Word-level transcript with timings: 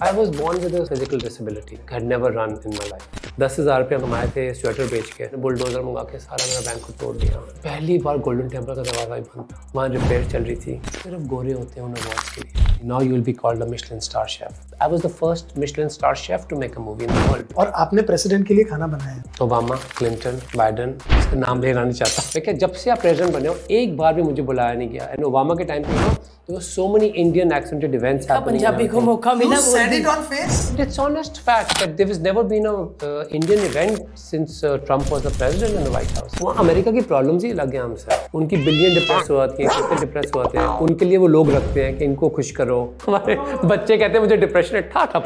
I 0.00 0.12
was 0.12 0.30
born 0.30 0.56
with 0.60 0.74
a 0.74 0.84
physical 0.84 1.16
disability. 1.16 1.78
I 1.90 1.94
had 1.94 2.04
never 2.04 2.30
run 2.30 2.50
in 2.50 2.74
my 2.78 2.88
life. 2.88 3.04
दस 3.40 3.56
हज़ार 3.58 3.80
रुपया 3.82 3.98
कमाए 3.98 4.26
थे 4.34 4.42
स्वेटर 4.54 4.86
बेच 4.90 5.10
के 5.10 5.36
बुलडोजर 5.36 5.82
मंगा 5.82 6.02
के, 6.10 6.18
सारा 6.18 6.46
मेरा 6.46 6.60
बैंक 6.66 6.84
को 6.86 6.92
तोड़ 7.00 7.16
दिया 7.16 7.38
पहली 7.64 7.96
बार 8.04 8.18
गोल्डन 8.26 8.48
टेंपल 8.48 8.74
का 8.74 8.82
दरवाज़ा 8.82 9.14
ही 9.14 9.20
बंद 9.22 9.48
था 9.52 9.70
वहाँ 9.74 9.88
रिपेयर 9.88 10.28
चल 10.30 10.42
रही 10.44 10.56
थी, 10.56 10.80
सिर्फ़ 11.02 11.22
गोरे 11.28 11.52
होते 11.52 11.80
हैं 11.80 11.86
उन्हें 11.86 12.04
वॉच 12.04 12.28
के 12.34 12.40
लिए 12.40 12.86
now 12.88 13.02
you 13.02 13.12
will 13.12 13.22
be 13.24 13.32
called 13.40 13.62
a 13.62 13.66
Michelin 13.70 14.00
star 14.08 14.26
chef 14.28 14.75
I 14.82 14.88
was 14.90 15.00
the 15.02 15.08
first 15.20 15.56
Michelin 15.58 15.88
star 15.88 16.14
chef 16.14 16.46
to 16.50 16.56
make 16.58 16.76
a 16.76 16.80
movie 16.80 17.04
in 17.04 17.10
the 17.10 17.30
world 17.30 17.54
और 17.58 17.72
आपने 17.84 18.02
प्रेसिडेंट 18.10 18.46
के 18.48 18.54
लिए 18.54 18.64
खाना 18.64 18.86
बनाया। 18.86 19.22
ओबामा 19.44 19.76
क्लिंटन 19.98 20.40
बाइडन 20.56 20.94
इसका 21.18 21.36
नाम 21.36 21.62
लेना 21.62 21.84
नहीं 21.84 21.92
चाहता। 21.92 22.40
क्या 22.40 22.54
जब 22.54 22.72
से 22.72 22.90
आप 22.90 23.00
प्रेसिडेंट 23.00 23.34
बने 23.34 23.48
हो 23.48 23.56
एक 23.80 23.96
बार 23.96 24.14
भी 24.14 24.22
मुझे 24.22 24.42
बुलाया 24.42 24.74
नहीं 24.74 24.88
गया। 24.90 25.04
एंड 25.12 25.24
ओबामा 25.24 25.54
के 25.54 25.64
टाइम 25.64 25.82
पे 25.82 26.34
there 26.48 26.54
were 26.56 26.64
so 26.64 26.84
many 26.90 27.06
Indian 27.20 27.52
accented 27.54 27.94
events 27.98 28.26
happening. 28.30 28.44
Punjabi 28.46 28.86
को 28.88 29.00
मौका 29.00 29.32
मिला 29.34 29.56
said 29.62 29.94
it 29.94 30.04
on 30.10 30.20
face. 30.26 30.58
It's 30.82 30.98
honest 31.04 31.40
fact 31.46 31.72
that 31.80 31.96
there 32.00 32.06
has 32.10 32.20
never 32.26 32.44
been 32.52 32.66
a 32.66 32.74
uh, 33.06 33.24
Indian 33.38 33.64
event 33.68 34.04
since 34.24 34.60
uh, 34.62 34.76
Trump 34.90 35.10
was 35.14 35.24
the 35.24 35.32
president 35.38 35.74
in 35.78 35.88
the 35.88 35.94
White 35.94 36.12
House. 36.18 36.36
वहाँ 36.42 36.64
America 36.64 36.92
की 36.92 37.00
problems 37.08 37.44
ही 37.44 37.50
अलग 37.52 37.74
हैं 37.74 37.82
हमसे 37.82 38.18
उनकी 38.34 38.56
बिलियन 38.56 38.94
डिप्रेस 38.94 39.30
होती 39.30 39.62
हैं 39.62 39.70
कितने 39.78 39.98
डिप्रेस 40.00 40.30
होते 40.36 40.58
हैं। 40.58 40.66
उनके 40.86 41.04
लिए 41.04 41.18
वो 41.24 41.26
लोग 41.26 41.50
रखते 41.54 41.84
हैं 41.84 41.96
कि 41.98 42.04
इनको 42.04 42.28
खुश 42.38 42.50
करो। 42.60 42.78
हमारे 43.06 43.36
बच्चे 43.64 43.96
कहते 43.96 44.12
हैं 44.12 44.20
मुझे 44.20 44.36
डिप्रेशन 44.36 44.65
है 44.74 44.82
ठा 44.82 45.06
था 45.06 45.18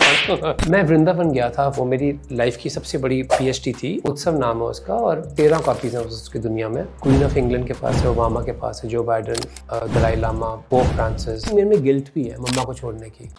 मैं 0.71 0.83
वृंदावन 0.83 1.30
गया 1.30 1.49
था, 1.51 1.69
वो 1.69 1.85
मेरी 1.85 2.12
लाइफ 2.33 2.57
की 2.57 2.71
सबसे 2.71 2.99
बड़ी 2.99 3.23
पीएचडी 3.23 3.73
थी। 3.73 3.97
उत्सव 4.05 4.39
नाम 4.39 4.57
है 4.57 4.65
उसका 4.65 4.95
और 4.95 5.21
तेरह 5.37 5.59
कॉपीज 5.59 5.97
हैं 5.97 6.03
उसकी 6.03 6.39
दुनिया 6.39 6.69
में। 6.69 6.85
क्वीन 7.03 7.25
ऑफ़ 7.25 7.39
इंग्लैंड 7.39 7.66
के 7.66 7.73
पास 7.73 7.95
है 7.95 8.11
ओबामा 8.11 8.41
के 8.41 8.53
पास 8.53 8.80
है 8.85 8.91
जो 8.91 9.03
Biden 9.03 9.45
Dalai 9.95 10.16
Lama 10.16 10.49
Pope 10.71 10.87
Francis 10.87 11.53
मेरे 11.53 11.69
में 11.69 11.83
गिल्ट 11.83 12.09
भी 12.15 12.25
है 12.25 12.37
मम्मा 12.39 12.65
को 12.65 12.75
छोड़ने 12.75 13.09
की। 13.09 13.30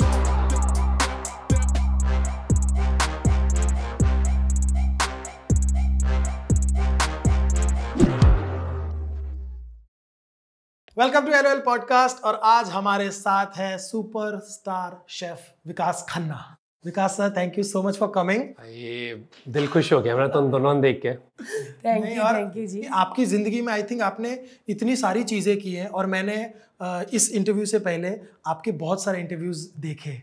वेलकम 11.01 11.25
टू 11.25 11.31
एनुअल 11.33 11.59
पॉडकास्ट 11.59 12.23
और 12.23 12.35
आज 12.45 12.67
हमारे 12.69 13.09
साथ 13.11 13.55
है 13.57 13.77
super 13.77 14.37
star 14.45 14.97
chef 15.09 15.45
Vikas 15.67 16.05
Khanna. 16.09 16.35
Vikas 16.85 17.15
sir 17.17 17.29
thank 17.37 17.57
you 17.57 17.63
so 17.63 17.81
much 17.83 17.97
for 17.97 18.11
coming 18.15 18.41
ये 18.65 19.15
दिल 19.47 19.67
खुश 19.67 19.91
हो 19.93 19.99
गया 20.01 20.15
मेरा 20.15 20.27
तो 20.27 20.41
दोनों 20.49 20.81
देख 20.81 20.99
के। 21.05 21.13
थैंक 21.13 22.05
यू 22.05 22.23
थैंक 22.23 22.57
यू 22.57 22.65
जी। 22.67 22.83
आपकी 22.93 23.25
ज़िंदगी 23.25 23.61
में 23.61 23.71
आई 23.73 23.83
थिंक 23.83 24.01
आपने 24.01 24.37
इतनी 24.69 24.95
सारी 24.95 25.23
चीज़ें 25.23 25.57
की 25.59 25.73
हैं 25.73 25.87
और 25.87 26.05
मैंने 26.05 26.35
इस 27.13 27.29
इंटरव्यू 27.31 27.65
से 27.65 27.79
पहले 27.79 28.11
आपके 28.47 28.71
बहुत 28.83 29.03
सारे 29.03 29.19
इंटरव्यूज़ 29.19 29.67
देखे 29.81 30.15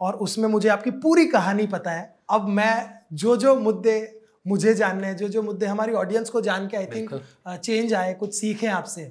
और 0.00 0.16
उसमें 0.26 0.48
मुझे 0.48 0.68
आपकी 0.68 0.90
पूरी 0.98 1.26
कहानी 1.28 1.66
पता 1.66 1.90
है। 1.90 2.04
अब 2.30 2.48
मैं 2.50 2.74
जो 3.14 3.36
जो 3.36 3.54
मुद्दे 3.60 3.96
मुझे 4.46 4.74
जानने 4.74 5.06
हैं 5.06 5.16
जो 5.16 5.28
जो 5.28 5.42
मुद्दे 5.42 5.66
हमारी 5.66 5.92
ऑडियंस 5.94 6.30
को 6.30 6.40
जान 6.40 6.68
के 6.68 6.76
आई 6.76 6.86
थिंक 6.86 7.14
चेंज 7.48 7.94
आए 7.94 8.12
कुछ 8.14 8.34
सीखें 8.34 8.68
आपसे। 8.70 9.06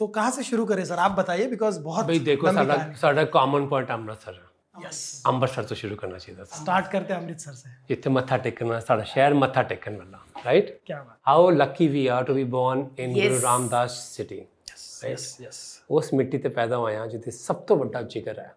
तो 0.00 0.06
कहाँ 0.08 0.30
से 0.30 0.42
शुरू 0.44 0.64
करें 0.66 0.84
सर 0.84 0.98
आप 0.98 1.12
बताइए 1.12 1.46
बिकॉज 1.48 1.78
बहुत 1.82 2.06
भाई 2.06 2.18
देखो 2.24 2.46
लंबी 2.46 2.58
साडा 2.58 2.74
कहानी। 2.74 2.94
साडा 3.00 3.24
कॉमन 3.36 3.66
पॉइंट 3.68 3.90
अमृतसर 3.90 4.32
है 4.32 4.84
यस 4.84 4.98
ਅੰਮ੍ਰਿਤਸਰ 5.26 5.62
ਤੋਂ 5.64 5.76
ਸ਼ੁਰੂ 5.76 5.96
ਕਰਨਾ 5.96 6.18
ਚਾਹੀਦਾ 6.18 6.44
ਸੀ 6.44 6.56
स्टार्ट 6.56 6.90
करते 6.94 7.12
हैं 7.12 7.20
अमृतसर 7.20 7.54
से 7.60 7.70
ਜਿੱਥੇ 7.88 8.10
ਮੱਥਾ 8.10 8.36
ਟੇਕਣ 8.38 8.66
ਵਾਲਾ 8.66 8.80
ਸਾਡਾ 8.80 9.02
ਸ਼ਹਿਰ 9.12 9.34
ਮੱਥਾ 9.34 9.62
ਟੇਕਣ 9.70 9.96
ਵਾਲਾ 9.96 10.18
ਰਾਈਟ 10.44 10.70
क्या 10.90 10.98
बात 10.98 11.16
how 11.28 11.50
lucky 11.50 11.88
we 11.88 12.06
are 12.16 12.24
to 12.24 12.34
be 12.34 12.44
born 12.56 12.86
in 12.98 13.14
Guru 13.14 13.34
Yes. 13.34 13.42
Ramdas 13.42 13.96
city 14.16 14.40
yes 14.72 15.24
yes 15.44 15.62
ਉਸ 15.90 16.12
ਮਿੱਟੀ 16.14 16.38
ਤੇ 16.38 16.48
ਪੈਦਾ 16.58 16.76
ਹੋਇਆ 16.76 17.06
ਜਿੱਥੇ 17.06 17.30
ਸਭ 17.30 17.64
ਤੋਂ 17.68 17.76
ਵੱਡਾ 17.76 18.02
ਜਿਗਰ 18.14 18.38
ਹੈ 18.38 18.54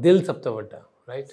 ਦਿਲ 0.00 0.24
ਸਭ 0.24 0.42
ਤੋਂ 0.42 0.54
ਵੱਡਾ 0.54 0.82
right 1.08 1.32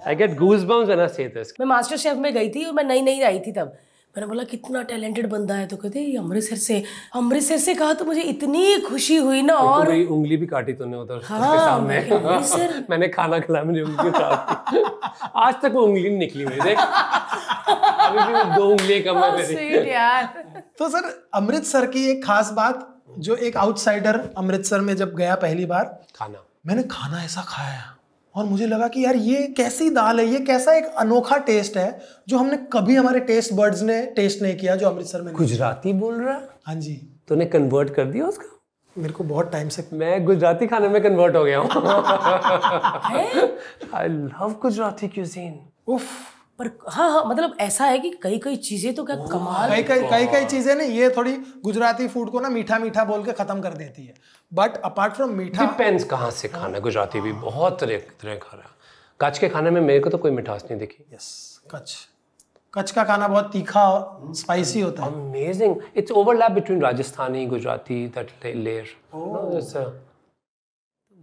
I 0.00 0.16
get 0.16 0.32
goosebumps 0.36 0.86
when 0.86 1.00
I 1.00 1.10
say 1.16 1.24
this 1.34 1.50
मैं 1.58 1.66
मास्टर 1.68 1.98
शेफ 2.04 2.20
में 2.22 2.32
गई 2.34 2.48
थी 2.54 2.62
और 2.68 2.72
मैं 2.76 2.84
नई 2.86 3.02
नई 3.02 3.20
आई 3.26 3.36
थी 3.40 3.52
तब 3.58 3.74
मैंने 4.17 4.27
बोला 4.27 4.43
कितना 4.43 4.81
टैलेंटेड 4.89 5.29
बंदा 5.29 5.55
है। 5.55 5.65
तो 5.67 5.77
कहते 5.77 6.03
अमृतसर 6.17 6.55
से 6.57 6.83
अमृतसर 7.15 7.57
से 7.57 7.73
कहा 7.75 7.93
तो 7.93 8.05
मुझे 8.05 8.21
इतनी 8.21 8.77
खुशी 8.87 9.15
हुई 9.17 9.41
ना 9.41 9.53
और 9.55 9.89
मेरी 9.89 10.05
उंगली 10.05 10.37
भी 10.37 10.45
काटी 10.47 10.73
तूने 10.73 10.97
उधर 10.97 11.21
हाँ, 11.25 11.39
उसके 11.39 11.57
सामने। 11.65 11.97
अमृतसर? 12.09 12.85
मैंने 12.89 13.07
खाना 13.07 13.39
खिलाया 13.39 13.65
मेरी 13.65 13.81
उंगली 13.81 14.11
काटी 14.11 14.83
आज 15.35 15.53
तक 15.61 15.71
वो 15.73 15.81
उंगली 15.81 16.09
नहीं 16.09 16.17
निकली 16.19 16.45
मेरी 16.45 16.61
देख। 16.61 16.77
अभी 16.79 18.25
भी 18.27 18.33
वो 18.33 18.55
दो 18.55 18.69
उंगलियाँ 18.69 19.03
कम 19.03 19.23
है 19.23 19.31
मेरी। 19.37 19.91
यार। 19.91 20.25
तो 20.79 20.89
सर 20.89 21.29
अमृतसर 21.33 21.85
की 21.85 22.09
एक 22.11 22.25
खास 22.25 22.51
बात 22.51 22.87
जो 23.19 23.35
एक 23.35 23.57
आउटसाइडर 23.57 24.19
अमृतसर 24.37 24.81
में 24.81 24.95
जब 24.95 25.15
गया 25.15 25.35
पहली 25.35 25.65
बार 25.65 25.83
खाना। 26.15 26.43
मैंने 26.67 26.83
खाना 26.91 27.23
ऐसा 27.23 27.41
खाया। 27.47 27.96
और 28.35 28.45
मुझे 28.45 28.67
लगा 28.67 28.87
कि 28.87 29.05
यार 29.05 29.15
ये 29.15 29.47
कैसी 29.57 29.89
दाल 29.89 30.19
है 30.19 30.25
ये 30.25 30.39
कैसा 30.39 30.77
एक 30.77 30.85
अनोखा 30.97 31.37
टेस्ट 31.37 31.77
है 31.77 32.01
जो 32.27 32.37
हमने 32.37 32.57
कभी 32.73 32.95
हमारे 32.95 33.19
टेस्ट 33.19 33.53
बर्ड्स 33.53 33.81
ने 33.81 34.05
टेस्ट 34.15 34.41
नहीं 34.41 34.57
किया 34.57 34.75
जो 34.75 34.89
अमृतसर 34.89 35.21
में 35.21 35.33
गुजराती 35.33 35.93
बोल 35.93 36.21
रहा? 36.21 36.41
हाँ 36.67 36.75
जी। 36.75 36.93
तूने 37.27 37.45
कन्वर्ट 37.45 37.95
कर 37.95 38.05
दिया 38.05 38.25
उसका? 38.25 38.53
मेरे 38.95 39.13
को 39.13 39.23
बहुत 39.23 39.51
टाइम 39.51 39.69
से 39.69 39.87
मैं 39.93 40.25
गुजराती 40.25 40.67
खाने 40.67 40.89
में 40.89 41.03
कन्वर्ट 41.03 41.35
हो 41.35 41.43
गया 41.43 41.59
हूँ। 41.59 41.69
आई 43.93 44.07
लव 44.07 44.55
गुजराती 44.61 45.07
क्यूजीन 45.07 45.59
उफ। 45.87 46.03
पर 46.59 46.67
हाँ 46.89 47.09
हाँ 47.11 47.23
मतलब 47.25 47.55
ऐसा 47.59 47.85
है 47.85 47.97
कि 47.99 48.09
कई 48.23 48.37
कई 48.43 48.55
चीज़ें 48.67 48.93
तो 48.95 49.03
क्या 49.05 49.15
कमाल 49.31 49.69
कई 49.69 49.83
कई 49.83 50.01
कई 50.11 50.25
कई 50.27 50.45
चीज़ें 50.45 50.73
ना 50.75 50.83
ये 50.83 51.09
थोड़ी 51.17 51.33
गुजराती 51.65 52.07
फ़ूड 52.07 52.29
को 52.31 52.39
ना 52.39 52.49
मीठा 52.49 52.79
मीठा 52.79 53.03
बोल 53.05 53.23
के 53.25 53.31
खत्म 53.39 53.61
कर 53.61 53.73
देती 53.73 54.05
है। 54.05 54.13
But 54.51 54.77
apart 54.89 55.13
from 55.13 55.33
meetha 55.37 55.65
depends 55.65 56.03
कहाँ 56.13 56.29
से 56.31 56.47
खाना 56.47 56.75
है 56.75 56.81
गुजराती 56.81 57.21
भी 57.21 57.31
बहुत 57.45 57.79
तरह 57.79 57.97
तरह 58.21 58.35
खा 58.43 58.57
रहा 58.57 58.71
कच्छ 59.19 59.37
के 59.39 59.49
खाने 59.49 59.69
में 59.69 59.81
मेरे 59.81 59.99
को 59.99 60.09
तो 60.09 60.17
कोई 60.17 60.31
मिठास 60.31 60.63
नहीं 60.63 60.79
दिखी। 60.79 61.05
यस 61.13 61.29
कच्छ। 61.71 61.95
कच्छ 62.73 62.91
का 62.91 63.03
खाना 63.03 63.27
बहुत 63.27 63.51
तीखा 63.53 63.83
और 63.89 64.33
स्पाइसी 64.35 64.81
होता 64.81 65.03
है। 65.03 65.11
Amazing. 65.11 65.75
It's 66.01 66.11
overlap 66.21 66.57
between 66.57 66.81
rajasthani 66.87 67.45
gujarati 67.53 67.99
that 68.17 68.33
la- 68.43 68.55
layer 68.65 68.85
you 68.85 69.23
know, 69.35 69.45
it's 69.59 69.73
a- 69.83 69.91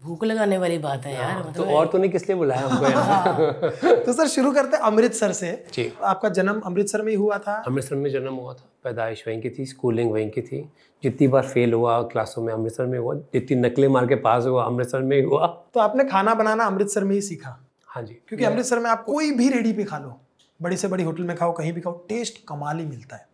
भूख 0.04 0.24
लगाने 0.24 0.56
वाली 0.58 0.78
बात 0.78 1.04
है 1.06 1.14
यार 1.14 1.40
तो 1.42 1.48
मतलब 1.48 1.68
और 1.74 1.86
तूने 1.88 2.08
किस 2.08 2.28
लिए 2.28 2.36
बुलाया 2.36 2.66
हमको 2.66 2.86
यहाँ 2.86 3.94
तो 4.04 4.12
सर 4.12 4.26
शुरू 4.28 4.52
करते 4.52 4.76
हैं 4.76 4.84
अमृतसर 4.84 5.32
से। 5.32 5.52
जी। 5.74 5.92
आपका 6.04 6.28
जन्म 6.28 6.60
अमृतसर 6.60 7.02
में 7.02 7.10
ही 7.12 7.16
हुआ 7.18 7.38
था? 7.38 7.54
अमृतसर 7.66 7.96
में 7.96 8.10
जन्म 8.10 8.34
हुआ 8.34 8.54
था 8.54 8.68
पैदाइश 8.84 9.24
वहीं 9.28 9.40
की 9.42 9.50
थी 9.50 9.66
स्कूलिंग 9.66 10.10
वहीं 10.12 10.30
की 10.30 10.42
थी। 10.42 10.60
जितनी 11.02 11.28
बार 11.28 11.46
फेल 11.48 11.72
हुआ 11.72 12.00
क्लासों 12.02 12.42
में 12.42 12.52
अमृतसर 12.54 12.86
में 12.86 12.98
हुआ 12.98 13.14
जितनी 13.14 13.56
नकलें 13.56 13.88
मार 13.88 14.06
के 14.06 14.14
पास 14.26 14.44
हुआ 14.44 14.64
अमृतसर 14.64 15.02
में 15.02 15.16
ही 15.16 15.22
हुआ। 15.22 15.46
तो 15.74 15.80
आपने 15.80 16.04
खाना 16.04 16.34
बनाना 16.34 16.64
अमृतसर 16.64 17.04
में 17.04 17.14
ही 17.14 17.20
सीखा? 17.20 17.56
हाँ 17.88 18.02
जी। 18.02 18.14
क्योंकि 18.28 18.44
अमृतसर 18.44 18.78
में 18.78 18.90
आप 18.90 19.04
कोई 19.04 19.30
भी 19.30 19.48
रेडी 19.48 19.72
पे 19.72 19.84
खा 19.84 19.98
लो 19.98 20.16
बड़ी 20.60 20.76
से 20.76 20.88
बड़ी 20.88 21.04
होटल 21.04 21.22
में 21.22 21.36
खाओ 21.36 21.52
कहीं 21.52 21.72
भी 21.72 21.80
खाओ 21.80 21.96
टेस्ट 22.08 22.38
कमाल 22.48 22.78
ही 22.78 22.86
मिलता 22.86 23.16
है। 23.16 23.26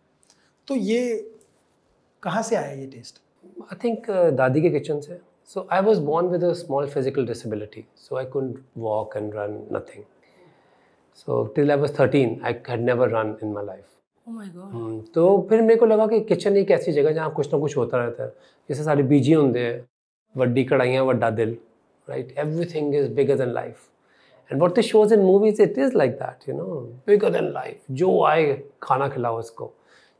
तो 0.67 0.75
ये 0.75 1.33
कहाँ 2.23 2.41
से 2.43 2.55
आया 2.55 2.71
ये 2.71 2.85
टेस्ट 2.87 3.21
आई 3.61 3.77
थिंक 3.83 4.09
दादी 4.37 4.61
के 4.61 4.69
किचन 4.69 4.99
से। 4.99 5.19
So 5.53 5.67
I 5.71 5.81
was 5.81 6.01
born 6.01 6.27
with 6.27 6.43
a 6.43 6.51
small 6.53 6.87
physical 6.89 7.25
disability 7.27 7.85
so 7.97 8.15
I 8.17 8.25
could 8.33 8.53
walk 8.77 9.15
and 9.17 9.31
run 9.35 9.61
nothing 9.73 10.03
so 11.15 11.43
till 11.55 11.71
I 11.71 11.77
was 11.77 11.99
thirteen 11.99 12.39
I 12.45 12.53
had 12.69 12.81
never 12.81 13.09
run 13.09 13.35
in 13.43 13.51
my 13.53 13.65
life 13.65 13.85
oh 14.27 14.33
my 14.33 14.47
god. 14.47 14.73
Hmm, 14.73 14.99
तो 15.13 15.47
फिर 15.49 15.61
मेरे 15.61 15.75
को 15.79 15.85
लगा 15.85 16.05
कि 16.07 16.19
kitchen 16.21 16.57
एक 16.57 16.71
ऐसी 16.71 16.91
जगह 16.91 17.11
जहाँ 17.11 17.31
कुछ 17.33 17.53
ना 17.53 17.59
कुछ 17.59 17.75
होता 17.77 17.97
रहता 17.97 18.23
है। 18.23 18.33
जैसे 18.69 18.83
सारे 18.83 19.03
बीजी 19.03 19.33
होंगे 19.33 19.69
वड्डी 20.35 20.63
कढ़ाइयाँ 20.63 21.03
वड्डा 21.05 21.29
दिल 21.29 21.55
right 22.07 22.33
everything 22.39 22.95
is 22.95 23.09
bigger 23.13 23.37
than 23.37 23.51
life 23.53 23.89
and 24.51 24.61
what 24.61 24.77
the 24.77 24.81
shows 24.81 25.13
in 25.13 25.19
movies 25.21 25.61
it 25.61 25.77
is 25.77 25.97
like 25.97 26.11
that 26.11 26.49
you 26.49 26.55
know 26.55 26.65
bigger 27.07 27.29
than 27.29 27.51
life 27.53 27.81
जो 27.91 28.23
आए 28.25 28.53
खाना 28.83 29.07
खिलाओ 29.09 29.39
उसको। 29.39 29.71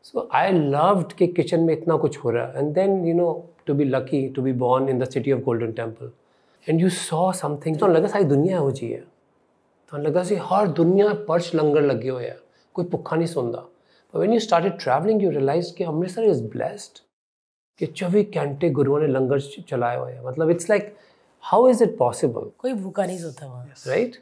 सो 0.06 0.28
आई 0.34 0.52
लव्ड 0.52 1.14
कि 1.14 1.28
किचन 1.28 1.60
में 1.60 1.74
इतना 1.74 1.98
कुछ 1.98 2.18
हो 2.24 2.30
रहा 2.30 2.46
है। 2.48 2.60
And 2.60 2.74
then 2.76 3.06
you 3.06 3.14
know 3.16 3.34
to 3.68 3.74
be 3.74 3.84
lucky 3.84 4.28
to 4.30 4.42
be 4.42 4.54
born 4.54 4.90
in 4.90 5.00
the 5.00 5.10
city 5.10 5.32
of 5.32 5.42
golden 5.42 5.72
temple 5.72 6.12
and 6.70 6.82
you 6.82 6.90
saw 6.90 7.32
something 7.32 7.78
तो 7.78 7.88
लगा 7.88 8.08
सारी 8.08 8.24
दुनिया 8.24 8.58
हो 8.58 8.72
जी 8.72 8.92
है। 8.92 9.04
तो 9.92 9.98
लगा 9.98 10.24
सी 10.24 10.36
हर 10.36 10.68
दुनिया 10.68 11.14
पर्च 11.28 11.52
लंगर 11.56 11.82
लगे 11.82 12.10
हुए 12.10 12.26
हैं। 12.26 12.38
कोई 12.74 12.86
भुखा 12.86 13.16
नहीं 13.16 13.28
सुनता। 13.28 13.68
But 14.14 14.22
when 14.22 14.34
you 14.34 14.40
start 14.40 14.74
travelling 14.84 15.24
you 15.24 15.30
realise 15.30 15.74
कि 15.76 15.84
अमृतसर 15.84 16.24
इज़ 16.24 16.44
blessed. 16.44 17.00
कि 17.80 17.86
चौबीस 17.86 18.36
घंटे 18.36 18.70
गुरुओं 18.70 19.00
ने 19.00 19.08
लंगर 19.08 19.40
चलाए 19.40 19.98
हुए 19.98 20.12
हैं। 20.12 20.24
मतलब 20.26 20.50
it's 20.50 20.70
like 20.70 20.96
how 21.44 21.70
is 21.70 21.84
it 21.84 21.98
possible 21.98 22.50
कोई 22.58 22.74
भूखा 22.74 23.06
नहीं 23.06 23.18
सोता 23.18 23.48
वहाँ। 23.48 23.66
राइट 23.88 24.16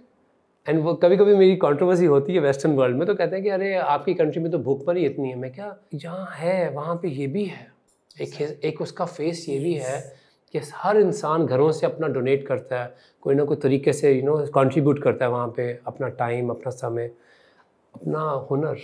एंड 0.68 0.84
वो 0.84 0.94
कभी 0.94 1.18
कभी 1.18 1.36
मेरी 1.36 1.56
कॉन्ट्रोवर्सी 1.56 2.06
होती 2.06 2.34
है 2.34 2.40
वेस्टर्न 2.40 2.76
वर्ल्ड 2.76 2.98
में 2.98 3.08
तो 3.08 3.16
कहते 3.16 3.36
हैं 3.36 3.44
कि 3.44 3.50
अरे 3.50 3.74
आपकी 3.76 4.14
कंट्री 4.14 4.42
में 4.44 4.52
तो 4.52 4.60
भूख 4.60 4.86
पर 4.86 4.98
ही 4.98 5.06
इतनी 5.06 5.30
है। 5.30 5.36
मैं 5.36 5.52
क्या 5.54 5.76
यहाँ 5.96 6.28
है 6.36 6.70
वहाँ 6.70 6.96
पे 6.96 7.10
ये 7.10 7.28
भी 7.28 7.46
है। 7.46 7.79
एक 8.18 8.42
एक 8.66 8.82
उसका 8.82 9.06
फेस 9.06 9.46
ये 9.50 9.60
भी 9.60 9.74
है 9.74 10.00
कि 10.54 10.60
हर 10.76 10.98
इंसान 10.98 11.46
घरों 11.46 11.72
से 11.72 11.86
अपना 11.86 12.08
डोनेट 12.08 12.46
करता 12.48 12.82
है, 12.82 12.94
कोई 13.22 13.36
ना 13.36 13.44
कोई 13.44 13.58
तरीके 13.58 13.94
से 13.94 14.12
यू 14.12 14.24
नो 14.26 14.38
कंट्रीब्यूट 14.56 15.02
करता 15.04 15.26
है 15.26 15.32
वहाँ 15.32 15.48
पे 15.58 15.72
अपना 15.88 16.08
टाइम 16.20 16.50
अपना 16.50 16.72
समय, 16.72 17.12
अपना 17.94 18.22
हुनर 18.52 18.78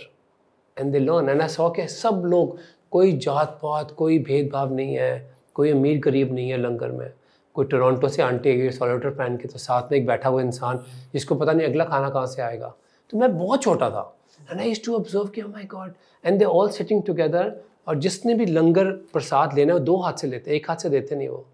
and 0.76 0.92
they 0.92 0.98
learn 0.98 1.28
and 1.28 1.42
I 1.42 1.48
saw 1.48 1.68
के 1.70 1.86
सब 1.88 2.22
लोग, 2.26 2.58
कोई 2.92 3.12
जात 3.18 3.58
पात 3.62 3.90
कोई 3.98 4.18
भेदभाव 4.20 4.74
नहीं 4.74 4.94
है, 4.94 5.34
कोई 5.54 5.70
अमीर 5.70 5.98
गरीब 6.00 6.32
नहीं 6.34 6.50
है 6.50 6.56
लंगर 6.56 6.90
में। 6.92 7.12
कोई 7.54 7.64
टोरंटो 7.66 8.08
से 8.08 8.22
आंटी 8.22 8.50
आई 8.50 8.70
सोलेटर 8.70 9.10
पहन 9.10 9.36
के 9.36 9.48
तो 9.48 9.58
साथ 9.58 9.92
में 9.92 9.98
एक 9.98 10.06
बैठा 10.06 10.28
हुआ 10.28 10.42
इंसान, 10.42 10.84
जिसको 11.12 11.34
पता 11.34 11.52
नहीं 11.52 11.68
अगला 11.68 11.84
खाना 11.84 12.10
कहाँ 12.10 12.26
से 12.26 12.42
आएगा। 12.42 12.74
तो 13.12 13.18
मैं 13.18 13.36
बहुत 13.38 13.62
छोटा 13.62 13.90
था 13.90 14.12
एंड 14.50 14.60
आई 14.60 14.74
टू 14.86 14.96
ऑब्ज़र्व 14.96 15.28
कि 15.28 15.42
my 15.42 15.64
god 15.66 15.92
and 16.24 16.38
they 16.38 16.44
all 16.44 16.68
sitting 16.70 17.02
together 17.02 17.54
और 17.86 17.98
जिसने 17.98 18.34
भी 18.34 18.46
लंगर 18.46 18.90
प्रसाद 19.12 19.54
लेना 19.54 19.72
है 19.72 19.78
वो 19.78 19.84
दो 19.84 19.96
हाथ 19.96 20.14
से 20.14 20.26
लेते 20.26 20.50
हैं 20.50 20.56
एक 20.56 20.70
हाथ 20.70 20.76
से 20.76 20.90
देते 20.90 21.16
नहीं 21.16 21.28
वो 21.28 21.44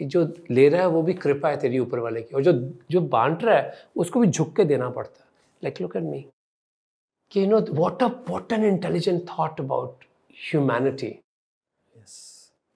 कि 0.00 0.04
जो 0.06 0.26
ले 0.50 0.68
रहा 0.68 0.80
है 0.80 0.88
वो 0.88 1.02
भी 1.02 1.14
कृपा 1.14 1.48
है 1.48 1.56
तेरी 1.60 1.78
ऊपर 1.78 1.98
वाले 1.98 2.22
की। 2.22 2.34
और 2.34 2.42
जो 2.42 2.52
जो 2.90 3.00
बांट 3.00 3.44
रहा 3.44 3.56
है 3.56 3.88
उसको 3.96 4.20
भी 4.20 4.26
झुक 4.26 4.54
के 4.56 4.64
देना 4.64 4.88
पड़ता 4.90 5.20
है। 5.20 5.28
लाइक 5.62 5.80
लुक 5.80 5.96
एट 5.96 6.02
मी 6.02 6.24
कि 7.32 7.40
you 7.40 7.46
know 7.46 7.60
what 7.72 8.02
a 8.02 8.06
what 8.06 8.52
an 8.52 8.64
intelligent 8.64 9.22
thought 9.28 9.60
about 9.60 10.04
humanity 10.52 11.18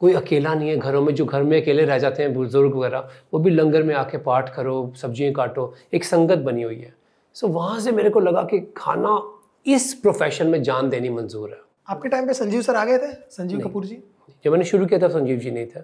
कोई 0.01 0.13
अकेला 0.15 0.55
नहीं 0.55 0.69
है 0.69 0.77
घरों 0.77 1.01
में 1.03 1.15
जो 1.15 1.25
घर 1.25 1.43
में 1.43 1.61
अकेले 1.61 1.85
रह 1.85 1.99
जाते 1.99 2.23
हैं 2.23 2.33
बुज़ुर्ग 2.35 2.75
वगैरह 2.77 3.11
वो 3.33 3.39
भी 3.41 3.51
लंगर 3.51 3.83
में 3.83 3.95
आके 3.95 4.19
पाठ 4.21 4.55
करो 4.55 4.93
सब्ज़ियाँ 4.97 5.33
काटो 5.33 5.73
एक 5.95 6.05
संगत 6.05 6.39
बनी 6.39 6.63
हुई 6.63 6.77
है। 6.77 6.95
सो 7.37 7.47
so, 7.47 7.53
वहाँ 7.55 7.79
से 7.81 7.93
मेरे 7.93 8.11
को 8.11 8.21
लगा 8.21 8.43
कि 8.43 8.61
खाना 8.77 9.21
इस 9.67 9.93
प्रोफेशन 9.95 10.49
में 10.49 10.63
जान 10.63 10.91
देनी 10.91 11.09
मंजूर 11.09 11.51
है। 11.51 11.61
आपके 11.89 12.09
टाइम 12.09 12.27
पे 12.27 12.35
संजीव 12.35 12.63
सर 12.63 12.77
आ 12.77 12.85
गए 12.85 12.99
थे? 12.99 13.13
संजीव 13.31 13.61
कपूर 13.61 13.85
जी? 13.85 14.03
जब 14.45 14.51
मैंने 14.51 14.65
शुरू 14.65 14.87
किया 14.87 15.01
था 15.01 15.09
संजीव 15.09 15.39
जी 15.39 15.51
नहीं 15.51 15.67
थे। 15.67 15.81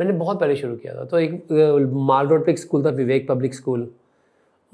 मैंने 0.00 0.12
बहुत 0.12 0.40
पहले 0.40 0.56
शुरू 0.56 0.76
किया 0.76 0.94
था। 0.94 1.04
तो 1.04 1.18
एक 1.18 1.90
माल 1.92 2.26
रोड 2.26 2.44
पे 2.46 2.52
एक 2.52 2.58
स्कूल 2.58 2.84
था 2.84 2.90
विवेक 2.90 3.28
पब्लिक 3.28 3.54
स्कूल। 3.54 3.90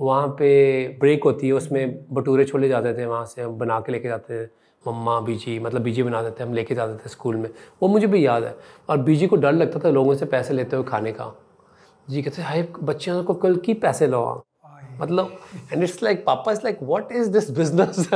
वहाँ 0.00 0.28
पे 0.28 0.88
ब्रेक 1.00 1.24
होती 1.24 1.46
है 1.46 1.52
उसमें 1.52 2.04
भटूरे 2.12 2.44
छोले 2.44 2.68
जाते 2.68 2.94
थे 2.94 3.06
वहाँ 3.06 3.24
से 3.24 3.42
हम 3.42 3.58
बना 3.58 3.80
के 3.80 3.92
लेके 3.92 4.08
जाते 4.08 4.44
थे। 4.44 4.48
मम्मा 4.84 5.20
बीजी 5.20 5.58
मतलब 5.58 5.82
बीजी 5.82 6.02
बनाते 6.02 6.30
थे 6.30 6.44
हम 6.44 6.54
लेके 6.54 6.74
जाते 6.74 7.04
थे 7.04 7.08
स्कूल 7.08 7.36
में। 7.36 7.48
वो 7.82 7.88
मुझे 7.88 8.06
भी 8.06 8.26
याद 8.26 8.44
है। 8.44 8.54
और 8.88 8.98
बीजी 8.98 9.26
को 9.26 9.36
डर 9.36 9.52
लगता 9.52 9.80
था 9.84 9.90
लोगों 9.90 10.14
से 10.14 10.26
पैसे 10.26 10.54
लेते 10.54 10.76
हुए 10.76 10.84
खाने 10.84 11.12
का। 11.12 11.34
जी 12.10 12.22
कहते 12.22 12.42
हाय 12.42 12.68
बच्चों 12.82 13.22
को 13.24 13.34
कल 13.34 13.56
की 13.56 13.74
पैसे 13.74 14.06
लो 14.06 14.46
मतलब 15.00 15.38
and 15.72 15.82
it's 15.82 16.02
like 16.02 16.24
papa 16.26 16.52
is 16.52 16.60
like 16.64 16.78
what 16.82 17.12
is 17.12 17.30
this 17.30 17.50
business 17.58 18.08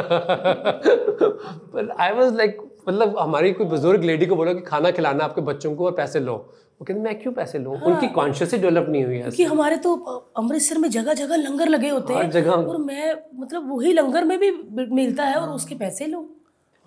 I 2.00 2.12
was 2.12 2.34
like 2.36 2.60
मतलब 2.88 3.18
हमारी 3.18 3.52
कोई 3.52 3.66
बुज़ुर्ग 3.66 4.04
लेडी 4.04 4.26
को 4.26 4.36
बोलो 4.36 4.54
कि 4.54 4.60
खाना 4.62 4.90
खिलाना 4.90 5.24
आपके 5.24 5.40
बच्चों 5.40 5.74
को 5.74 5.86
और 5.86 5.92
पैसे 5.92 6.20
लो। 6.20 6.34
वो 6.80 6.84
कहते 6.84 7.00
मैं 7.00 7.18
क्यों 7.18 7.32
पैसे 7.32 7.58
लूँ? 7.58 7.74
उनकी 7.80 8.06
कॉन्शियस 8.14 8.52
ही 8.54 8.58
डेवलप 8.60 8.86
नहीं 8.88 9.04
हुई 9.04 9.16
है 9.16 9.22
क्योंकि 9.22 9.44
हमारे 9.44 9.76
तो 9.76 9.94
अमृतसर 10.36 10.78
में 10.78 10.88
जगह 10.90 11.14
जगह 11.14 11.36
लंगर 11.36 11.68
लगे 11.68 11.88
होते 11.88 12.14
हैं 12.14 12.30
जगह। 12.30 12.50
और 12.50 12.76
मैं 12.78 13.14
मतलब 13.34 13.70
वही 13.72 13.92
लंगर 13.92 14.24
में 14.24 14.38
भी 14.38 14.50
मिलता 14.94 15.24
है 15.24 15.36
और 15.36 15.48
उसके 15.50 15.74
पैसे 15.74 16.06
लो। 16.06 16.26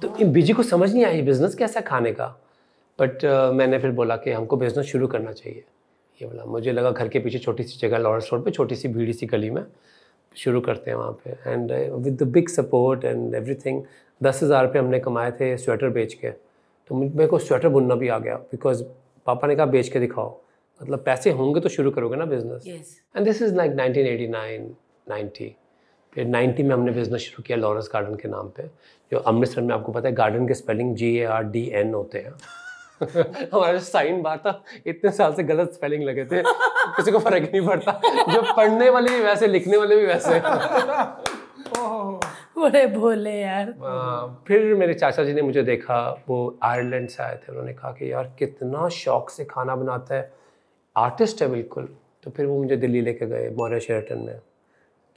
तो 0.01 0.25
बीजी 0.25 0.53
को 0.53 0.63
समझ 0.63 0.94
नहीं 0.94 1.05
आई 1.05 1.21
बिज़नेस 1.21 1.55
कैसा 1.55 1.81
खाने 1.81 2.11
का? 2.11 2.27
बट 2.99 3.25
uh, 3.25 3.53
मैंने 3.53 3.79
फिर 3.79 3.91
बोला 3.91 4.15
कि 4.17 4.31
हमको 4.31 4.57
बिज़नेस 4.57 4.85
शुरू 4.85 5.07
करना 5.07 5.31
चाहिए। 5.31 5.63
ये 6.21 6.27
बोला 6.27 6.45
मुझे 6.45 6.71
लगा 6.71 6.91
घर 6.91 7.07
के 7.07 7.19
पीछे 7.19 7.39
छोटी 7.39 7.63
सी 7.63 7.77
जगह 7.79 7.97
लॉरेंस 7.97 8.29
रोड 8.33 8.43
पे 8.45 8.51
छोटी 8.51 8.75
सी 8.75 8.87
भीड़ी 8.87 9.13
सी 9.13 9.25
गली 9.27 9.49
में 9.49 9.63
शुरू 10.35 10.61
करते 10.61 10.91
हैं 10.91 10.97
वहाँ 10.97 11.11
पे। 11.23 11.51
And 11.51 11.71
with 12.03 12.17
the 12.21 12.27
big 12.31 12.49
support 12.49 13.05
and 13.05 13.35
everything 13.35 13.83
दस 14.21 14.43
हज़ार 14.43 14.65
रुपये 14.65 14.81
हमने 14.81 14.99
कमाए 14.99 15.31
थे 15.39 15.55
स्वेटर 15.57 15.89
बेच 15.89 16.13
के। 16.13 16.29
तो 16.29 16.95
मेरे 16.95 17.27
को 17.27 17.39
स्वेटर 17.39 17.69
बुनना 17.69 17.95
भी 17.95 18.07
आ 18.07 18.17
गया 18.19 18.35
बिकॉज़ 18.51 18.83
पापा 19.27 19.47
ने 19.47 19.55
कहा 19.55 19.65
बेच 19.67 19.89
के 19.89 19.99
दिखाओ। 19.99 20.29
मतलब 20.81 21.03
पैसे 21.05 21.31
होंगे 21.31 21.61
तो 21.61 21.69
शुरू 21.69 21.91
करोगे 21.91 22.17
ना 22.17 22.25
business 22.25 22.99
and 23.15 23.25
this 23.25 23.41
is 23.41 23.55
like 23.55 23.71
1989 23.71 24.67
90 25.07 25.49
फिर 26.13 26.27
90 26.27 26.63
में 26.63 26.73
हमने 26.73 26.91
बिज़नेस 26.91 27.21
शुरू 27.21 27.43
किया 27.47 27.57
लॉरेंस 27.57 27.89
गार्डन 27.93 28.15
के 28.15 28.27
नाम 28.27 28.49
पे 28.57 28.63
जो 29.11 29.17
अमृतसर 29.19 29.61
में 29.61 29.73
आपको 29.75 29.91
पता 29.91 30.07
है 30.09 30.15
गार्डन 30.15 30.47
के 30.47 30.53
spelling 30.53 30.95
G 30.95 31.15
A 31.17 31.23
R 31.25 31.43
D 31.45 31.69
N 31.73 31.93
होते 31.93 32.19
हैं। 32.19 32.33
हमारा 33.01 33.73
जो 33.73 33.79
साइन 33.79 34.21
बार 34.21 34.38
था 34.38 34.63
इतने 34.88 35.11
साल 35.11 35.33
से 35.33 35.44
गलत 35.44 35.71
स्पेलिंग 35.73 36.03
लगे 36.03 36.25
थे 36.25 36.41
किसी 36.45 37.11
को 37.11 37.19
फ़र्क 37.19 37.49
नहीं 37.53 37.67
पड़ता। 37.67 37.91
जो 38.33 38.41
पढ़ने 38.53 38.89
वाले 38.89 39.11
भी 39.11 39.23
वैसे 39.23 39.47
लिखने 39.47 39.77
वाले 39.77 39.95
भी 39.95 40.05
वैसे। 40.05 40.39
ओहो। 41.81 42.19
बड़े 42.57 42.85
भोले 42.88 43.31
यार। 43.31 43.69
आ, 43.85 44.27
फिर 44.47 44.73
मेरे 44.75 44.94
चाचा 44.94 45.23
जी 45.23 45.33
ने 45.33 45.41
मुझे 45.41 45.63
देखा 45.63 46.23
वो 46.29 46.59
आयरलैंड 46.63 47.09
से 47.09 47.23
आए 47.23 47.35
थे। 47.35 47.51
उन्होंने 47.51 47.73
कहा 47.73 47.91
कि 47.91 48.11
यार 48.11 48.35
कितना 48.39 48.89
शौक 48.89 49.29
से 49.29 49.45
खाना 49.45 49.75
बनाता 49.75 50.15
है। 50.15 50.33
आर्टिस्ट 50.97 51.41
है 51.41 51.49
बिल्कुल। 51.49 51.89
तो 52.23 52.31
फिर 52.31 52.45
वो 52.45 52.57
मुझे 52.63 52.77
दिल्ली 52.77 53.01
लेके 53.01 53.25
गए 53.25 53.49
मौर्य 53.49 53.79
शेरटन 53.79 54.19
में। 54.19 54.39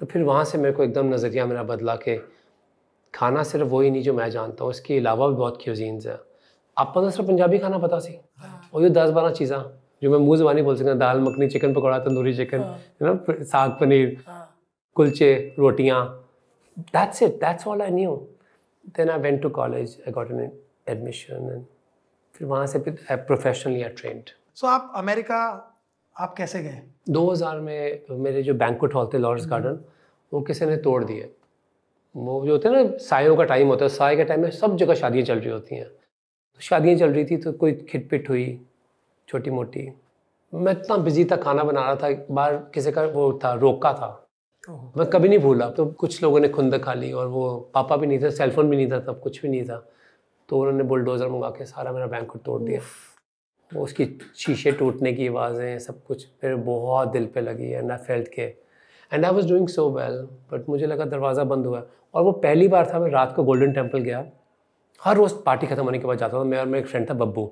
तो 0.00 0.06
फिर 0.06 0.22
वहाँ 0.22 0.44
से 0.44 0.58
मेरे 0.58 0.72
को 0.72 0.82
एकदम 0.84 1.14
नज़रिया 1.14 1.46
मेरा 1.46 1.62
बदला 1.62 1.96
कि 1.96 2.16
खाना 3.14 3.42
सिर्फ़ 3.42 3.68
वही 3.68 3.90
नहीं 3.90 4.02
जो 4.02 4.14
मैं 4.14 4.30
जानता 4.30 4.64
हूँ 4.64 4.72
इसके 4.72 4.98
अलावा 4.98 5.28
भी 5.28 5.34
बहुत 5.34 5.58
क्यूजीन्स 5.62 6.06
है। 6.06 6.29
ਆਪਾਂ 6.79 7.01
ਤਾਂ 7.03 7.11
ਸਿਰਫ 7.11 7.27
ਪੰਜਾਬੀ 7.27 7.57
ਖਾਣਾ 7.59 7.77
ਪਤਾ 7.77 7.99
ਸੀ 7.99 8.17
ਉਹ 8.73 8.81
10 8.97 9.13
12 9.17 9.33
ਚੀਜ਼ਾਂ 9.35 9.63
ਜੋ 10.03 10.09
ਮੈਂ 10.11 10.19
ਮੂੰਹ 10.19 10.37
ਜ਼ਬਾਨੀ 10.37 10.61
ਬੋਲ 10.61 10.75
ਸਕਦਾ 10.77 10.93
dal 10.93 11.19
makhani 11.21 11.47
chicken 11.49 11.73
pakora 11.73 11.99
tandoori 11.99 12.33
chicken 12.33 12.63
you 13.01 13.07
know 13.07 13.43
saag 13.43 13.71
paneer 13.79 14.17
कुलचे 14.95 15.29
रोटियां 15.57 15.95
that's 16.93 17.21
it 17.21 17.33
that's 17.39 17.65
all 17.69 17.81
I 17.85 17.89
knew 17.89 18.11
then 18.95 19.09
I 19.09 19.17
went 19.17 19.41
to 19.41 19.49
college 19.49 19.95
I 20.07 20.11
got 20.11 20.29
an 20.29 20.51
admission 20.87 21.49
and 21.53 21.65
फिर 22.33 22.47
वहाँ 22.47 22.67
से 22.67 22.79
फिर 22.79 23.15
प्रोफेशनली 23.27 23.81
आई 23.83 23.89
ट्रेंड 23.97 24.29
सो 24.57 24.67
आप 24.67 24.91
अमेरिका 24.95 25.39
आप 26.15 26.33
कैसे 26.37 26.61
गए 26.63 26.81
2000 27.11 27.59
में 27.61 28.17
मेरे 28.23 28.43
जो 28.43 28.53
बैंकुट 28.63 28.95
हॉल 28.95 29.09
थे 29.13 29.17
लॉर्ड्स 29.17 29.47
गार्डन 29.47 29.79
वो 30.31 30.41
किसी 30.49 30.65
ने 30.65 30.77
तोड़ 30.87 31.03
दिए 31.03 31.29
वो 32.15 32.45
जो 32.45 32.51
होते 32.51 32.69
हैं 32.69 32.75
ना 32.75 32.97
सायों 33.05 33.35
का 33.37 33.43
टाइम 33.53 33.67
होता 33.67 33.85
है 33.85 33.89
साय 33.91 34.15
के 34.15 34.23
टाइम 34.31 34.41
में 34.41 34.49
सब 34.53 34.77
जगह 34.77 34.95
शादियाँ 35.03 35.25
चल 35.25 35.39
रही 35.39 35.51
होती 35.51 35.75
हैं 35.75 35.85
तो 35.85 35.98
शादियाँ 36.60 36.96
चल 36.98 37.12
रही 37.12 37.24
थी 37.24 37.36
तो 37.36 37.52
कोई 37.52 37.72
खिटपिट 37.90 38.28
हुई 38.28 38.46
छोटी 39.28 39.50
मोटी 39.50 39.90
मैं 40.52 40.72
इतना 40.72 40.96
बिज़ी 40.98 41.24
था 41.24 41.36
खाना 41.36 41.64
बना 41.64 41.80
रहा 41.82 41.94
था 41.96 42.08
बाहर 42.30 42.56
किसी 42.74 42.92
का 42.92 43.02
वो 43.08 43.32
था 43.44 43.52
रोका 43.54 43.92
था। 43.92 44.16
मैं 44.96 45.06
कभी 45.10 45.28
नहीं 45.28 45.38
भूला 45.38 45.68
तो 45.70 45.86
कुछ 46.00 46.22
लोगों 46.22 46.40
ने 46.40 46.48
खुंद 46.48 46.78
खा 46.84 46.94
ली 46.94 47.10
और 47.12 47.26
वो 47.28 47.44
पापा 47.74 47.96
भी 47.96 48.06
नहीं 48.06 48.18
था 48.22 48.30
सेलफोन 48.30 48.70
भी 48.70 48.76
नहीं 48.76 48.90
था 48.90 48.98
तब 49.02 49.20
कुछ 49.20 49.40
भी 49.42 49.48
नहीं 49.48 49.64
था। 49.64 49.76
तो 50.48 50.58
उन्होंने 50.58 50.84
बुलडोज़र 50.84 51.28
मंगा 51.28 51.48
के 51.50 51.64
सारा 51.66 51.92
मेरा 51.92 52.06
बैंक 52.06 52.36
तोड़ 52.44 52.60
दिया। 52.62 52.80
वो 53.72 53.82
उसकी 53.84 54.06
शीशे 54.36 54.72
टूटने 54.72 55.12
की 55.12 55.28
आवाज़ें 55.28 55.78
सब 55.78 56.02
कुछ 56.04 56.26
मेरे 56.44 56.54
बहुत 56.56 57.08
दिल 57.08 57.26
पे 57.34 57.40
लगी 57.40 57.70
एंड 57.70 57.90
आई 57.92 57.98
फेल्ट 57.98 58.28
के। 58.28 58.42
And 59.12 59.24
I 59.24 59.32
was 59.32 59.48
doing 59.50 59.68
so 59.68 59.88
well 59.90 60.20
but 60.52 60.68
मुझे 60.68 60.86
लगा 60.86 61.04
दरवाज़ा 61.06 61.44
बंद 61.44 61.66
हुआ। 61.66 61.82
और 62.14 62.22
वो 62.22 62.32
पहली 62.34 62.68
बार 62.68 62.90
था 62.92 62.98
मैं 63.00 63.10
रात 63.10 63.34
को 63.36 63.44
गोल्डन 63.44 63.72
टेंपल 63.72 63.98
गया। 64.00 64.24
हर 65.02 65.16
रोज़ 65.16 65.34
पार्टी 65.44 65.66
खत्म 65.66 65.84
होने 65.84 65.98
के 65.98 66.06
बाद 66.06 66.18
जाता 66.18 66.38
था 66.38 66.44
मैं 66.44 66.58
और 66.58 66.66
मेरा 66.66 66.78
एक 66.78 66.86
फ्रेंड 66.88 67.08
था 67.10 67.14
बब्बू। 67.14 67.50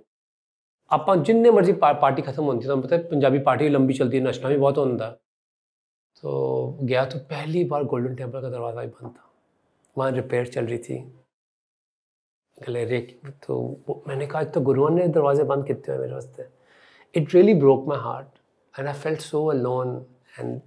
ਆਪਾਂ 0.91 1.15
जिन्ने 1.19 1.51
मर्ज़ी 1.51 1.73
पा, 1.75 1.93
पार्टी 1.95 2.23
खत्म 2.23 2.45
होती 2.45 2.65
थी 2.65 2.69
तो 2.69 2.77
पता 2.77 2.97
है 2.97 3.03
पंजाबी 3.09 3.39
पार्टी 3.47 3.69
लंबी 3.69 3.95
चलती 3.95 4.17
है 4.17 4.23
नशना 4.25 4.49
भी 4.49 4.57
बहुत 4.57 4.79
होता 4.79 5.11
तो 6.23 6.79
गया 6.83 7.05
तो 7.07 7.19
पहली 7.31 7.65
बार 7.65 7.85
गोल्डन 7.85 8.15
टेंपल 8.15 8.41
का 8.41 8.49
दरवाज़ा 8.49 8.81
ही 8.81 8.89
बंद 8.89 9.11
था। 9.11 9.31
वहाँ 9.97 10.11
रिपेयर 10.13 10.47
चल 10.47 10.67
रही 10.67 10.79
थी। 10.79 10.99
गलेरे 12.59 13.01
की 13.01 13.31
तो 13.47 14.03
मैंने 14.09 14.27
कहा 14.27 14.43
तो 14.45 14.61
गुरुओं 14.61 14.89
ने 14.91 15.07
दरवाजे 15.09 15.45
बंद 15.45 15.67
किए 15.67 15.77
हुए 15.89 15.99
मेरे 15.99 16.13
वास्ते? 16.13 16.47
It 17.15 17.35
really 17.35 17.55
broke 17.55 17.87
my 17.89 17.99
heart 18.01 18.29
and 18.75 18.89
I 18.89 18.95
felt 18.95 19.21
so 19.21 19.45
alone 19.55 19.97
and 20.39 20.61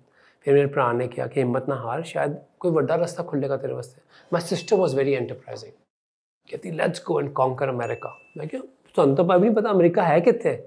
फिर 0.45 0.53
मेरे 0.53 0.67
भरा 0.67 0.91
ने 0.93 1.07
किया 1.07 1.27
कि 1.27 1.39
हिम्मत 1.39 1.65
ना 1.69 1.75
हार 1.77 2.03
शायद 2.05 2.41
कोई 2.59 2.71
बड़ा 2.71 2.95
रास्ता 2.95 3.23
खुलेगा 3.23 3.57
तेरे 3.57 3.73
वास्ते। 3.73 4.01
My 4.33 4.41
sister 4.41 4.75
was 4.75 4.95
very 4.97 5.13
enterprising 5.13 5.71
कहती 6.51 6.71
let's 6.71 7.03
go 7.07 7.19
and 7.19 7.31
conquer 7.33 7.69
America 7.69 8.17
मैं 8.37 8.47
क्यों 8.47 8.61
तुम 8.95 9.15
तो, 9.15 9.23
तो 9.23 9.33
अभी 9.33 9.45
नहीं 9.45 9.55
पता 9.55 9.69
अमेरिका 9.69 10.03
है 10.03 10.21
कितने? 10.21 10.63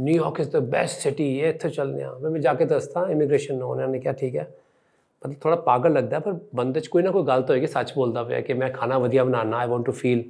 New York 0.00 0.40
is 0.40 0.50
the 0.50 0.56
best 0.56 0.98
city 0.98 1.24
ये 1.24 1.48
इतने 1.48 1.70
चलने 1.70 2.06
मैं, 2.06 2.30
मैं 2.30 2.40
जाके 2.40 2.64
दसता 2.64 3.06
इमिग्रेशन 3.10 3.60
होने 3.60 3.86
ने 3.86 3.98
क्या 3.98 4.12
ठीक 4.12 4.34
है? 4.34 4.46
मतलब 5.26 5.40
थोड़ा 5.44 5.56
पागल 5.56 5.92
लगता 5.92 6.16
है 6.16 6.22
पर 6.22 6.48
बंदे 6.54 6.80
कोई 6.80 7.02
ना 7.02 7.10
कोई 7.10 7.22
गलत 7.22 7.50
हो 7.50 7.66
सच 7.66 7.92
बोलता 7.96 8.22
पे 8.22 8.42
कि 8.42 8.54
मैं 8.54 8.72
खाना 8.72 8.98
वधिया 8.98 9.24
बनाना 9.24 9.58
आई 9.58 9.66
वॉन्ट 9.66 9.86
टू 9.86 9.92
फील 9.92 10.24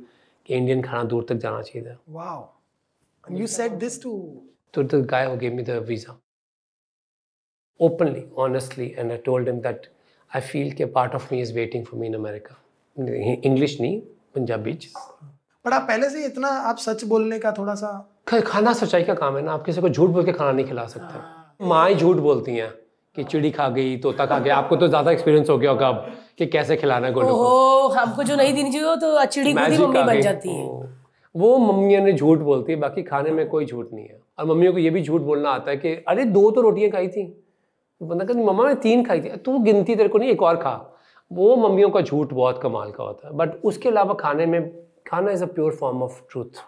कि 0.47 0.55
इंडियन 0.55 0.83
खाना 0.83 1.05
दूर 1.05 1.27
तक 1.29 1.35
जाना 1.35 1.63
चाहिए। 1.63 1.95
Wow 2.09 2.43
and 3.31 3.39
you 3.41 3.47
said 3.47 3.73
this 3.73 4.03
to 4.03 4.13
to 4.75 4.83
the 4.83 5.05
guy 5.07 5.27
who 5.27 5.37
give 5.37 5.55
me 5.55 5.63
the 5.63 5.71
visa 5.89 6.19
openly 7.81 8.21
honestly 8.41 8.85
and 9.01 9.13
i 9.13 9.15
told 9.27 9.49
him 9.51 9.57
that 9.63 9.87
i 10.31 10.41
feel 10.49 10.69
a 10.85 10.87
part 10.97 11.15
of 11.19 11.25
me 11.31 11.39
is 11.45 11.49
waiting 11.55 11.87
for 11.87 11.97
me 12.03 12.11
in 12.11 12.17
america. 12.19 12.55
English 13.51 13.75
nahi 13.81 13.95
Punjabi 14.35 14.73
च 14.75 14.89
but 15.67 15.73
आप 15.73 15.83
पहले 15.83 16.09
से 16.11 16.25
इतना 16.27 16.49
आप 16.69 16.77
सच 16.79 17.05
बोलने 17.05 17.39
का 17.39 17.53
थोड़ा 17.59 17.75
सा 17.75 17.91
ख- 18.29 18.41
खाना 18.47 18.73
सच्चाई 18.73 19.03
का 19.03 19.15
काम 19.15 19.37
है 19.37 19.43
ना 19.43 19.53
आप 19.53 19.65
किसी 19.65 19.81
को 19.81 19.89
झूठ 19.89 20.11
बोल 20.11 20.25
के 20.25 20.33
खाना 20.33 20.53
नहीं 20.53 20.67
खिला 20.67 20.87
सकते। 20.87 21.67
माँ 21.67 21.89
ही 21.89 21.95
झूठ 21.95 22.17
बोलती 22.17 22.57
हैं 22.57 22.71
कि 23.17 23.25
चिड़ी 23.25 23.51
खा 23.51 23.69
गई 23.69 23.97
तोता 23.97 24.27
खा 24.27 24.39
गया। 24.39 24.57
आपको 24.57 24.77
तो 24.77 24.89
ज़्यादा 24.89 25.11
एक्सपीरियंस 25.11 25.51
हो 25.51 25.59
गया 25.59 25.71
होगा 25.71 25.89
अब 25.89 26.07
कि 26.39 26.47
कैसे 26.47 26.77
खिलाना 26.77 27.07
है 27.07 27.13
गोलू 27.13 27.27
को। 27.29 27.89
हमको 27.89 28.23
जो 28.23 28.37
नहीं 28.37 28.55
देनी 28.55 28.73
चाहिए 28.73 28.97
तो 28.97 29.25
चिड़ी 29.25 29.53
खुद 29.53 29.73
ही 29.73 29.79
मम्मी 29.79 30.03
बन 30.03 30.21
जाती 30.21 30.49
है। 30.49 30.67
वो 31.37 31.57
मम्मियाँ 31.59 32.03
ने 32.03 32.13
झूठ 32.13 32.39
बोलती 32.39 32.73
है 32.73 32.79
बाकी 32.79 33.03
खाने 33.03 33.31
में 33.31 33.49
कोई 33.49 33.67
झूठ 33.67 33.93
नहीं 33.93 34.07
है। 34.07 34.21
और 34.39 34.47
मम्मियों 34.47 34.73
को 34.73 34.79
ये 34.79 34.91
भी 34.91 35.03
झूठ 35.03 35.21
बोलना 35.21 35.51
आता 35.51 35.71
है 35.71 35.77
कि 35.77 35.95
अरे 36.09 36.25
दो 36.25 36.51
तो 36.51 36.61
रोटियाँ 36.61 36.91
खाई 36.91 37.09
थी। 37.09 37.25
तो 38.01 38.07
बंदा 38.07 38.25
कहती 38.25 38.45
मम्मा 38.45 38.69
ने 38.69 38.75
तीन 38.75 39.05
खाई 39.05 39.21
थी। 39.21 39.37
तू 39.37 39.59
गिनती 39.59 39.97
तेरे 39.97 40.09
को 40.09 40.19
नहीं 40.19 40.31
एक 40.31 40.43
और 40.43 40.57
खा। 40.57 40.92
वो 41.33 41.57
मम्मियों 41.57 41.91
का 41.91 42.01
झूठ 42.01 42.33
बहुत 42.33 42.61
कमाल 42.63 42.91
का 42.93 43.05
होता 43.05 43.29
है 43.29 43.35
बट 43.35 43.55
उसके 43.65 43.89
अलावा 43.89 44.15
खाने 44.15 44.47
में 44.47 44.71
खाना 45.07 45.31
is 45.31 45.45
a 45.45 45.47
pure 45.47 45.75
form 45.75 46.03
of 46.03 46.21
truth 46.31 46.63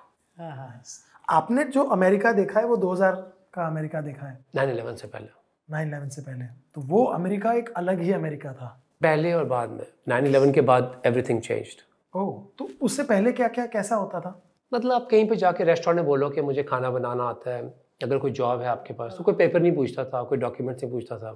आपने 1.30 1.64
जो 1.64 1.84
अमेरिका 1.84 2.32
देखा 2.32 2.60
है 2.60 2.66
वो 2.66 2.76
2000 2.76 3.14
का 3.54 3.66
अमेरिका 3.66 4.00
देखा 4.00 4.26
है? 4.26 4.38
नाइन 4.54 4.70
इलेवन 4.70 4.96
से 4.96 5.08
पहले। 5.08 5.28
नाइन 5.70 5.88
इलेवन 5.88 6.08
से 6.08 6.22
पहले। 6.22 6.44
तो 6.74 6.80
वो 6.80 7.04
अमेरिका 7.04 7.52
एक 7.52 7.68
अलग 7.76 8.00
ही 8.00 8.12
अमेरिका 8.12 8.52
था। 8.52 8.66
पहले 9.02 9.32
और 9.32 9.44
बाद 9.44 9.70
में। 9.70 9.86
नाइन 10.08 10.26
इलेवन 10.26 10.52
के 10.52 10.60
बाद 10.60 11.00
एवरीथिंग 11.06 11.40
चेंज्ड 11.40 11.82
ओह 12.14 12.42
तो 12.58 12.68
उससे 12.82 13.02
पहले 13.02 13.32
क्या 13.32 13.48
क्या 13.48 13.66
कैसा 13.66 13.96
होता 13.96 14.20
था? 14.20 14.40
मतलब 14.74 14.92
आप 14.92 15.08
कहीं 15.10 15.28
पे 15.28 15.36
जाके 15.36 15.64
रेस्टोरेंट 15.64 15.96
में 15.96 16.06
बोलो 16.06 16.30
कि 16.30 16.42
मुझे 16.42 16.62
खाना 16.62 16.90
बनाना 16.90 17.24
आता 17.24 17.54
है 17.54 17.62
अगर 18.02 18.18
कोई 18.18 18.30
जॉब 18.30 18.60
है 18.60 18.68
आपके 18.68 18.94
पास 18.94 19.14
तो 19.18 19.24
कोई 19.24 19.34
पेपर 19.34 19.60
नहीं 19.60 19.72
पूछता 19.72 20.04
था 20.04 20.22
कोई 20.22 20.38
डॉक्यूमेंट्स 20.38 20.82
नहीं 20.82 20.92
पूछता 20.92 21.18
था 21.18 21.32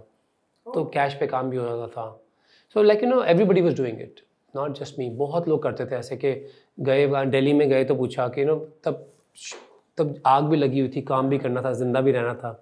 तो 0.66 0.84
कैश 0.84 1.14
पे 1.14 1.26
काम 1.26 1.50
भी 1.50 1.56
हो 1.56 1.64
जाता 1.64 1.86
था। 1.86 2.20
So 2.74 2.82
like 2.82 3.02
you 3.02 3.08
know 3.08 3.22
everybody 3.22 3.60
was 3.60 3.76
doing 3.76 4.00
it 4.00 4.20
not 4.54 4.78
just 4.78 4.98
me 4.98 5.08
बहुत 5.10 5.48
लोग 5.48 5.62
करते 5.62 5.86
थे 5.86 5.96
ऐसे 5.96 6.16
कि 6.16 6.32
गए 6.80 7.06
वहाँ 7.06 7.24
में 7.24 7.68
गए 7.68 7.84
तो 7.84 7.94
पूछा 7.94 8.28
कि 8.28 8.40
यू 8.40 8.46
नो 8.46 8.56
तब 8.84 9.06
तब 9.98 10.14
आग 10.26 10.44
भी 10.44 10.56
लगी 10.56 10.80
हुई 10.80 10.88
थी, 10.88 11.00
काम 11.02 11.28
भी 11.28 11.38
करना 11.38 11.62
था, 11.62 11.72
ज़िंदा 11.72 12.00
भी 12.00 12.12
रहना 12.12 12.34
था। 12.34 12.52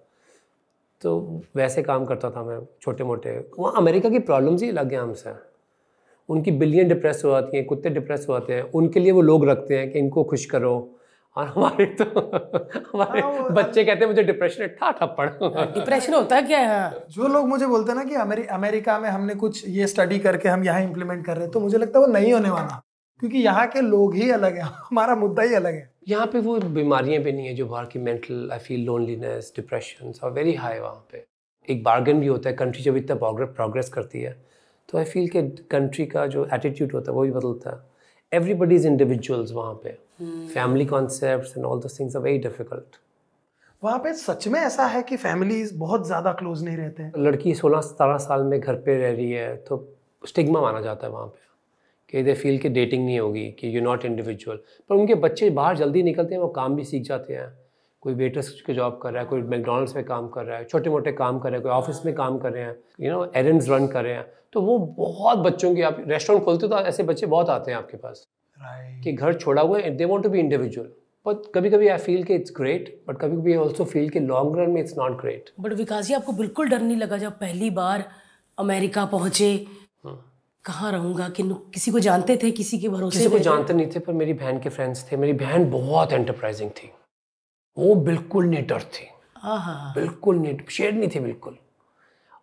तो 1.02 1.42
वैसे 1.56 1.82
काम 1.82 2.04
करता 2.04 2.30
था 2.30 2.42
मैं 2.42 2.58
छोटे 2.82 3.04
मोटे 3.04 3.30
वहाँ 3.58 3.72
अमेरिका 3.76 4.08
की 4.10 4.18
प्रॉब्लम्स 4.18 4.62
ही 4.62 4.68
अलग 4.70 4.92
हैं 4.92 5.00
हमसे। 5.00 5.32
उनकी 6.28 6.50
बिलियन 6.50 6.88
डिप्रेस 6.88 7.22
हो 7.24 7.30
जाती 7.30 7.56
हैं, 7.56 7.66
कुत्ते 7.66 7.90
डिप्रेस 7.90 8.26
हो 8.28 8.38
जाते 8.38 8.54
हैं। 8.54 8.62
उनके 8.62 9.00
लिए 9.00 9.12
वो 9.12 9.22
लोग 9.22 9.48
रखते 9.48 9.78
हैं 9.78 9.90
कि 9.92 9.98
इनको 9.98 10.24
खुश 10.24 10.44
करो। 10.44 10.95
और 11.36 11.46
हमारे 11.46 11.84
तो 12.00 12.04
हमारे 12.92 13.20
हाँ, 13.20 13.48
बच्चे 13.54 13.84
कहते 13.84 14.00
हैं 14.00 14.06
मुझे 14.06 14.22
डिप्रेशन 14.22 14.62
है 14.62 14.68
ठा 14.76 14.90
ठप्पड़ 14.90 15.28
डिप्रेशन 15.74 16.14
होता 16.14 16.40
क्या 16.40 16.58
है? 16.58 16.66
हाँ 16.68 17.04
जो 17.10 17.28
लोग 17.28 17.48
मुझे 17.48 17.66
बोलते 17.66 17.92
हैं 17.92 17.98
ना 17.98 18.04
कि 18.04 18.14
अमेरि 18.22 18.44
अमेरिका 18.52 18.98
में 18.98 19.08
हमने 19.08 19.34
कुछ 19.34 19.66
ये 19.68 19.86
स्टडी 19.86 20.18
करके 20.18 20.48
हम 20.48 20.64
यहाँ 20.64 20.82
इम्प्लीमेंट 20.82 21.24
कर 21.26 21.34
रहे 21.34 21.44
हैं 21.44 21.52
तो 21.52 21.60
मुझे 21.60 21.78
लगता 21.78 21.98
है 21.98 22.04
वो 22.06 22.12
नहीं 22.12 22.32
होने 22.32 22.50
वाला। 22.50 22.80
क्योंकि 23.22 23.38
यहाँ 23.38 23.66
के 23.66 23.80
लोग 23.80 24.14
ही 24.14 24.30
अलग 24.30 24.56
हैं 24.56 24.62
हमारा 24.90 25.14
मुद्दा 25.16 25.42
ही 25.42 25.54
अलग 25.54 25.74
है। 25.74 25.90
यहाँ 26.08 26.26
पे 26.32 26.40
वो 26.40 26.58
बीमारियाँ 26.78 27.22
भी 27.22 27.32
नहीं 27.32 27.46
है 27.46 27.54
जो 27.54 27.66
बाहर 27.66 27.84
की 27.92 27.98
mental 27.98 28.50
I 28.52 28.58
feel 28.58 28.84
loneliness 28.86 29.52
depression 29.56 30.12
और 30.24 30.32
वेरी 30.32 30.54
हाई 30.54 30.78
वहाँ 30.78 31.06
पे। 31.12 31.24
एक 31.68 31.82
बार्गन 31.84 32.20
भी 32.20 32.26
होता 32.26 32.50
है 32.50 32.56
कंट्री 32.56 32.82
जब 32.82 32.96
इतना 32.96 33.16
प्रोग्रेस 33.44 33.88
करती 33.94 34.20
है 34.20 34.32
तो 34.88 34.98
आई 34.98 35.04
फील 35.04 35.28
कि 35.28 35.42
कंट्री 35.70 36.06
का 36.06 36.26
जो 36.26 36.46
एटीट्यूड 36.54 36.92
होता 36.92 37.10
है 37.10 37.14
वो 37.16 37.22
भी 37.22 37.30
बदलता 37.32 37.70
है। 37.70 37.95
एवरीबडी 38.32 38.74
इज़ 38.74 38.86
इंडिविजुअल्स 38.86 39.52
वहाँ 39.52 39.74
पे। 39.84 39.90
फैमिली 40.54 40.84
कॉन्सेप्ट 40.86 41.56
एंड 41.56 41.66
ऑल 41.66 41.80
दो 41.80 41.88
थिंग्स 41.98 42.16
आर 42.16 42.22
वेरी 42.22 42.38
डिफ़िकल्ट 42.38 42.96
वहाँ 43.82 43.98
पे 43.98 44.12
सच 44.14 44.46
में 44.48 44.58
ऐसा 44.60 44.86
है 44.86 45.02
कि 45.02 45.16
फैमिलीज़ 45.16 45.74
बहुत 45.78 46.06
ज़्यादा 46.06 46.32
क्लोज 46.32 46.62
नहीं 46.64 46.76
रहते 46.76 47.02
हैं? 47.02 47.12
लड़की 47.18 47.54
सोलह 47.54 47.80
सतारह 47.80 48.16
साल 48.18 48.42
में 48.42 48.58
घर 48.60 48.74
पे 48.76 48.96
रह 48.98 49.10
रही 49.10 49.30
है 49.32 49.56
तो 49.58 49.76
स्टिग्मा 50.24 50.60
माना 50.60 50.80
जाता 50.80 51.06
है 51.06 51.12
वहाँ 51.12 51.26
पे। 51.26 51.44
कि 52.12 52.22
दे 52.22 52.34
फील 52.34 52.58
कि 52.58 52.68
डेटिंग 52.68 53.04
नहीं 53.04 53.18
होगी 53.18 53.44
कि 53.60 53.76
यू 53.76 53.82
नॉट 53.82 54.04
इंडिविजुअल 54.04 54.56
पर 54.90 54.94
उनके 54.94 55.14
बच्चे 55.22 55.50
बाहर 55.50 55.76
जल्दी 55.76 56.02
निकलते 56.02 56.34
हैं 56.34 56.40
वो 56.42 56.48
काम 56.56 56.76
भी 56.76 56.84
सीख 56.84 57.02
जाते 57.02 57.34
हैं। 57.34 57.48
कोई 58.02 58.14
वेटर्स 58.14 58.50
की 58.66 58.74
जॉब 58.74 58.98
कर 59.02 59.12
रहा 59.12 59.22
है 59.22 59.28
कोई 59.28 59.42
मैकडोनल्ड्स 59.42 59.94
में 59.96 60.04
काम 60.04 60.28
कर 60.28 60.44
रहा 60.44 60.58
है 60.58 60.64
छोटे 60.64 60.90
मोटे 60.90 61.12
काम 61.12 61.38
कर 61.38 61.50
रहे 61.50 61.58
हैं 61.58 61.62
कोई 61.62 61.72
ऑफ़िस 61.72 62.04
में 62.06 62.14
काम 62.14 62.38
कर 62.38 62.52
रहे 62.52 62.62
हैं 62.62 62.76
यू 63.00 63.12
नो 63.12 63.24
एरेंड्स 63.36 63.68
रन 63.68 63.86
कर 63.86 64.04
रहे 64.04 64.14
हैं। 64.14 64.26
तो 64.56 64.60
वो 64.62 64.78
बहुत 64.78 65.38
बच्चों 65.38 65.74
की 65.74 65.82
आप 65.82 65.96
रेस्टोरेंट 66.08 66.44
खोलते 66.44 66.66
हो 66.66 66.68
तो 66.68 66.78
ऐसे 66.88 67.02
बच्चे 67.02 67.26
बहुत 67.26 67.48
आते 67.50 67.70
हैं 67.70 67.78
आपके 67.78 67.96
पास 67.96 68.22
राइट 68.58 69.02
कि 69.04 69.12
घर 69.12 69.34
छोड़ा 69.34 69.62
हुआ 69.62 69.78
है 69.78 69.90
they 69.96 70.04
want 70.04 70.22
to 70.24 70.28
be 70.30 70.38
individual 70.38 70.86
but 71.26 71.42
कभी 71.54 71.70
कभी 71.70 71.88
आई 71.88 71.98
फील 71.98 72.22
कि 72.24 72.34
इट्स 72.34 72.52
ग्रेट 72.56 73.04
बट 73.08 73.18
कभी 73.18 73.36
कभी 73.36 73.56
ऑल्सो 73.56 73.84
फील 73.84 74.08
कि 74.10 74.20
लॉन्ग 74.20 74.58
रन 74.58 74.70
में 74.70 74.80
it's 74.80 74.94
not 74.98 75.20
great 75.20 75.50
but 75.60 75.72
Vikas 75.72 76.06
ji 76.06 76.14
आपको 76.14 76.32
बिल्कुल 76.32 76.68
डर 76.68 76.80
नहीं 76.80 76.96
लगा 76.96 77.18
जब 77.18 77.32
पहली 77.32 77.70
बार 77.70 78.04
अमेरिका 78.58 79.04
पहुँचे? 79.04 79.66
कहाँ 80.64 80.92
रहूँगा? 80.92 81.28
कि 81.28 81.42
किसी 81.74 81.90
को 81.90 81.98
जानते 81.98 82.36
थे? 82.42 82.50
किसी 82.50 82.78
के 82.78 82.88
भरोसे 82.88 83.18
किसी 83.18 83.30
को 83.30 83.38
जानते 83.38 83.74
नहीं 83.74 83.86
थे 83.86 84.00
पर 84.00 84.12
मेरी 84.12 84.32
बहन 84.32 84.60
के 84.60 84.68
फ्रेंड्स 84.68 85.06
थे। 85.12 85.16
मेरी 85.16 85.32
बहन 85.32 85.70
बहुत 85.70 86.12
एंटरप्राइजिंग 86.12 86.70
थी। 86.70 86.90
वो 87.76 87.94
बिल्कुल 87.94 88.46
नहीं 88.46 88.66
डर 88.66 88.82
थी। 88.94 89.06
हाँ 89.36 89.58
हाँ 89.58 89.74
हाँ 89.74 89.92
बिल्कुल 89.94 90.36
नहीं 90.36 90.58
शेर 90.70 90.92
नहीं 90.92 91.10
थी 91.14 91.20
बिल्कुल। 91.20 91.58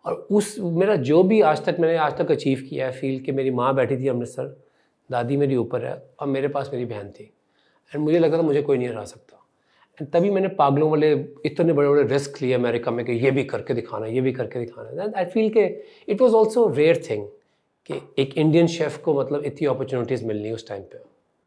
और 0.04 0.14
उस, 0.30 0.56
मेरा 0.58 0.96
जो 0.96 1.22
भी 1.22 1.40
आज 1.40 1.64
तक 1.64 1.76
मैंने 1.80 1.96
आज 1.96 2.16
तक 2.18 2.30
अचीव 2.30 2.66
किया 2.70 2.86
है 2.86 2.92
फील 2.92 3.20
कि 3.20 3.32
मेरी 3.32 3.50
माँ 3.50 3.74
बैठी 3.74 3.96
थी 3.96 4.08
अमृतसर, 4.08 4.56
दादी 5.10 5.36
मेरी 5.36 5.56
ऊपर 5.56 5.84
है 5.84 6.02
और 6.20 6.26
मेरे 6.26 6.48
पास 6.48 6.70
मेरी 6.72 6.84
बहन 6.84 7.08
थी। 7.10 7.24
एंड 7.92 8.04
मुझे 8.04 8.18
लगता 8.18 8.38
था 8.38 8.42
मुझे 8.42 8.62
कोई 8.62 8.78
नहीं 8.78 8.88
हरा 8.88 9.04
सकता। 9.04 9.40
एंड 9.98 10.08
तभी 10.10 10.30
मैंने 10.30 10.48
पागलों 10.48 10.90
वाले, 10.90 11.12
इतने 11.46 11.72
बड़े 11.72 11.88
बड़े 11.88 12.02
रिस्क 12.02 12.42
लिए 12.42 12.52
अमेरिका 12.52 12.90
में 12.90 13.04
कि 13.06 13.12
ये 13.12 13.30
भी 13.30 13.44
करके 13.44 13.74
दिखाना, 13.74 14.06
ये 14.06 14.20
भी 14.20 14.32
करके 14.32 14.58
दिखाना। 14.58 15.02
एंड 15.02 15.14
आई 15.14 15.24
फील 15.24 15.50
के 15.50 15.64
it 16.08 16.20
was 16.20 16.34
also 16.34 16.66
rare 16.68 17.02
thing 17.10 17.26
कि 17.88 18.00
एक 18.18 18.38
इंडियन 18.38 18.66
शेफ़ 18.66 18.98
को 19.02 19.20
मतलब 19.20 19.44
इतनी 19.44 19.66
अपॉर्चुनिटीज़ 19.66 20.24
मिलनी 20.24 20.50
उस 20.50 20.68
टाइम 20.68 20.82
पे। 20.82 20.98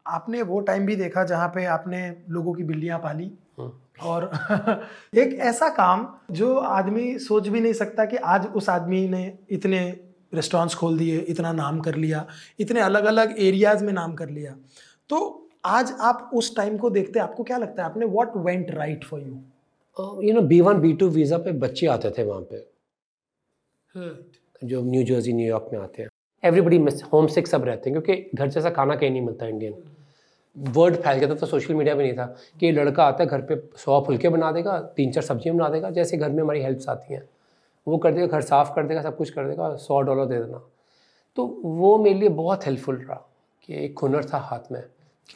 आपने 0.06 0.42
वो 0.42 0.60
टाइम 0.60 0.86
भी 0.86 0.96
देखा 0.96 1.24
जहाँ 1.24 1.48
पे 1.48 1.64
आपने 1.64 2.00
लोगों 2.28 2.54
की 2.54 2.62
बिल्लियाँ 2.62 2.98
पाली। 2.98 3.30
और 4.02 4.30
एक 5.14 5.32
ऐसा 5.40 5.68
काम 5.68 6.06
जो 6.30 6.54
आदमी 6.56 7.18
सोच 7.18 7.48
भी 7.48 7.60
नहीं 7.60 7.72
सकता 7.72 8.04
कि 8.04 8.16
आज 8.16 8.46
उस 8.46 8.68
आदमी 8.68 9.08
ने 9.08 9.38
इतने 9.50 9.80
रेस्टोरेंट्स 10.34 10.74
खोल 10.74 10.98
दिए 10.98 11.18
इतना 11.18 11.52
नाम 11.52 11.80
कर 11.80 11.94
लिया 11.94 12.26
इतने 12.60 12.80
अलग 12.80 13.04
अलग 13.04 13.34
एरियाज़ 13.38 13.84
में 13.84 13.92
नाम 13.92 14.14
कर 14.14 14.28
लिया। 14.28 14.54
तो 15.10 15.48
आज 15.64 15.92
आप 16.00 16.30
उस 16.34 16.54
टाइम 16.56 16.76
को 16.78 16.90
देखते 16.90 17.20
आपको 17.20 17.44
क्या 17.44 17.58
लगता 17.58 17.82
है? 17.82 17.88
आपने 17.90 18.06
what 18.06 18.36
went 18.36 18.70
right 18.70 19.04
for 19.04 19.20
you 19.20 20.22
you 20.22 20.34
know 20.34 20.40
B 20.40 20.60
one 20.60 20.80
B 20.80 20.92
two 20.92 21.08
visa 21.08 21.38
पे 21.38 21.52
बच्चे 21.52 21.86
आते 21.86 22.10
थे 22.10 22.24
वहाँ 22.24 22.46
पे। 22.52 22.66
जो 24.64 24.82
न्यू 24.82 25.02
जर्सी 25.04 25.32
न्यूयॉर्क 25.32 25.70
में 25.72 25.78
आते 25.80 26.02
हैं। 26.02 26.08
एवरीबडी 26.42 26.78
मिस 26.78 27.02
होम 27.02 27.26
सिक 27.26 27.46
सब 27.46 27.64
रहते 27.64 27.90
हैं 27.90 28.00
क्योंकि 28.00 28.30
घर 28.34 28.48
जैसा 28.48 28.70
खाना 28.70 28.96
कहीं 28.96 29.10
नहीं 29.10 29.22
मिलता 29.22 29.46
इंडियन 29.46 29.74
वर्ड 30.68 30.96
फैल 30.96 31.18
गया 31.18 31.28
था 31.28 31.34
तो 31.34 31.46
सोशल 31.46 31.74
मीडिया 31.74 31.94
पे 31.94 32.02
नहीं 32.02 32.12
था 32.12 32.24
कि 32.60 32.66
ये 32.66 32.72
लड़का 32.72 33.04
आता 33.04 33.22
है, 33.24 33.28
घर 33.30 33.40
पे 33.42 33.56
सौ 33.76 34.00
फुलके 34.06 34.28
बना 34.28 34.50
देगा, 34.52 34.78
तीन 34.96 35.12
चार 35.12 35.24
सब्ज़ियाँ 35.24 35.56
बना 35.56 35.68
देगा, 35.68 35.90
जैसे 35.90 36.16
घर 36.16 36.30
में 36.30 36.42
हमारी 36.42 36.62
हेल्प्स 36.62 36.88
आती 36.88 37.14
हैं। 37.14 37.28
वो 37.86 37.98
कर 37.98 38.12
देगा, 38.12 38.26
घर 38.26 38.40
साफ़ 38.42 38.74
कर 38.74 38.86
देगा, 38.86 39.02
सब 39.02 39.16
कुछ 39.16 39.30
कर 39.30 39.48
देगा, 39.48 39.74
सौ 39.76 40.00
डॉलर 40.00 40.26
दे 40.26 40.38
देना। 40.38 40.62
तो 41.36 41.46
वो 41.64 41.96
मेरे 41.98 42.18
लिए 42.18 42.28
बहुत 42.28 42.66
हेल्पफुल 42.66 42.96
रहा 42.96 43.24
कि 43.62 43.84
एक 43.84 43.98
हुनर 43.98 44.24
था 44.24 44.38
हाथ 44.40 44.72
में 44.72 44.82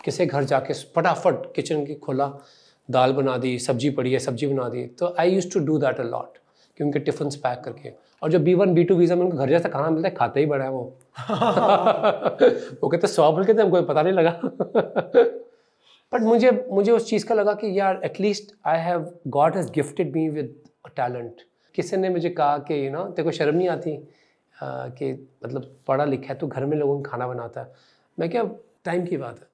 किसी 0.05 0.27
घर 0.27 0.45
जाके 0.45 0.75
फटाफट 0.95 1.53
किचन 1.55 1.85
की 1.87 1.95
खोला, 1.95 2.33
दाल 2.89 3.13
बना 3.13 3.37
दी, 3.39 3.59
सब्ज़ी 3.59 3.91
पड़ी 3.91 4.13
है, 4.13 4.19
सब्ज़ी 4.19 4.47
बना 4.47 4.69
दी। 4.69 4.85
तो 4.99 5.15
I 5.19 5.31
use 5.31 5.53
to 5.53 5.61
do 5.61 5.79
that 5.79 6.01
a 6.01 6.05
lot 6.05 6.39
कि 6.79 6.85
उनके 6.85 6.99
टिफिन्स 6.99 7.37
पैक 7.37 7.61
करके। 7.65 7.93
और 8.23 8.31
जो 8.31 8.39
B 8.39 8.55
one 8.55 8.75
B 8.75 8.85
two 8.85 8.95
visa 8.97 9.17
में 9.17 9.23
उनको 9.25 9.37
घर 9.37 9.49
जैसा 9.49 9.69
खाना 9.69 9.91
मिलता 9.91 10.09
है 10.09 10.15
खाते 10.15 10.41
ही 10.41 10.47
बड़ा 10.47 10.65
है 10.65 10.71
वो। 10.71 10.83
वो 12.83 12.89
कहते 12.89 13.07
सौ 13.07 13.31
फुलके 13.33 13.55
थे 13.55 13.63
हमको 13.63 13.83
पता 13.83 14.03
नहीं 14.03 14.15
लगा। 14.15 14.41
बट 16.13 16.21
मुझे 16.23 16.51
मुझे 16.71 16.93
उस 16.93 17.09
चीज़ 17.09 17.27
का 17.27 17.35
लगा 17.35 17.55
कि 17.55 17.79
यार 17.79 18.01
at least 18.05 18.55
I 18.67 18.79
have 18.81 19.11
God 19.29 19.57
has 19.57 19.71
gifted 19.73 20.15
me 20.17 20.29
with 20.31 20.55
talent 20.97 21.43
किसी 21.75 21.97
ने 21.97 22.09
मुझे 22.11 22.31
कहा 22.31 22.59
कि 22.61 22.87
यू 22.87 22.93
नो 22.93 23.05
तेरे 23.07 23.25
को 23.25 23.31
शर्म 23.33 23.57
नहीं 23.57 23.69
आती 23.69 23.97
आ, 24.57 24.89
कि 24.89 25.13
मतलब 25.45 25.71
पढ़ा 25.87 26.05
लिखा 26.05 26.29
है 26.29 26.35
तो 26.39 26.47
घर 26.47 26.65
में 26.65 26.77
लोगों 26.77 26.97
को 26.97 27.11
खाना 27.11 27.27
बनाता 27.27 27.61
है? 27.61 27.73
मैं 28.19 28.29
क्या 28.31 28.43
टाइम 28.85 29.05
की 29.07 29.17
बात 29.17 29.39
है। 29.41 29.47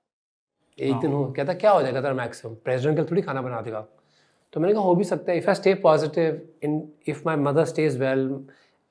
एक 0.79 0.97
दिन 1.01 1.13
हो। 1.13 1.25
कहता 1.37 1.53
क्या 1.55 1.71
हो 1.71 1.83
जाएगा 1.83 2.01
तेरा 2.01 2.15
मैक्सिमम 2.15 2.55
प्रेसिडेंट 2.65 2.97
का 2.99 3.05
थोड़ी 3.05 3.23
खाना 3.23 3.43
बना 3.43 3.61
देगा। 3.61 3.87
तो 4.53 4.61
मैंने 4.61 4.75
कहा 4.75 4.83
हो 4.83 4.95
भी 4.95 5.05
सकता 5.05 5.33
है। 5.33 5.39
If 5.39 5.49
I 5.49 5.55
stay 5.55 5.75
positive 5.85 6.41
in 6.65 6.83
if 7.09 7.23
my 7.27 7.37
mother 7.37 7.65
stays 7.65 7.97
well 8.01 8.21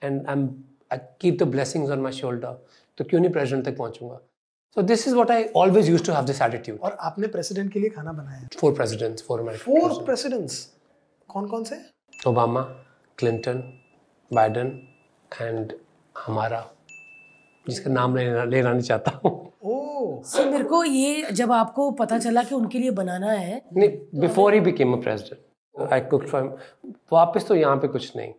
and 0.02 0.26
I 0.28 0.34
am 0.34 0.48
I 0.94 0.98
keep 1.22 1.38
the 1.40 1.48
blessings 1.52 1.92
on 1.92 2.00
my 2.02 2.12
shoulder 2.14 2.58
तो 2.98 3.04
क्यों 3.04 3.22
नहीं 3.22 3.32
प्रेसिडेंट 3.32 3.66
तक 3.66 3.78
पहुंचूँगा? 3.78 4.20
So 4.78 4.82
this 4.82 5.08
is 5.08 5.16
what 5.16 5.32
I 5.32 5.46
always 5.56 5.90
use 5.90 6.06
to 6.06 6.14
have 6.14 6.26
this 6.26 6.42
attitude 6.42 6.80
और 6.80 6.98
आपने 7.02 7.28
president 7.28 7.72
के 7.74 7.80
लिए 7.80 7.90
खाना 7.90 8.12
बनाया? 8.12 8.48
Four 8.60 8.74
presidents 8.74 9.24
four 9.28 9.44
four 9.58 10.04
presidents 10.06 10.64
कौन 11.30 11.48
कौन 11.48 11.64
से? 11.64 11.76
ओबामा 12.28 12.62
क्लिंटन 13.18 13.64
बाइडन 14.32 14.68
एंड 15.32 15.74
हमारा 16.16 16.66
जिसका 17.66 17.92
नाम 17.92 18.16
लेना 18.18 18.44
लेना 18.46 18.72
नहीं 18.72 18.82
चाहता 18.82 19.12
हूँ। 19.24 19.36
सो 20.26 20.44
मेरे 20.52 20.64
को 20.64 20.84
ये 20.84 21.32
जब 21.32 21.52
आपको 21.52 21.90
पता 21.92 22.18
चला 22.20 22.44
कि 22.44 22.56
उनके 22.56 22.80
लिए 22.80 22.92
बनाना 22.92 23.32
है 23.32 23.62
नहीं 23.74 23.90
before 24.22 24.54
he 24.54 24.60
became 24.60 24.94
a 24.94 25.00
president 25.02 25.42
I 25.92 26.02
cook 26.02 26.26
for 26.28 26.58
वापस 27.14 27.48
तो 27.48 27.56
यहाँ 27.56 27.78
पे 27.78 27.88
कुछ 27.88 28.16
नहीं। 28.18 28.34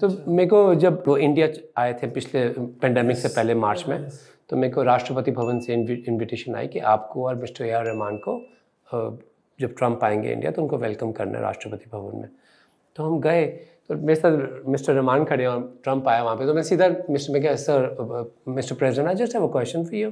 तो 0.00 0.08
मेरे 0.28 0.48
को 0.48 0.74
जब 0.74 1.02
वो 1.06 1.16
इंडिया 1.18 1.48
आए 1.76 1.92
थे 2.02 2.06
पिछले 2.10 2.48
पेंडेमिक 2.80 3.16
से 3.16 3.28
पहले 3.28 3.54
मार्च 3.54 3.84
में 3.88 4.08
तो 4.48 4.56
मेरे 4.56 4.72
को 4.72 4.82
राष्ट्रपति 4.82 5.30
भवन 5.30 5.60
से 5.60 5.74
इनविटेशन 5.74 6.54
आई 6.54 6.66
कि 6.68 6.78
आपको 6.94 7.26
और 7.26 7.34
मिस्टर 7.34 7.64
ए 7.64 7.70
आर 7.70 7.84
रहमान 7.86 8.16
को 8.28 8.40
जब 9.58 9.74
ट्रंप 9.78 10.04
आएँगे 10.04 10.32
इंडिया 10.32 10.50
तो 10.50 10.62
उनको 10.62 10.78
वेलकम 10.78 11.12
करना 11.12 11.38
है 11.38 11.42
राष्ट्रपति 11.42 11.90
भवन 11.92 12.20
में। 12.20 12.28
तो 12.96 13.04
हम 13.04 13.20
गए 13.20 13.46
तो 13.88 13.94
मेरे 13.96 14.14
साथ 14.14 14.66
मिस्टर 14.68 14.92
रहमान 14.92 15.24
खड़े 15.24 15.46
और 15.46 15.60
ट्रंप 15.84 16.08
आया 16.08 16.22
वहाँ 16.22 16.36
पे 16.36 16.46
तो 16.46 16.54
मैं 16.54 16.62
सीधा 16.62 16.88
मिस्टर 17.10 17.32
मैं 17.32 17.42
क्या 17.42 17.54
sir 17.56 18.32
mister 18.48 18.76
president 18.76 19.08
I 19.08 19.14
just 19.14 19.34
have 19.34 19.48
a 19.48 19.52
question 19.52 19.84
for 19.84 19.94
you 19.94 20.10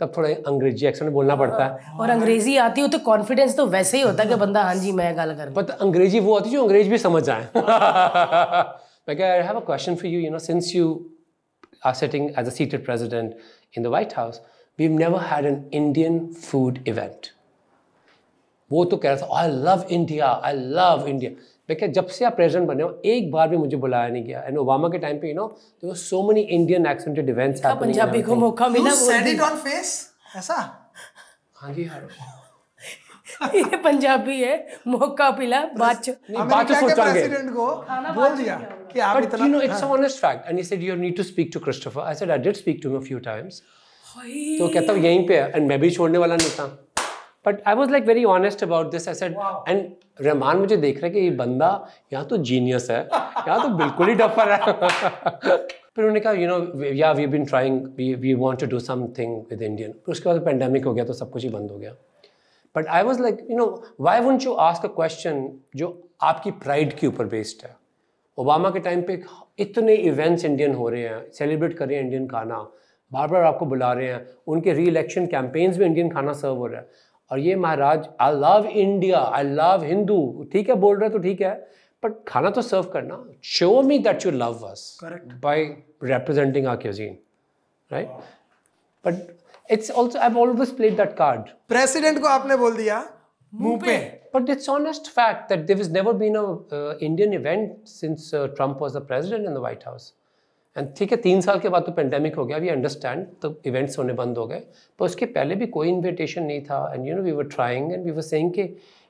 तब 0.00 0.12
थोड़ा 0.16 0.28
अंग्रेज़ी 0.46 0.86
एक्सेंट 0.86 1.10
बोलना 1.12 1.36
पड़ता 1.36 1.64
है। 1.64 1.98
और 1.98 2.10
अंग्रेज़ी 2.10 2.56
आती 2.56 2.80
हो 2.80 2.88
तो 2.88 2.98
कॉन्फिडेंस 2.98 3.56
तो 3.56 3.66
वैसे 3.66 3.96
ही 3.96 4.02
होता 4.02 4.22
है 4.22 4.28
कि 4.28 4.34
बंदा 4.34 4.62
हाँ 4.62 4.74
जी 4.74 4.92
मैं 4.92 5.16
गल 5.16 5.34
कर 5.34 5.50
बट 5.50 5.70
अंग्रेज़ी 5.70 6.20
वो 6.20 6.36
आती 6.36 6.48
है 6.48 6.54
जो 6.54 6.62
अंग्रेज़ 6.62 6.88
भी 6.90 6.98
समझ 6.98 7.22
जाए 7.22 7.48
मैं 9.08 9.16
कह 9.16 9.24
I 9.24 9.42
have 9.42 9.56
a 9.56 9.64
question 9.66 9.94
for 9.94 10.06
you 10.06 10.20
you 10.20 10.30
know 10.30 10.38
since 10.38 10.74
you 10.74 10.88
are 11.86 11.94
sitting 11.94 12.30
as 12.38 12.46
a 12.46 12.50
seated 12.50 12.84
president 12.84 13.34
in 13.78 13.84
the 13.84 13.86
White 13.86 14.12
House 14.16 14.40
we 14.78 14.88
never 14.88 15.20
had 15.26 15.46
an 15.46 15.64
Indian 15.72 16.18
food 16.42 16.78
event 16.88 17.26
वो 18.70 18.84
तो 18.84 18.96
कह 18.96 19.12
रहा 19.12 19.26
था 19.26 19.38
I 19.40 19.48
love 19.48 19.84
India 19.90 20.26
I 20.44 20.52
love 20.54 21.04
India 21.08 21.30
देखिए 21.68 21.88
जब 21.88 22.06
से 22.06 22.24
आप 22.24 22.36
president 22.36 22.68
बने 22.68 22.82
हो 22.82 23.00
एक 23.04 23.30
बार 23.32 23.48
भी 23.48 23.56
मुझे 23.56 23.76
बुलाया 23.76 24.08
नहीं 24.08 24.24
गया 24.24 24.42
एंड 24.42 24.58
ओबामा 24.58 24.88
के 24.88 24.98
टाइम 24.98 25.18
पे 25.18 25.28
you 25.28 25.34
know 25.34 25.46
there 25.84 25.94
so 25.96 26.22
many 26.28 26.40
Indian 26.58 26.86
accented 26.86 27.28
events 27.28 27.60
का 27.60 27.74
पंजाबी 27.74 28.22
को 28.22 28.34
मौका 28.34 28.68
मिला 28.68 28.84
बोल 28.84 28.98
सेड 29.08 29.26
इट 29.28 29.40
ऑन 29.40 29.56
फेस 29.66 29.94
ऐसा? 30.36 30.60
हाँ 31.56 31.72
जी 31.74 31.86
यार 31.86 32.08
ये 33.54 33.76
पंजाबी 33.84 34.40
है 34.40 34.56
मौका 34.86 35.30
मिला 35.38 35.60
बात 35.78 36.06
तो 36.06 36.12
प्रेसिडेंट 36.32 37.50
को? 37.54 37.66
बोल 38.14 38.36
दिया। 38.36 38.56
कि 38.92 39.00
आप 39.00 39.22
इतना 39.22 39.44
you 39.44 39.52
know, 39.52 39.62
it's 39.66 39.82
an 39.82 39.92
honest 39.94 40.18
fact. 40.24 40.48
And 40.48 40.58
he 40.58 40.64
said, 40.64 40.82
you 40.82 40.96
need 40.96 41.16
to 41.16 41.24
speak 41.24 41.52
to 41.52 41.60
Christopher. 41.60 42.00
I 42.00 42.12
said, 42.20 42.30
I 42.30 42.38
did 42.46 42.56
speak 42.56 42.82
to 42.82 42.90
him 42.90 42.96
a 42.96 43.04
few 43.08 43.20
times. 43.28 43.60
तो 44.58 44.68
कहता 44.68 44.92
हूँ 44.92 45.00
यहीं 45.02 45.26
पे 45.28 45.38
है 45.40 45.50
एंड 45.50 45.68
मैं 45.68 45.78
भी 45.80 45.90
छोड़ने 45.90 46.18
वाला 46.18 46.36
नहीं 46.36 46.50
था। 46.50 46.66
But 47.46 47.60
I 47.66 47.74
was 47.74 47.90
like 47.90 48.04
very 48.06 48.24
honest 48.24 48.62
about 48.62 48.90
this 48.90 49.08
I 49.08 49.14
said 49.14 49.36
and 49.68 49.90
Rahman 50.20 50.58
मुझे 50.58 50.76
देख 50.76 50.96
रहा 50.96 51.06
है 51.06 51.12
कि 51.12 51.20
ये 51.20 51.30
बंदा 51.36 51.68
यहाँ 52.12 52.24
तो 52.26 52.36
जीनियस 52.50 52.90
है 52.90 52.98
यहाँ 52.98 53.62
तो 53.62 53.68
बिल्कुल 53.76 54.08
ही 54.08 54.14
डफर 54.14 54.52
है. 54.52 54.58
फिर 55.94 56.04
उन्होंने 56.04 56.20
कहा 56.20 56.32
you 56.32 56.48
know 56.48 56.84
yeah 56.84 57.10
we 57.12 57.26
been 57.26 57.44
trying 57.44 57.82
we 57.96 58.12
we 58.14 58.34
want 58.34 58.60
to 58.60 58.66
do 58.66 58.78
something 58.80 59.36
with 59.50 59.62
Indian 59.62 59.92
फिर 59.92 60.12
उसके 60.12 60.28
बाद 60.28 60.44
पेंडेमिक 60.44 60.84
हो 60.84 60.94
गया 60.94 61.04
तो 61.04 61.12
सब 61.12 61.30
कुछ 61.30 61.44
ही 61.44 61.50
बंद 61.50 61.70
हो 61.70 61.78
गया। 61.78 61.92
But 62.74 62.86
I 62.86 63.02
was 63.02 63.20
like 63.22 63.46
you 63.50 63.56
know 63.56 63.66
why 64.00 64.20
won't 64.20 64.44
you 64.44 64.52
ask 64.66 64.84
a 64.84 64.88
question 64.94 65.48
जो 65.76 65.88
आपकी 66.22 66.50
प्राइड 66.62 66.92
के 66.98 67.06
ऊपर 67.06 67.24
बेस्ड 67.26 67.66
है? 67.66 67.76
ओबामा 68.38 68.70
के 68.70 68.80
टाइम 68.80 69.02
पे 69.02 69.22
इतने 69.58 69.94
इवेंट्स 69.94 70.44
इंडियन 70.44 70.74
हो 70.74 70.88
रहे 70.88 71.02
हैं 71.02 71.30
सेलिब्रेट 71.32 71.76
कर 71.78 71.88
रहे 71.88 71.96
हैं 71.96 72.04
इंडियन 72.04 72.26
खाना 72.26 72.66
बार 73.12 73.28
बार 73.28 73.42
आपको 73.44 73.66
बुला 73.66 73.92
रहे 73.92 74.08
हैं 74.08 74.26
उनके 74.46 74.72
री 74.72 74.86
इलेक्शन 74.88 75.26
कैंपेन्स 75.26 75.78
में 75.78 75.86
इंडियन 75.86 76.10
खाना 76.10 76.32
सर्व 76.32 76.56
हो 76.56 76.66
रहा 76.66 76.80
है। 76.80 76.86
और 77.32 77.38
ये 77.40 77.54
महाराज 77.56 78.08
I 78.20 78.32
love 78.34 78.66
India 78.68 79.18
I 79.34 79.42
love 79.44 79.84
Hindu 79.84 80.16
ठीक 80.52 80.68
है 80.68 80.74
बोल 80.80 80.98
रहे 80.98 81.10
तो 81.10 81.18
ठीक 81.18 81.40
है 81.42 81.54
बट 82.02 82.12
खाना 82.28 82.50
तो 82.50 82.62
सर्व 82.62 82.90
करना। 82.92 83.24
Show 83.50 83.70
me 83.82 83.98
that 84.06 84.26
you 84.26 84.32
love 84.32 84.66
us 84.70 84.82
correct 85.00 85.32
by 85.42 85.64
representing 86.04 86.66
our 86.66 86.76
cuisine 86.84 87.16
right 87.90 88.08
but 89.04 89.72
it's 89.72 89.90
also 89.90 90.18
I 90.18 90.34
always 90.40 90.76
played 90.76 90.96
that 90.96 91.16
card 91.16 91.48
president 91.68 92.20
को 92.22 92.28
आपने 92.28 92.56
बोल 92.56 92.76
दिया 92.76 93.04
मुँह 93.52 93.78
पे. 93.80 93.96
But 94.34 94.50
it's 94.50 94.68
honest 94.70 95.08
fact 95.12 95.48
that 95.48 95.66
there 95.66 95.80
is 95.80 95.92
never 95.92 96.12
been 96.24 96.36
a 96.36 96.98
Indian 97.02 97.32
event 97.34 97.88
since 97.88 98.30
Trump 98.34 98.78
was 98.82 98.98
the 98.98 99.06
president 99.06 99.46
in 99.46 99.54
the 99.54 99.58
White 99.58 99.86
House 99.86 100.12
and 100.76 100.88
ठीक 100.98 101.10
है 101.12 101.16
तीन 101.20 101.40
साल 101.40 101.58
के 101.60 101.68
बाद 101.68 101.82
तो 101.86 101.92
पेंडेमिक 101.92 102.36
हो 102.36 102.44
गया 102.46 102.58
वी 102.58 102.68
अंडरस्टैंड 102.68 103.26
तो 103.42 103.54
इवेंट्स 103.66 103.98
होने 103.98 104.12
बंद 104.12 104.38
हो 104.38 104.46
गए। 104.46 104.62
पर 104.98 105.04
उसके 105.04 105.26
पहले 105.28 105.54
भी 105.54 105.66
कोई 105.76 105.88
इन्विटेशन 105.88 106.42
नहीं 106.42 106.60
था 106.64 106.90
and 106.94 107.06
you 107.06 107.14
know 107.14 107.22
we 107.22 107.32
were 107.32 107.44
trying 107.54 107.92
and 107.92 108.04
we 108.04 108.10
were 108.10 108.22
saying 108.22 108.50
कि 108.52 108.62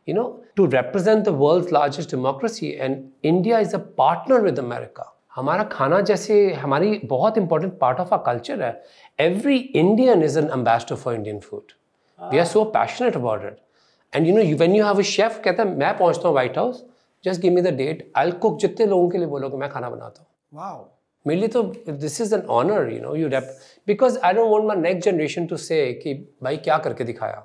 you 0.08 0.14
know 0.14 0.24
to 0.56 0.66
represent 0.66 1.24
the 1.24 1.28
world's 1.40 1.72
largest 1.72 2.10
democracy 2.10 2.70
and 2.80 3.02
India 3.24 3.58
is 3.58 3.74
a 3.74 3.78
partner 3.98 4.40
with 4.40 4.58
America 4.58 5.08
हमारा 5.34 5.64
खाना 5.72 6.00
जैसे 6.08 6.34
हमारी 6.54 7.00
बहुत 7.04 7.38
important 7.38 7.78
part 7.78 8.00
of 8.00 8.14
our 8.14 8.22
culture 8.26 8.62
है। 8.62 8.72
Every 9.18 9.56
Indian 9.56 10.22
is 10.24 10.38
an 10.38 10.50
ambassador 10.54 10.96
for 10.96 11.14
Indian 11.14 11.38
food 11.40 11.72
we 12.20 12.38
are 12.38 12.44
so 12.46 12.64
passionate 12.74 13.16
about 13.16 13.44
it 13.44 13.56
and 14.12 14.26
you 14.26 14.36
know 14.36 14.42
when 14.56 14.74
you 14.76 14.84
have 14.84 14.98
a 14.98 15.02
chef 15.10 15.40
कहता 15.44 15.62
है 15.62 15.76
मैं 15.76 15.96
पहुँचता 15.98 16.28
हूँ 16.28 16.34
White 16.34 16.58
House 16.58 16.84
just 17.24 17.40
give 17.40 17.52
me 17.52 17.62
the 17.62 17.74
date 17.76 18.10
I 18.16 18.32
cook 18.42 18.58
जितने 18.60 18.86
लोगों 18.86 19.08
के 19.10 19.18
लिए 19.18 19.26
बोलोगे 19.28 19.56
मैं 19.56 19.70
खाना 19.70 19.90
बनाता 19.90 20.20
हूँ. 20.20 20.28
वाओ 20.52 20.84
मेरे 21.26 21.40
लिए 21.40 21.48
तो 21.48 21.62
this 21.88 22.20
is 22.20 22.34
an 22.34 22.40
honour 22.50 22.92
you 22.92 23.00
know 23.02 23.14
you 23.16 23.28
rep 23.28 23.56
because 23.86 24.18
I 24.18 24.32
don't 24.32 24.50
want 24.50 24.64
my 24.66 24.76
next 24.78 25.10
generation 25.10 25.46
to 25.46 25.56
say 25.58 25.92
कि 25.94 26.14
भाई 26.42 26.56
क्या 26.58 26.78
करके 26.78 27.04
दिखाया। 27.04 27.44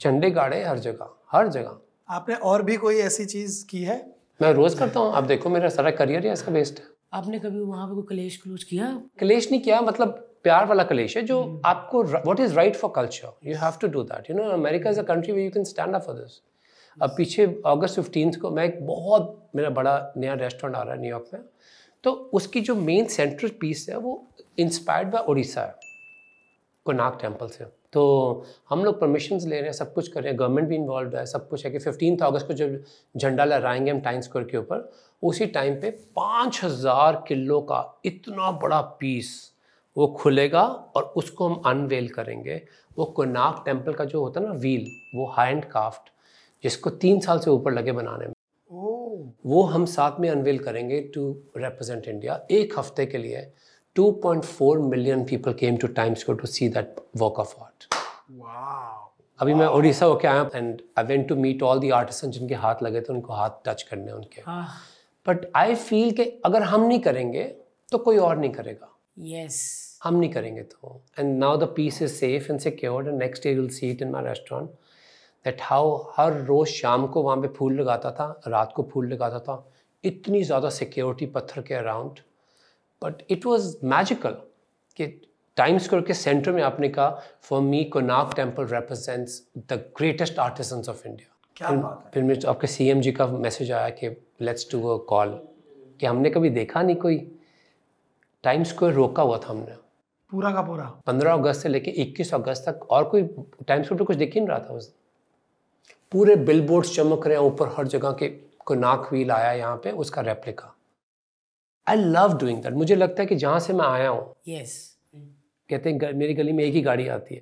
झंडे 0.00 0.30
गाड़े 0.30 0.62
हर 0.64 0.78
जगह 0.78 1.08
हर 1.32 1.48
जगह। 1.48 1.78
आपने 2.08 2.34
और 2.34 2.62
भी 2.62 2.76
कोई 2.76 2.98
ऐसी 3.00 3.24
चीज़ 3.26 3.64
की 3.66 3.82
है? 3.82 3.96
मैं 4.40 4.52
रोज 4.52 4.74
करता 4.78 5.00
हूँ। 5.00 5.12
आप 5.12 5.24
देखो 5.24 5.50
मेरा 5.50 5.68
सारा 5.70 5.90
करियर 5.92 6.26
ही 6.26 6.32
इसका 6.32 6.52
बेस्ड 6.52 6.78
है 6.78 6.84
आपने 7.14 7.38
कभी 7.38 7.60
वहाँ 7.60 7.86
पे 7.86 7.94
कोई 7.94 8.04
कलेश 8.08 8.36
कलूश 8.36 8.64
किया? 8.64 8.86
कलेश 9.20 9.50
नहीं 9.50 9.60
किया 9.60 9.80
मतलब 9.80 10.22
प्यार 10.44 10.66
वाला 10.66 10.82
कलेश 10.84 11.16
है 11.16 11.22
जो 11.22 11.38
आपको 11.66 12.02
what 12.04 12.40
is 12.40 12.54
right 12.54 12.76
for 12.76 12.92
culture 12.96 13.48
you 13.48 13.56
have 13.58 13.78
to 13.80 13.88
do 13.88 14.02
that 14.04 14.30
you 14.30 14.36
know 14.36 14.50
America 14.52 14.90
is 14.90 15.00
a 15.00 15.02
country 15.04 15.32
way 15.32 15.44
you 15.44 15.50
can 15.50 15.64
stand 15.64 15.94
up 15.94 16.02
for 16.02 16.14
this 16.16 16.40
अब 16.96 17.14
पीछे 17.16 17.44
अगस्त 17.66 17.94
फिफ्टीन 17.94 18.32
को 18.42 18.50
मैं 18.50 18.64
एक 18.64 18.86
बहुत 18.86 19.50
मेरा 19.56 19.70
बड़ा 19.78 19.94
नया 20.16 20.34
रेस्टोरेंट 20.34 20.76
आ 20.76 20.82
रहा 20.82 20.94
है 20.94 21.00
न्यूयॉर्क 21.00 21.30
में। 21.34 21.40
तो 22.06 22.12
उसकी 22.34 22.60
जो 22.60 22.74
मेन 22.76 23.06
सेंट्रल 23.08 23.50
पीस 23.60 23.86
है, 23.90 23.96
वो 23.96 24.26
इंस्पायर्ड 24.58 25.08
बाय 25.10 25.22
उड़ीसा 25.28 25.60
है 25.60 25.74
कोनाक 26.86 27.18
टेंपल 27.22 27.48
से। 27.48 27.64
तो 27.92 28.44
हम 28.70 28.84
लोग 28.84 29.00
परमिशंस 29.00 29.44
ले 29.44 29.56
रहे 29.56 29.64
हैं, 29.64 29.72
सब 29.72 29.92
कुछ 29.94 30.08
कर 30.08 30.22
रहे 30.22 30.30
हैं 30.30 30.38
गवर्नमेंट 30.40 30.68
भी 30.68 30.76
इन्वॉल्व 30.76 31.16
है, 31.16 31.24
सब 31.26 31.48
कुछ 31.48 31.64
है 31.64 31.70
कि 31.70 31.78
फिफ्टीन 31.78 32.18
अगस्त 32.18 32.46
को 32.46 32.54
जब 32.54 32.78
झंडा 33.16 33.44
लहराएँगे 33.44 33.90
हम 33.90 34.00
टाइम 34.00 34.20
स्क्वायर 34.20 34.48
के 34.48 34.56
ऊपर, 34.56 34.90
उसी 35.22 35.46
टाइम 35.48 35.80
पे 35.80 35.90
पाँच 36.16 36.60
हज़ार 36.64 37.22
किलो 37.28 37.60
का 37.62 37.82
इतना 38.04 38.50
बड़ा 38.62 38.80
पीस 39.00 39.34
वो 39.96 40.06
खुलेगा 40.18 40.62
और 40.62 41.12
उसको 41.16 41.48
हम 41.48 41.62
अनवेल 41.66 42.08
करेंगे। 42.08 42.62
वो 42.98 43.04
कोनाक 43.06 43.62
टेंपल 43.66 43.92
का 43.92 44.04
जो 44.04 44.20
होता 44.20 44.40
है 44.40 44.46
ना 44.46 44.52
व्हील 44.54 44.86
वो 45.14 45.26
हैंड 45.38 45.64
क्राफ्ट 45.64 46.10
जिसको 46.64 46.90
तीन 46.92 47.20
साल 47.20 47.38
से 47.38 47.50
ऊपर 47.50 47.72
लगे 47.72 47.92
बनाने 47.92 48.26
में। 48.26 48.34
वो 49.46 49.62
हम 49.64 49.84
साथ 49.86 50.20
में 50.20 50.28
अनवेल 50.30 50.58
करेंगे 50.58 51.00
टू 51.14 51.30
रिप्रेजेंट 51.56 52.08
इंडिया 52.08 52.40
एक 52.50 52.78
हफ़्ते 52.78 53.06
के 53.06 53.18
लिए 53.18 53.46
2.4 53.96 54.78
million 54.90 55.24
people 55.24 55.52
came 55.52 55.76
to 55.76 55.86
Times 55.98 56.20
Square 56.20 56.40
to 56.40 56.46
see 56.46 56.68
that 56.68 56.96
work 57.16 57.38
of 57.38 57.54
art 57.60 57.94
अभी 59.40 59.54
मैं 59.54 59.66
उड़ीसा 59.66 60.06
होके 60.06 60.28
आया 60.28 60.48
and 60.54 60.82
I 60.98 61.04
went 61.04 61.28
to 61.28 61.36
meet 61.36 61.62
all 61.62 61.80
the 61.80 61.90
artisan 61.90 62.30
जिनके 62.30 62.54
हाथ 62.54 62.82
लगे 62.82 63.00
थे 63.00 63.12
उनको 63.12 63.32
हाथ 63.32 63.50
टच 63.66 63.82
करने 63.82 64.12
उनके। 64.12 64.42
बट 65.26 65.46
आई 65.56 65.74
फील 65.74 66.10
कि 66.10 66.24
अगर 66.44 66.62
हम 66.62 66.86
नहीं 66.86 67.00
करेंगे 67.00 67.44
तो 67.92 67.98
कोई 67.98 68.16
और 68.18 68.36
नहीं 68.36 68.52
करेगा। 68.52 68.88
यस 69.18 69.58
हम 70.04 70.14
नहीं 70.14 70.30
करेंगे 70.32 70.62
तो। 70.62 71.00
And 71.18 71.38
now 71.38 71.56
the 71.56 71.72
piece 71.76 72.02
is 72.02 72.12
safe 72.12 72.50
and 72.52 72.60
secured 72.60 73.08
and 73.08 73.18
next 73.18 73.44
day 73.44 73.54
will 73.54 73.68
see 73.68 73.90
it 73.90 74.02
in 74.02 74.10
my 74.10 74.24
restaurant 74.24 74.70
that 75.46 75.58
how 75.62 75.96
हर 76.16 76.40
रोज़ 76.44 76.68
शाम 76.70 77.06
को 77.06 77.22
वहाँ 77.22 77.36
पे 77.42 77.48
फूल 77.56 77.80
लगाता 77.80 78.10
था 78.12 78.28
रात 78.48 78.72
को 78.76 78.88
फूल 78.92 79.06
लगाता 79.12 79.38
था 79.40 79.64
इतनी 80.04 80.42
ज़्यादा 80.42 80.70
सिक्योरिटी 80.70 81.26
पत्थर 81.34 81.62
के 81.62 81.74
around 81.74 82.18
but 83.02 83.22
it 83.30 83.46
was 83.46 83.74
magical 83.84 84.36
कि 84.98 85.06
टाइम 85.56 85.78
स्क्वायर 85.78 86.04
के 86.04 86.14
सेंटर 86.14 86.52
में 86.52 86.62
आपने 86.62 86.88
कहा 86.88 87.08
for 87.42 87.60
me 87.62 87.84
Konark 87.92 88.34
temple 88.36 88.66
represents 88.66 89.40
the 89.58 89.82
greatest 89.98 90.38
artisans 90.38 90.88
of 90.88 91.06
India 91.08 91.34
क्या 91.56 91.68
फिर, 91.68 91.78
बात 91.78 92.02
है। 92.04 92.10
फिर 92.14 92.22
मेरे 92.22 92.46
आपके 92.48 92.66
सी 92.66 92.88
एम 92.90 93.00
जी 93.00 93.12
का 93.12 93.26
मैसेज 93.26 93.72
आया 93.72 93.88
कि 93.90 94.08
लेट्स 94.42 94.68
डू 94.72 94.86
अ 94.88 94.96
कॉल 95.08 95.38
कि 96.00 96.06
हमने 96.06 96.30
कभी 96.30 96.50
देखा 96.50 96.82
नहीं 96.82 96.96
कोई? 96.96 97.16
टाइम 98.44 98.64
स्क्वायर 98.64 98.94
रोका 98.94 99.22
हुआ 99.22 99.38
था 99.38 99.50
हमने। 99.50 99.76
पूरा 100.32 100.50
का 100.52 100.62
पूरा। 100.62 100.84
पंद्रह 101.06 101.32
अगस्त 101.32 101.62
से 101.62 101.68
लेके 101.68 101.90
इक्कीस 102.02 102.34
अगस्त 102.34 102.68
तक 102.68 102.86
और 102.90 103.04
कोई 103.10 103.22
टाइम 103.22 103.82
स्क्वायर 103.82 103.98
पे 103.98 104.04
कुछ 104.04 104.16
दिख 104.16 104.34
ही 104.34 104.40
नहीं 104.40 104.48
रहा 104.48 104.58
था 104.58 104.74
उस 104.74 104.86
दिन। 104.86 104.94
पूरे 106.12 106.36
बिल 106.36 106.66
चमक 106.82 107.26
रहे 107.26 107.36
हैं 107.36 107.44
ऊपर 107.44 107.74
हर 107.76 107.86
जगह 107.88 108.12
के 108.12 108.28
कोई 108.66 108.76
नाक 108.76 109.08
व्हील 109.12 109.30
आया 109.30 109.52
यहाँ 109.52 109.76
पे 109.76 109.90
उसका 110.02 110.22
replica 110.22 110.72
I 111.86 111.96
love 111.96 112.36
doing 112.38 112.62
that 112.62 112.72
मुझे 112.72 112.94
लगता 112.94 113.22
है 113.22 113.26
कि 113.26 113.34
जहाँ 113.36 113.58
से 113.60 113.72
मैं 113.72 113.86
आया 113.86 114.08
हूँ 114.08 114.34
यस 114.48 114.74
कहते 115.68 115.90
हैं 115.90 116.12
मेरी 116.14 116.34
गली 116.34 116.52
में 116.52 116.64
एक 116.64 116.74
ही 116.74 116.80
गाड़ी 116.80 117.06
आती 117.08 117.34
है। 117.34 117.40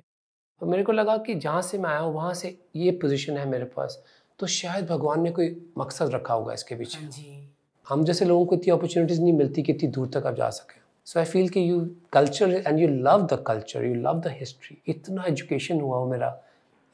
तो 0.61 0.65
मेरे 0.65 0.83
को 0.83 0.91
लगा 0.91 1.17
कि 1.17 1.35
जहाँ 1.35 1.61
से 1.61 1.77
मैं 1.77 1.89
आया 1.89 1.99
हूँ 1.99 2.13
वहाँ 2.13 2.33
से 2.33 2.57
ये 2.75 2.91
पोजीशन 3.01 3.37
है 3.37 3.45
मेरे 3.49 3.65
पास। 3.65 4.01
तो 4.39 4.47
शायद 4.47 4.85
भगवान 4.87 5.21
ने 5.21 5.31
कोई 5.31 5.49
मकसद 5.77 6.09
रखा 6.13 6.33
होगा 6.33 6.53
इसके 6.53 6.75
पीछे। 6.75 6.99
हाँ 6.99 7.41
हम 7.87 8.03
जैसे 8.05 8.25
लोगों 8.25 8.45
को 8.45 8.55
इतनी 8.55 8.71
अपॉर्चुनिटीज़ 8.73 9.21
नहीं 9.21 9.33
मिलती 9.33 9.63
कि 9.63 9.71
इतनी 9.71 9.89
दूर 9.89 10.07
तक 10.13 10.25
आप 10.25 10.35
जा 10.35 10.49
सकें। 10.49 10.79
सो 11.07 11.19
आई 11.19 11.25
फील 11.25 11.49
कि 11.49 11.69
you 11.69 11.79
culture 12.13 12.53
and 12.67 12.79
you 12.79 12.87
love 12.87 13.27
the 13.33 13.43
culture 13.47 13.85
you 13.85 13.93
love 13.95 14.21
the 14.21 14.35
history 14.39 14.77
इतना 14.87 15.25
एजुकेशन 15.27 15.81
हुआ 15.81 15.97
हो 15.97 16.09
मेरा। 16.11 16.29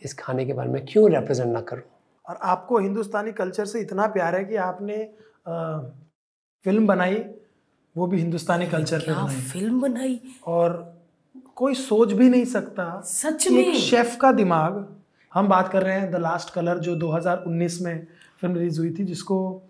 इस 0.02 0.14
खाने 0.14 0.46
के 0.46 0.54
बारे 0.54 0.70
में 0.70 0.86
क्यों 0.86 1.12
रिप्रेजेंट 1.12 1.54
ना 1.54 1.62
करूँ? 1.62 1.84
और 2.30 2.40
आपको 2.42 2.78
हिंदुस्तानी 2.78 3.32
कल्चर 3.32 3.66
से 3.66 3.80
इतना 3.80 4.08
प्यार 4.08 4.36
है 4.36 4.46
कि 4.46 4.56
आपने 4.56 4.96
अ, 5.48 5.80
फ़िल्म 6.64 6.88
बनाई 6.88 7.16
वो 7.98 8.08
भी 8.08 8.18
हिंदुस्तानी 8.18 8.68
कल्चर 8.68 9.00
पे 9.00 9.14
बनाई। 9.14 9.36
फ़िल्म 9.36 9.82
बनाई? 9.82 10.22
और 10.46 11.02
कोई 11.56 11.74
सोच 11.74 12.14
भी 12.14 12.30
नहीं 12.30 12.46
सकता 12.46 13.02
सच 13.02 13.48
में? 13.48 13.74
शेफ 13.74 14.18
का 14.22 14.32
दिमाग 14.32 14.96
हम 15.34 15.48
बात 15.48 15.70
कर 15.70 15.84
रहे 15.84 16.00
हैं 16.00 16.12
द 16.12 16.16
लास्ट 16.16 16.54
कलर 16.54 16.78
जो 16.78 16.96
2019 16.96 17.82
में 17.82 18.08
फ़िल्म 18.42 18.56
रिलीज़ 18.56 18.80
हुई 18.80 18.96
थी 19.00 19.04
जिसको 19.04 19.62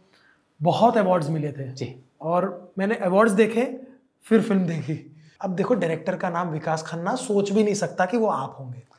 बहुत 0.62 0.98
अवार्ड्स 0.98 1.30
मिले 1.30 1.52
थे। 1.52 1.72
जी। 1.74 2.04
और 2.22 2.74
मैंने 2.78 2.96
अवार्ड्स 2.96 3.34
देखे 3.34 3.82
फिर 4.24 4.41
फ़िल्म 4.41 4.65
देखी। 4.65 5.17
अब 5.41 5.56
देखो 5.56 5.74
डायरेक्टर 5.74 6.15
का 6.15 6.30
नाम 6.30 6.50
विकास 6.50 6.84
खन्ना 6.84 7.15
सोच 7.15 7.52
भी 7.52 7.63
नहीं 7.63 7.76
सकता 7.76 8.06
कि 8.06 8.17
वो 8.17 8.28
आप 8.28 8.56
होंगे। 8.60 8.91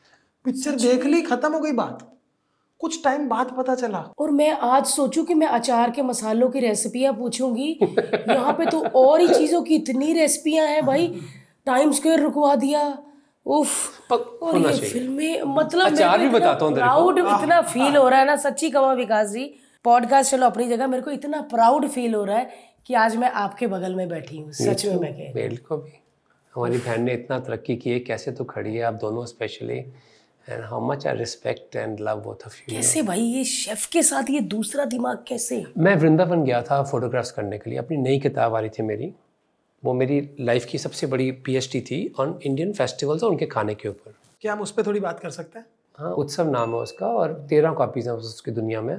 पिक्चर 0.45 0.71
देख 0.73 1.05
ली 1.07 1.21
खत्म 1.23 1.53
हो 1.53 1.59
गई 1.61 1.73
बात। 1.73 1.99
कुछ 2.81 3.03
टाइम 3.05 3.29
बाद 3.29 3.55
पता 3.59 3.75
चला। 3.75 3.99
और 4.19 4.31
मैं 4.31 4.51
आज 4.51 4.87
सोचूं 4.87 5.25
कि 5.25 5.35
मैं 5.35 5.47
अचार 5.47 5.91
के 5.91 6.03
मसालों 6.03 6.49
की 6.51 6.61
रेसिपियाँ 6.61 7.13
पूछूँगी। 7.15 7.69
यहाँ 7.83 8.53
पे 8.53 8.67
तो 8.67 8.81
और 8.81 9.21
ही 9.21 9.29
चीज़ों 9.29 9.63
की 9.63 9.75
इतनी 9.75 10.13
रेसिपियाँ 10.13 10.67
हैं 10.67 10.85
भाई। 10.87 11.07
टाइम 11.67 11.93
स्क्वायर 11.93 12.21
रुकवा 12.21 12.55
दिया। 12.55 12.83
उफ 13.47 14.01
पक 14.11 14.43
और 14.43 14.59
ये 14.59 14.73
फ़िल्में 14.81 15.43
मतलब 15.47 15.87
अचार 15.87 16.19
भी 16.19 16.29
बताता 16.29 16.65
हूँ 16.65 16.75
तेरे 16.75 16.87
को। 16.87 16.93
प्राउड 16.93 17.19
इतना 17.19 17.61
फील 17.63 17.97
हो 17.97 18.09
रहा 18.09 18.19
है 18.21 18.27
ना 18.27 18.37
सच्ची 18.39 18.71
कमा 18.71 18.93
विकास 18.93 19.29
जी। 19.29 19.45
पॉडकास्ट 19.85 20.31
चलो 20.31 20.47
अपनी 20.47 20.69
जगह 20.69 20.87
मेरे 20.87 21.03
को 21.03 21.11
इतना 21.11 21.41
प्राउड 21.51 21.87
फील 21.89 22.15
हो 22.15 22.25
रहा 22.25 22.37
है 22.39 22.51
कि 22.87 22.95
आज 22.95 23.17
मैं 23.17 23.31
आपके 23.31 23.67
बगल 23.67 23.95
में 23.95 24.09
बैठी 24.09 24.39
हूँ 24.39 24.53
सच 24.53 24.85
में 24.87 24.97
मैं 24.97 25.57
को 25.59 25.77
भी। 25.77 25.99
हमारी 26.55 26.79
बहन 26.79 27.03
ने 27.03 27.13
इतना 27.13 27.39
तरक्की 27.39 27.77
की 27.77 27.91
है 27.91 28.01
कैसे 28.01 28.33
तो 28.33 28.45
खड़ी 28.45 28.75
है 28.75 28.83
आप 28.83 28.95
दोनों 28.95 29.25
specially 29.27 29.85
and 30.49 30.65
how 30.65 30.81
much 30.87 31.07
I 31.07 31.17
respect 31.17 31.77
and 31.77 32.01
love 32.01 32.21
both 32.23 32.47
of 32.47 32.57
you 32.59 32.77
कैसे 32.77 33.03
भाई 33.03 33.21
ये 33.21 33.45
शेफ 33.45 33.87
के 33.87 34.03
साथ 34.03 34.31
ये 34.31 34.41
दूसरा 34.55 34.85
दिमाग 34.85 35.25
कैसे? 35.29 35.65
मैं 35.79 35.95
वृंदावन 35.97 36.45
गया 36.45 36.63
था 36.63 36.83
फोटोग्राफ्स 36.83 37.31
करने 37.31 37.59
के 37.59 37.71
लिए। 37.71 37.79
अपनी 37.79 37.97
नई 37.97 38.19
किताब 38.21 38.55
आ 38.55 38.61
रही 38.61 38.71
थी 38.71 38.83
मेरी। 38.83 39.13
वो 39.83 39.93
मेरी 39.93 40.21
लाइफ 40.41 40.65
की 40.65 40.79
सबसे 40.79 41.07
बड़ी 41.07 41.31
पीएचडी 41.47 41.81
थी 41.81 42.15
ऑन 42.21 42.39
इंडियन 42.43 42.73
फेस्टिवल्स 42.73 43.23
और 43.23 43.31
उनके 43.31 43.47
खाने 43.47 43.75
के 43.75 43.89
ऊपर। 43.89 44.15
क्या 44.41 44.53
हम 44.53 44.61
उस 44.61 44.73
पर 44.73 44.87
थोड़ी 44.87 45.01
बात 45.01 45.21
कर 45.21 45.31
सकते 45.31 45.59
हैं? 45.59 45.67
हाँ 45.99 46.13
उत्सव 46.13 46.51
नाम 46.51 46.75
है 46.75 46.81
उसका 46.81 47.07
और 47.07 47.33
तेरह 47.51 47.73
कॉपीज़ 47.73 48.09
हैं 48.09 48.17
उसकी 48.17 48.51
दुनिया 48.51 48.81
में। 48.81 48.97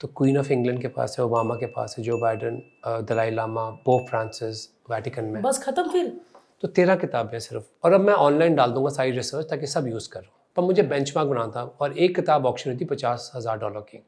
तो 0.00 0.08
क्वीन 0.08 0.38
ऑफ़ 0.38 0.52
इंग्लैंड 0.52 0.80
के 0.82 0.88
पास 0.88 1.16
है 1.18 1.24
ओबामा 1.24 1.54
के 1.54 1.66
पास 1.66 1.94
है 1.98 2.04
जो 2.04 2.18
Biden 2.18 2.62
Dalai 3.08 3.30
Lama 3.30 3.68
Pope 3.84 4.08
Francis 4.08 4.68
Vatican 4.90 5.24
में। 5.24 5.42
बस 5.42 5.62
खत्म 5.64 5.90
फिर? 5.90 6.12
तो 6.60 6.68
तेरह 6.68 6.96
किताबें 6.96 7.38
सिर्फ़। 7.38 7.64
और 7.84 7.92
अब 7.92 8.00
मैं 8.00 8.14
ऑनलाइन 8.14 8.54
डाल 8.54 8.72
दूँगा 8.72 8.90
सारी 8.90 9.10
रिसर्च 9.10 9.46
ताकि 9.50 9.66
सब 9.66 9.86
यूज़ 9.88 10.08
करो। 10.08 10.37
पर 10.56 10.62
मुझे 10.62 10.82
बेंचमार्क 10.82 11.28
बनाना 11.28 11.52
था 11.56 11.62
और 11.62 11.98
एक 11.98 12.14
किताब 12.16 12.46
ऑप्शन 12.46 12.70
हुई 12.70 12.80
थी 12.80 12.84
पचास 12.84 13.30
हज़ार 13.34 13.58
डॉलर 13.58 13.80
की। 13.80 13.98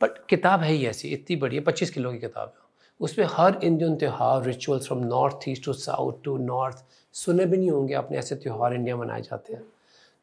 बट 0.00 0.18
किताब 0.28 0.60
है 0.60 0.72
ही 0.72 0.86
ऐसी, 0.86 1.08
इतनी 1.08 1.36
बड़ी 1.36 1.56
है 1.56 1.62
पच्चीस 1.62 1.90
किलो 1.90 2.12
की 2.12 2.18
किताब 2.18 2.48
है। 2.48 2.64
उसमें 3.00 3.26
हर 3.30 3.58
इंडियन 3.64 3.96
त्यौहार 3.96 4.44
rituals 4.44 4.86
from 4.86 5.04
north 5.04 5.48
east 5.48 5.64
to 5.64 5.72
south 5.72 6.22
to 6.24 6.36
north 6.38 6.84
सुने 7.14 7.46
भी 7.46 7.56
नहीं 7.56 7.70
होंगे 7.70 7.94
अपने 7.94 8.18
ऐसे 8.18 8.36
त्यौहार 8.36 8.74
इंडिया 8.74 8.96
मनाए 8.96 9.22
जाते 9.22 9.52
हैं। 9.52 9.62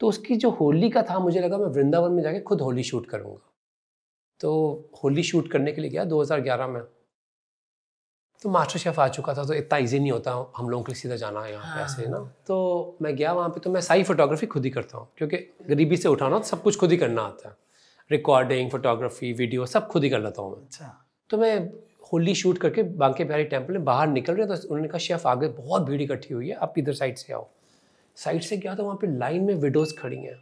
तो 0.01 0.07
उसकी 0.07 0.35
जो 0.35 0.49
होली 0.49 0.89
का 0.89 1.01
था, 1.01 1.19
मुझे 1.19 1.39
लगा 1.39 1.57
मैं 1.57 1.67
वृंदावन 1.67 2.11
में 2.11 2.21
जाके 2.23 2.39
खुद 2.39 2.61
होली 2.61 2.83
शूट 2.83 3.07
करूँगा। 3.07 3.49
तो 4.39 4.89
होली 5.03 5.23
शूट 5.23 5.51
करने 5.51 5.71
के 5.71 5.81
लिए 5.81 5.89
गया 5.91 6.03
2011 6.05 6.67
में। 6.67 6.81
तो 8.43 8.49
मास्टर 8.49 8.79
शेफ़ 8.79 8.99
आ 9.01 9.07
चुका 9.09 9.33
था 9.33 9.43
तो 9.45 9.53
इतना 9.53 9.77
ईजी 9.77 9.99
नहीं 9.99 10.11
होता 10.11 10.31
हम 10.57 10.69
लोगों 10.69 10.83
के 10.83 10.91
लिए 10.91 10.99
सीधा 11.01 11.15
जाना 11.15 11.41
है। 11.41 11.51
यहाँ 11.51 11.75
पे 11.75 11.81
ऐसे 11.83 12.07
ना? 12.07 12.17
तो 12.47 12.97
मैं 13.01 13.15
गया 13.15 13.33
वहाँ 13.33 13.49
पे 13.49 13.59
तो 13.59 13.69
मैं 13.71 13.81
सारी 13.81 14.03
फोटोग्राफी 14.03 14.45
खुद 14.47 14.65
ही 14.65 14.69
करता 14.71 14.97
हूँ 14.97 15.07
क्योंकि 15.17 15.37
गरीबी 15.69 15.97
से 15.97 16.09
उठाना 16.09 16.37
तो 16.39 16.45
सब 16.45 16.61
कुछ 16.63 16.77
खुद 16.79 16.91
ही 16.91 16.97
करना 16.97 17.21
आता 17.21 17.49
है। 17.49 17.55
रिकॉर्डिंग 18.11 18.69
फोटोग्राफी 18.71 19.31
वीडियो 19.33 19.65
सब 19.65 19.87
खुद 19.87 20.03
ही 20.03 20.09
कर 20.09 20.21
लेता 20.21 20.41
हूँ 20.41 20.51
मैं। 20.51 20.61
अच्छा। 20.61 20.93
तो 21.29 21.37
मैं 21.37 21.57
होली 22.13 22.35
शूट 22.35 22.57
करके 22.57 22.83
बांके 22.83 23.23
बिहारी 23.23 23.43
टेंपल 23.45 23.73
में 23.73 23.83
बाहर 23.85 24.07
निकल 24.07 24.35
रहे 24.35 24.47
तो 24.47 24.53
उन्होंने 24.53 24.87
कहा 24.87 24.99
शेफ़ 24.99 25.27
आगे 25.27 25.47
बहुत 25.55 25.81
भीड़ 25.81 26.01
इकट्ठी 26.01 26.33
हुई 26.33 26.49
है 26.49 26.55
आप 26.57 26.73
इधर 26.77 26.93
साइड 26.93 27.17
से 27.17 27.33
आओ। 27.33 27.47
साइड 28.17 28.41
से 28.41 28.57
गया 28.57 28.75
तो 28.75 28.83
वहाँ 28.83 28.97
पर 28.97 29.17
लाइन 29.17 29.43
में 29.43 29.55
विडोज़ 29.55 29.95
खड़ी 29.97 30.17
हैं 30.17 30.37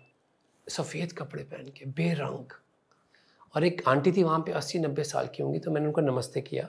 सफ़ेद 0.68 1.12
कपड़े 1.14 1.44
पहन 1.44 1.72
के 1.78 1.86
बेरंग। 1.94 2.60
और 3.56 3.64
एक 3.64 3.82
आंटी 3.88 4.12
थी 4.12 4.24
वहाँ 4.24 4.40
पे 4.40 4.52
अस्सी 4.54 4.80
नब्बे 4.80 5.04
साल 5.06 5.30
की 5.36 5.44
होंगी 5.44 5.60
तो 5.60 5.72
मैंने 5.72 5.88
उनको 5.88 6.02
नमस्ते 6.02 6.42
किया। 6.42 6.68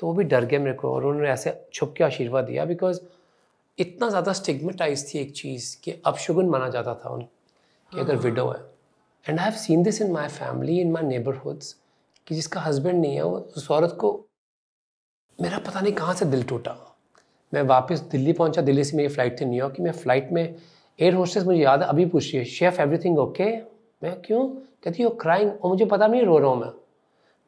तो 0.00 0.06
वो 0.06 0.12
भी 0.14 0.24
डर 0.24 0.44
गए 0.44 0.58
मेरे 0.58 0.76
को 0.76 0.92
और 0.92 1.04
उन्होंने 1.04 1.28
ऐसे 1.30 1.52
छुप 1.74 1.94
के 1.96 2.04
आशीर्वाद 2.04 2.44
दिया 2.44 2.64
बिकॉज़ 2.64 3.00
इतना 3.78 4.08
ज़्यादा 4.08 4.32
स्टिग्मेटाइज 4.32 5.04
थी 5.12 5.18
एक 5.18 5.32
चीज़ 5.36 5.76
कि 5.84 5.92
अपशगुन 6.06 6.48
माना 6.48 6.68
जाता 6.68 6.94
था 6.94 7.10
उन 7.10 7.22
कि 7.22 8.00
अगर 8.00 8.16
विडो 8.16 8.48
है। 8.48 8.60
And 9.26 9.38
I 9.38 9.44
have 9.44 9.54
seen 9.58 9.82
this 9.82 10.00
in 10.02 10.10
my 10.12 10.28
family 10.28 10.80
in 10.80 10.90
my 10.92 11.02
neighbourhoods 11.02 11.74
कि 12.26 12.34
जिसका 12.34 12.60
हस्बैंड 12.60 13.00
नहीं 13.00 13.14
है 13.14 13.22
वो 13.22 13.38
उस 13.56 13.70
औरत 13.70 13.96
को 14.00 14.12
मेरा 15.38 15.58
पता 15.58 15.80
नहीं 15.80 15.92
कहाँ 15.92 16.14
से 16.14 16.24
दिल 16.26 16.42
टूटा। 16.42 16.76
मैं 17.52 17.62
वापस 17.64 18.00
दिल्ली 18.10 18.32
पहुँचा 18.32 18.62
दिल्ली 18.62 18.84
से 18.84 18.96
मेरी 18.96 19.08
फ़्लाइट 19.08 19.40
थी 19.40 19.44
न्यूयॉर्क 19.44 19.74
की 19.76 19.82
मैं 19.82 19.92
फ़्लाइट 19.92 20.32
में 20.32 20.42
एयर 20.42 21.14
होस्टेस 21.14 21.44
मुझे 21.44 21.58
याद 21.60 21.82
है 21.82 21.88
अभी 21.88 22.06
पूछ 22.06 22.24
रही 22.24 22.38
है 22.38 22.44
शेफ 22.46 22.80
एवरीथिंग 22.80 23.18
ओके 23.18 23.50
मैं 24.02 24.20
क्यों? 24.22 24.46
कहती 24.84 25.02
हो 25.02 25.10
क्राइंग 25.20 25.50
और 25.50 25.70
मुझे 25.70 25.84
पता 25.86 26.06
नहीं 26.06 26.22
रो 26.22 26.38
रहा 26.38 26.50
हूँ 26.50 26.60
मैं। 26.60 26.70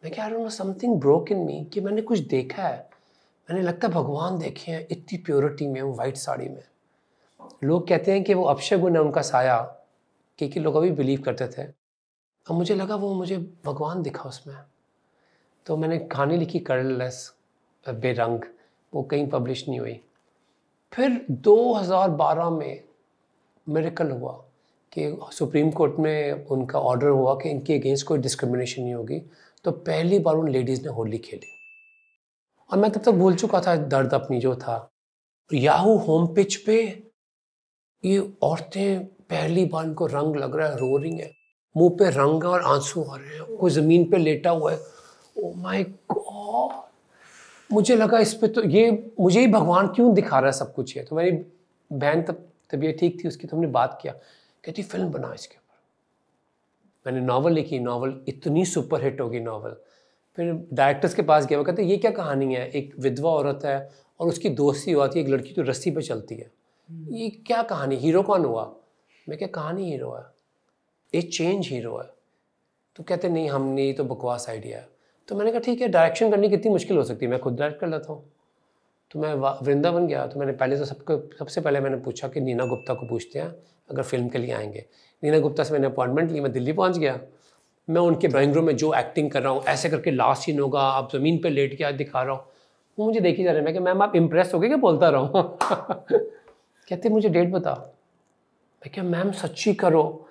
मैं 0.05 0.13
क्या 0.13 0.29
know 0.29 0.49
something 0.49 1.01
broke 1.01 1.33
in 1.33 1.39
me 1.39 1.65
कि 1.65 1.81
मैंने 1.81 2.03
कुछ 2.03 2.19
देखा 2.19 2.63
है। 2.63 2.91
मैंने 3.51 3.63
लगता 3.63 3.89
है 3.89 3.95
भगवान 3.95 4.39
देखे 4.39 4.73
हैं, 4.73 4.87
इतनी 4.91 5.19
प्योरिटी 5.19 5.67
में 5.67 5.83
वो 5.83 5.95
वाइट 5.95 6.17
साड़ी 6.17 6.49
में। 6.49 6.63
लोग 7.65 7.89
कहते 7.89 8.13
हैं 8.13 8.25
कि 8.25 8.35
वो 8.35 8.45
अपशगुन 8.45 8.97
है 8.97 9.03
उनका 9.03 9.23
साया 9.23 9.61
क्योंकि 10.39 10.61
लोग 10.61 10.75
अभी 10.75 10.91
बिलीव 10.91 11.21
करते 11.21 11.47
थे। 11.47 11.63
अब 12.47 12.53
मुझे 12.53 12.75
लगा 12.75 12.95
वो 12.95 13.15
मुझे 13.15 13.37
भगवान 13.65 14.03
दिखा 14.03 14.29
उसमें। 14.29 14.57
तो 15.67 15.77
मैंने 15.77 15.99
कहानी 15.99 16.37
लिखी 16.37 16.59
कर्नलेस 16.59 17.35
बेरंग, 17.89 18.41
वो 18.95 19.03
कहीं 19.03 19.29
पब्लिश 19.29 19.69
नहीं 19.69 19.81
हुई। 19.81 20.01
फिर 20.93 21.27
2012 21.31 22.51
में 22.51 22.85
मेरेकल 23.69 24.11
हुआ 24.11 24.33
कि 24.93 25.19
सुप्रीम 25.33 25.71
कोर्ट 25.71 25.97
में 25.99 26.47
उनका 26.47 26.81
ऑर्डर 26.81 27.09
हुआ 27.09 27.35
कि 27.35 27.51
इनके 27.51 27.79
अगेंस्ट 27.79 28.07
कोई 28.07 28.19
डिस्क्रिमिनेशन 28.19 28.83
नहीं 28.83 28.95
होगी। 28.95 29.23
तो 29.65 29.71
पहली 29.71 30.19
बार 30.19 30.35
उन 30.35 30.49
लेडीज़ 30.49 30.83
ने 30.83 30.89
होली 30.89 31.19
खेली। 31.19 31.51
और 32.71 32.79
मैं 32.79 32.91
तब 32.91 33.01
तक 33.01 33.13
भूल 33.13 33.35
चुका 33.35 33.61
था, 33.61 33.77
दर्द 33.77 34.15
अपनी 34.15 34.41
जो 34.41 34.55
था। 34.57 34.89
याहू 35.51 35.97
होम 35.99 36.27
पिच 36.35 36.57
पे 36.57 36.77
ये 38.05 38.19
औरतें 38.43 39.05
पहली 39.05 39.65
बार 39.65 39.85
इनको 39.85 40.07
रंग 40.07 40.37
लग 40.37 40.57
रहा 40.57 40.69
है, 40.69 40.77
रो 40.77 40.97
रही 40.97 41.17
हैं। 41.17 41.31
मुँह 41.77 41.91
पे 41.99 42.11
रंग 42.11 42.45
है 42.45 42.51
और 42.51 42.63
आँसू 42.67 43.03
आ 43.03 43.17
रहे 43.17 43.37
हैं, 43.37 43.57
कोई 43.57 43.71
ज़मीन 43.71 44.11
पे 44.11 44.19
लेटा 44.19 44.51
हुआ 44.51 44.73
है। 44.73 44.79
ओ 45.37 45.53
माय 45.57 45.83
गॉड 46.11 46.81
मुझे 47.71 47.97
लगा 47.97 48.19
इस 48.19 48.35
पे 48.35 48.49
तो 48.49 48.63
ये, 48.63 49.13
मुझे 49.21 49.41
ही 49.41 49.47
भगवान 49.47 49.87
क्यों 49.89 50.13
दिखा 50.15 50.39
रहा 50.39 50.47
है 50.47 50.53
सब 50.53 50.75
कुछ 50.75 50.97
है 50.97 51.05
तो 51.05 51.17
मेरी 51.17 51.31
बहन 51.91 52.23
तब, 52.23 52.49
तबीयत 52.71 52.99
ठीक 52.99 53.25
थी, 53.25 53.29
उसकी 53.29 53.47
तो 53.47 53.57
हमने 53.57 53.69
बात 53.71 53.99
किया। 54.03 54.13
कहती, 54.65 54.83
फ़िल्म 54.83 55.11
बना 55.11 55.33
इसके 55.35 55.57
मैंने 57.07 57.21
नावल 57.21 57.53
लिखी 57.53 57.79
नावल 57.79 58.15
इतनी 58.29 58.65
सुपर 58.65 59.05
हिट 59.05 59.21
होगी 59.21 59.41
नावल 59.41 59.77
फिर 60.39 60.53
डायरेक्टर्स 60.73 61.15
के 61.15 61.23
पास 61.23 61.47
गया 61.47 61.59
वो 61.59 61.65
कहते 61.65 61.83
ये 61.83 61.97
क्या 61.97 62.11
कहानी 62.11 62.55
है? 62.55 62.69
एक 62.69 62.95
विधवा 62.99 63.31
औरत 63.31 63.65
है 63.65 63.91
और 64.21 64.29
उसकी 64.29 64.49
दोस्ती 64.49 64.93
हुआ 64.93 65.09
थी 65.09 65.21
एक 65.21 65.29
लड़की 65.29 65.53
जो 65.55 65.63
रस्सी 65.63 65.91
पर 65.91 66.03
चलती 66.03 66.35
है। 66.35 66.51
ये 67.11 67.29
क्या 67.47 67.63
कहानी? 67.63 67.97
हीरो 67.97 68.23
कौन 68.23 68.45
हुआ? 68.45 68.65
मैं 69.29 69.39
क्या 69.39 69.49
कहानी 69.49 69.91
हीरो 69.91 70.13
है। 70.13 70.25
एक 71.15 71.33
चेंज 71.33 71.69
हीरो 71.69 71.97
है। 71.99 72.09
तो 72.97 73.03
कहते 73.03 73.29
नहीं 73.29 73.49
हमने 73.51 73.87
ये 73.87 73.93
तो 73.93 74.05
बकवास 74.05 74.49
आइडिया 74.49 74.79
है। 74.79 74.89
तो 75.29 75.37
मैंने 75.37 75.51
कहा 75.53 75.61
ठीक 75.61 75.81
है 75.81 75.89
डायरेक्शन 75.89 76.31
करनी 76.31 76.49
कितनी 76.49 76.73
मुश्किल 76.73 76.97
हो 76.97 77.03
सकती 77.05 77.25
है। 77.25 77.31
मैं 77.31 77.41
खुद 77.41 77.57
डायरेक्ट 77.57 77.81
कर 77.81 77.89
लेता 77.89 78.13
हूँ। 78.13 78.32
तो 79.13 79.19
मैं 79.19 79.35
वृंदावन 79.35 80.07
गया 80.07 80.27
तो 80.27 80.41
मैंने 80.41 80.53
पहले 80.53 80.79
तो 80.79 80.85
सबको 80.85 81.37
सबसे 81.39 81.61
पहले 81.61 81.81
मैंने 81.81 81.97
पूछा 81.97 82.29
कि 82.29 82.41
नीना 82.41 82.67
गुप्ता 82.67 82.95
को 82.95 83.07
पूछते 83.07 83.39
हैं, 83.39 83.55
अगर 83.91 84.03
फ़िल्म 84.03 84.29
के 84.29 84.39
लिए 84.39 84.53
आएँगे। 84.53 84.85
नीना 85.25 85.39
गुप्ता 85.39 85.65
से 85.65 85.73
मैंने 85.73 85.87
अपॉइंटमेंट 85.87 86.31
ली, 86.31 86.41
मैं 86.41 86.53
दिल्ली 86.53 86.73
पहुँच 86.73 86.99
गया। 86.99 87.21
मैं 87.91 88.01
उनके 88.01 88.29
ड्राइंग 88.29 88.55
रूम 88.55 88.65
में 88.65 88.77
जो 88.77 88.95
एक्टिंग 88.95 89.31
कर 89.31 89.43
रहा 89.43 89.53
हूँ, 89.53 89.65
ऐसे 89.65 89.91
करके 89.91 90.11
लास्ट 90.11 90.43
सीन 90.43 90.61
होगा, 90.61 90.81
आप 90.81 91.13
ज़मीन 91.13 91.39
पर 91.39 91.51
लेट 91.51 91.79
के 91.79 91.85
आज 91.85 91.95
दिखा 91.95 92.23
रहा 92.23 92.35
हूँ। 92.35 92.45
वो 92.99 93.07
मुझे 93.07 93.21
देखी 93.21 93.45
जा 93.45 93.51
रहे 93.51 93.59
हैं। 93.59 93.65
मैं 93.65 93.75
कि 93.75 93.81
मैम, 93.81 94.03
आप 94.03 94.17
इम्प्रेस 94.17 94.55
हो 94.55 94.61
गए 94.61 94.69
क्या? 94.69 94.77
बोलता 94.77 95.09
रहा 95.09 95.23
कहते, 96.89 97.09
मुझे 97.09 97.29
डेट 97.29 97.51
बता 97.51 97.75
मैं 98.83 98.93
क्या 98.95 99.05
मैम, 99.05 99.33
सच्ची 99.33 99.75
करो। 99.75 100.29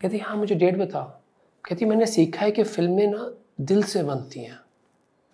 कहती 0.00 0.18
हाँ 0.18 0.36
मुझे 0.36 0.54
डेट 0.54 0.76
बता 0.76 1.22
कहती, 1.64 1.84
मैंने 1.84 2.06
सीखा 2.06 2.44
है 2.44 2.50
कि 2.50 2.62
फ़िल्में 2.62 3.06
ना 3.06 3.34
दिल 3.60 3.82
से 3.82 4.02
बनती 4.02 4.40
हैं। 4.40 4.63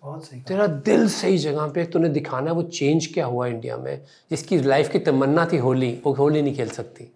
बहुत 0.03 0.25
सही 0.25 0.39
तेरा 0.47 0.65
दिल 0.85 1.07
सही 1.09 1.37
जगह 1.37 1.67
पे 1.73 1.83
तूने 1.85 2.09
दिखाना 2.09 2.49
है 2.49 2.55
वो 2.55 2.63
चेंज 2.63 3.07
क्या 3.13 3.25
हुआ 3.25 3.47
इंडिया 3.47 3.77
में। 3.77 4.01
जिसकी 4.31 4.57
लाइफ 4.61 4.91
की 4.91 4.99
तमन्ना 4.99 5.45
थी 5.51 5.57
होली 5.57 5.91
वो 6.05 6.13
होली 6.13 6.41
नहीं 6.41 6.55
खेल 6.55 6.69
सकती। 6.69 7.07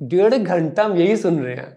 डेढ़ 0.00 0.34
घंटा 0.34 0.84
हम 0.84 0.96
यही 0.96 1.16
सुन 1.16 1.38
रहे 1.40 1.54
हैं। 1.54 1.76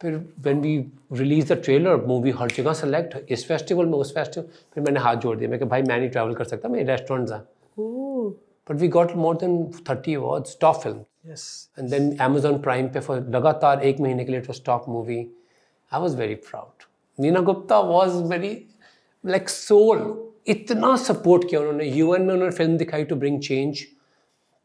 फिर 0.00 0.16
when 0.40 0.60
we 0.60 0.76
release 1.12 1.52
the 1.52 1.56
trailer 1.64 2.04
movie 2.06 2.30
हर 2.38 2.50
जगह 2.50 2.72
सेलेक्ट 2.72 3.32
इस 3.32 3.46
फेस्टिवल 3.48 3.86
में 3.86 3.98
उस 3.98 4.14
फेस्टिवल 4.14 4.46
फिर 4.74 4.84
मैंने 4.84 5.00
हाथ 5.00 5.16
जोड़ 5.16 5.36
दिया। 5.38 5.50
मैं 5.50 5.58
कि 5.58 5.64
भाई 5.64 5.82
मैं 5.82 5.98
नहीं 5.98 6.08
ट्रैवल 6.10 6.34
कर 6.34 6.44
सकता 6.44 6.68
मेरे 6.68 6.84
रेस्टोरेंट्स 6.86 7.32
हैं। 7.32 7.42
But 8.68 8.76
we 8.80 8.88
got 8.88 9.12
more 9.16 9.36
than 9.36 9.64
thirty 9.90 10.14
awards 10.14 10.56
top 10.60 10.76
film 10.76 11.04
and 11.78 11.88
then 11.90 12.16
Amazon 12.20 12.58
Prime 12.62 12.88
पे 12.88 13.00
फॉर 13.00 13.20
लगातार 13.36 13.82
एक 13.82 14.00
महीने 14.00 14.24
के 14.24 14.32
लिए 14.32 14.40
it 14.40 14.64
top 14.66 14.88
movie 14.88 15.18
I 15.92 16.00
was 16.00 16.16
very 16.16 16.34
proud 16.50 16.84
Neena 17.18 17.40
Gupta 17.40 17.78
was 17.78 18.22
very 18.24 18.54
like 19.24 19.48
soul 19.48 19.98
इतना 20.48 20.94
सपोर्ट 20.96 21.48
किया 21.48 21.60
उन्होंने। 21.60 21.84
यूएन 21.86 22.22
में 22.22 22.32
उन्होंने 22.34 22.52
फ़िल्म 22.52 22.76
दिखाई 22.76 23.04
टू 23.04 23.16
ब्रिंग 23.16 23.40
चेंज 23.40 23.84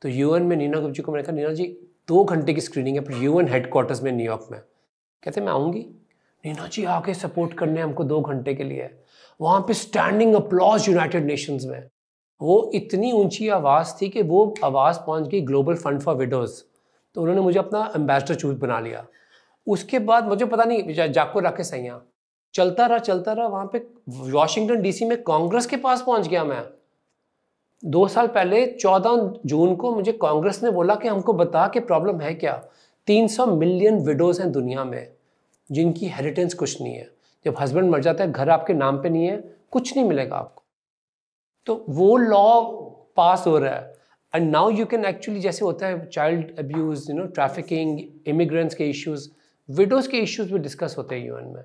तो 0.02 0.10
यूएन 0.10 0.44
में 0.44 0.56
नीना 0.58 0.80
गुप्ता 0.80 1.04
को 1.04 1.12
मैंने 1.12 1.24
कहा, 1.24 1.36
नीना 1.36 1.50
जी, 1.50 1.66
दो 2.08 2.24
घंटे 2.24 2.54
की 2.54 2.62
स्क्रीनिंग 2.62 2.96
है 2.98 3.04
पर 3.04 3.24
यूएन 3.24 3.48
हेडक्वार्टर्स 3.48 4.02
में 4.04 4.12
न्यूयॉर्क 4.12 4.48
में। 4.52 4.60
कहते, 5.24 5.42
मैं 5.42 5.52
आऊँगी? 5.52 5.80
नीना 6.44 6.68
जी, 6.68 6.84
आके 6.86 7.14
सपोर्ट 7.14 7.54
करने 7.54 7.82
हमको 7.82 8.04
दो 8.04 8.22
घंटे 8.22 8.54
के 8.54 8.64
लिए। 8.64 8.90
वहाँ 9.40 9.60
पे 9.62 9.74
स्टैंडिंग 9.74 10.36
अप्लॉज 10.36 10.88
यूनाइटेड 10.90 11.26
नेशंस 11.26 11.66
में। 11.66 11.90
वो 12.42 12.72
इतनी 12.76 13.12
ऊँची 13.12 13.48
आवाज़ 13.50 13.94
थी 14.02 14.10
कि 14.10 14.22
वो 14.24 14.54
आवाज़ 14.64 14.98
पहुँच 14.98 15.28
गई 15.28 15.42
ग्लोबल 15.42 15.76
फंड 15.76 16.02
फॉर 16.02 16.16
विडोज़ 16.16 16.62
तो 17.16 17.22
उन्होंने 17.22 17.42
मुझे 17.42 17.60
अपना 17.60 17.92
एम्बेसडर 17.96 18.36
चूज़ 18.36 18.58
बना 18.58 18.80
लिया। 18.80 19.06
उसके 19.68 20.00
बाद 20.02 20.28
मुझे 20.28 20.46
पता 20.46 20.64
नहीं 20.64 21.12
जाको 21.12 21.40
रखे 21.40 21.64
सैया। 21.64 22.02
चलता 22.56 22.86
रहा 22.86 22.98
चलता 22.98 23.34
रहा, 23.34 23.48
वहाँ 23.48 23.70
पे 23.74 23.88
वाशिंगटन 24.10 24.82
डीसी 24.82 25.06
में 25.06 25.24
कांग्रेस 25.24 25.66
के 25.66 25.78
पास 25.78 26.02
पहुँच 26.02 26.28
गया 26.28 26.44
मैं। 26.44 26.64
दो 27.86 28.08
साल 28.08 28.28
पहले, 28.28 28.66
चौदह 28.66 29.40
जून 29.46 29.76
को 29.76 29.96
मुझे 29.96 30.12
कांग्रेस 30.12 30.64
ने 30.64 30.72
बोला 30.72 30.96
कि 30.96 31.08
हमको 31.08 31.34
बता 31.34 31.68
कि 31.68 31.80
प्रॉब्लम 31.80 32.22
है 32.22 32.34
क्या। 32.34 32.54
तीन 33.08 33.28
सौ 33.28 33.46
मिलियन 33.46 34.00
विडोज़ 34.00 34.42
हैं 34.42 34.52
दुनिया 34.52 34.84
में, 34.84 35.08
जिनकी 35.72 36.08
हेरिटेंस 36.08 36.54
कुछ 36.54 36.82
नहीं 36.82 36.96
है। 36.96 37.10
जब 37.46 37.56
हस्बैंड 37.60 37.90
मर 37.90 38.02
जाता 38.02 38.24
है, 38.24 38.32
घर 38.32 38.50
आपके 38.50 38.74
नाम 38.74 38.98
पे 38.98 39.10
नहीं 39.10 39.26
है, 39.26 39.38
कुछ 39.72 39.98
नहीं 39.98 40.08
मिलेगा 40.10 40.36
आपको। 40.36 40.64
तो 41.66 41.86
वो 41.90 42.18
लॉ 42.18 42.62
पास 43.16 43.44
हो 43.48 43.58
रहा 43.58 43.76
है। 43.76 43.96
And 44.36 44.52
now 44.52 44.70
you 44.70 44.86
can 44.86 45.06
actually 45.06 45.42
जैसे 45.42 45.66
होता 45.66 45.88
है 45.88 46.06
child 46.06 46.60
abuse 46.60 47.10
you 47.10 47.16
know 47.18 47.26
trafficking 47.26 48.00
immigrants 48.28 48.76
के 48.76 48.90
इश्यूज़ 48.90 49.30
विडोज़ 49.70 50.10
के 50.10 50.18
इश्यूज़ 50.18 50.54
भी 50.54 50.60
डिस्कस 50.60 50.96
होते 50.98 51.16
हैं 51.16 51.28
यूएन 51.28 51.46
में। 51.46 51.64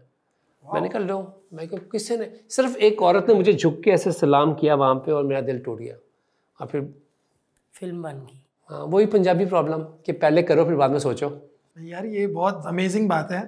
मैंने 0.64 0.88
कहा 0.88 1.02
लो। 1.02 1.18
मैं 1.54 1.66
कहा 1.68 1.88
किसी 1.92 2.16
ने 2.16 2.30
सिर्फ़ 2.50 2.76
एक 2.78 3.02
औरत 3.02 3.26
ने 3.28 3.34
मुझे 3.34 3.52
झुक 3.52 3.80
के 3.84 3.90
ऐसे 3.90 4.12
सलाम 4.12 4.54
किया 4.54 4.74
वहाँ 4.74 4.94
पे 4.96 5.12
और 5.12 5.24
मेरा 5.24 5.40
दिल 5.42 5.58
टूट 5.58 5.78
गया। 5.78 5.94
और 6.58 6.66
फिर 6.66 6.82
फ़िल्म 7.74 8.02
बन 8.02 8.18
गई। 8.20 8.38
हाँ 8.70 8.84
वही 8.84 9.06
पंजाबी 9.08 9.46
प्रॉब्लम 9.46 9.82
कि 10.06 10.12
पहले 10.14 10.42
करो 10.42 10.64
फिर 10.64 10.74
बाद 10.74 10.90
में 10.90 10.98
सोचो। 10.98 11.30
यार 11.76 12.06
ये 12.06 12.26
बहुत 12.28 12.62
अमेजिंग 12.66 13.08
बात 13.08 13.30
है। 13.32 13.42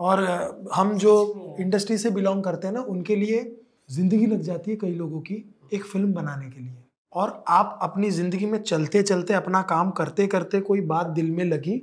और 0.00 0.22
हम 0.74 0.96
जो 0.98 1.56
इंडस्ट्री 1.60 1.98
से 1.98 2.10
बिलोंग 2.10 2.42
करते 2.44 2.66
हैं 2.66 2.74
ना 2.74 2.80
उनके 2.84 3.16
लिए 3.16 3.40
ज़िंदगी 3.90 4.26
लग 4.26 4.40
जाती 4.42 4.70
है 4.70 4.76
कई 4.76 4.94
लोगों 4.94 5.20
की 5.20 5.34
एक 5.74 5.84
फ़िल्म 5.84 6.12
बनाने 6.14 6.50
के 6.50 6.60
लिए। 6.60 6.72
और 7.12 7.44
आप 7.48 7.78
अपनी 7.82 8.10
ज़िंदगी 8.10 8.46
में 8.46 8.58
चलते 8.62 9.02
चलते 9.02 9.34
अपना 9.34 9.62
काम 9.64 9.90
करते 9.90 10.26
करते 10.26 10.60
कोई 10.60 10.80
बात 10.86 11.06
दिल 11.08 11.30
में 11.30 11.44
लगी 11.44 11.80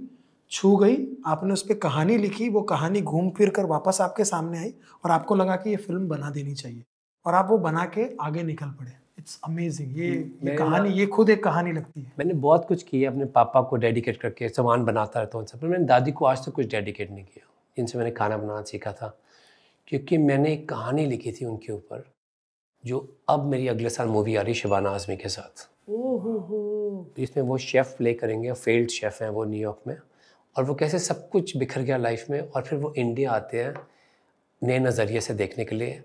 छू 0.54 0.76
गई 0.78 0.98
आपने 1.26 1.54
उस 1.54 1.62
पर 1.62 1.74
कहानी 1.74 2.18
लिखी 2.18 2.50
वो 2.50 2.62
कहानी 2.62 3.02
घूम 3.02 3.30
फिर 3.30 3.50
कर 3.50 3.66
वापस 3.66 4.02
आपके 4.02 4.26
सामने 4.26 4.58
आई 4.58 4.74
और 5.06 5.12
आपको 5.12 5.36
लगा 5.36 5.56
कि 5.56 5.70
ये 5.70 5.76
फ़िल्म 5.76 6.08
बना 6.08 6.30
देनी 6.30 6.54
चाहिए 6.54 6.84
और 7.26 7.34
आप 7.34 7.48
वो 7.50 7.58
बना 7.58 7.86
के 7.86 8.10
आगे 8.22 8.44
निकल 8.44 8.68
पड़े। 8.68 8.92
इट्स 9.20 9.40
अमेजिंग 9.44 9.98
ये 9.98 10.10
ये 10.44 10.56
कहानी 10.56 10.90
ये 10.90 11.06
खुद 11.06 11.30
एक 11.30 11.44
कहानी 11.44 11.72
लगती 11.72 12.02
है। 12.02 12.12
मैंने 12.20 12.34
बहुत 12.34 12.66
कुछ 12.68 12.84
किया 12.84 13.12
अपने 13.12 13.26
पापा 13.26 13.62
को 13.62 13.76
डेडिकेट 13.76 14.18
करके 14.18 14.50
सामान 14.50 14.86
बनाता 14.86 15.20
रहता 15.20 15.38
हूँ 15.38 15.44
उनसे 15.44 15.58
पर 15.58 15.68
मैंने 15.68 15.86
दादी 15.86 16.12
को 16.12 16.26
आज 16.26 16.40
तक 16.40 16.46
तो 16.46 16.52
कुछ 16.52 16.66
डेडिकेट 16.66 17.12
नहीं 17.12 17.26
किया। 17.26 17.48
जिनसे 17.78 17.98
मैंने 17.98 18.12
खाना 18.12 18.38
बनाना 18.38 18.62
सीखा 18.62 18.92
था। 18.92 19.18
क्योंकि 19.88 20.18
मैंने 20.18 20.54
एक 20.54 20.70
कहानी 20.70 21.06
लिखी 21.06 21.32
थी 21.32 21.46
उनके 21.46 21.74
ऊपर 21.74 22.06
जो 22.86 23.18
अब 23.30 23.46
मेरी 23.46 23.68
अगले 23.68 23.90
साल 23.90 24.08
मूवी 24.08 24.36
आ 24.36 24.42
रही 24.42 24.54
शिबाना 24.54 24.90
आज़मी 24.90 25.18
के 25.18 25.30
साथ। 25.30 25.70
ओ 25.90 26.18
हो। 26.18 26.38
हो 26.40 27.12
इसमें 27.18 27.44
वो 27.44 27.58
शेफ़ 27.58 27.98
प्ले 27.98 28.14
करेंगे 28.14 28.54
फेल्ड 28.54 28.90
शेफ़ 28.90 29.24
हैं 29.24 29.30
वो 29.30 29.44
न्यूयॉर्क 29.46 29.82
में। 29.88 29.98
और 30.56 30.64
वो 30.64 30.76
कैसे 30.76 31.00
सब 31.00 31.30
कुछ 31.30 31.56
बिखर 31.58 31.82
गया 31.82 31.98
लाइफ 31.98 32.26
में 32.30 32.40
और 32.42 32.62
फिर 32.62 32.80
वो 32.80 32.94
इंडिया 32.94 33.32
आते 33.32 33.64
हैं 33.64 33.74
नए 34.64 34.80
नज़रिए 34.80 35.22
से 35.22 35.34
देखने 35.34 35.66
के 35.66 35.76
लिए 35.76 36.04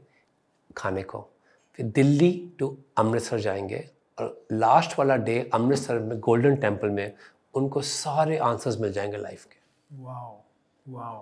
खाने 0.77 1.03
को। 1.03 1.29
फिर 1.75 1.87
दिल्ली 1.87 2.31
टू 2.59 2.77
अमृतसर 2.99 3.39
जाएँगे 3.41 3.89
और 4.19 4.47
लास्ट 4.53 4.99
वाला 4.99 5.17
डे 5.17 5.39
अमृतसर 5.55 5.99
में 5.99 6.19
गोल्डन 6.21 6.57
टेंपल 6.57 6.89
में 6.89 7.13
उनको 7.55 7.83
सारे 7.83 8.39
आंसर्स 8.39 8.81
मिल 8.81 8.93
जाएँगे 8.93 9.17
लाइफ 9.17 9.45
के। 9.45 9.57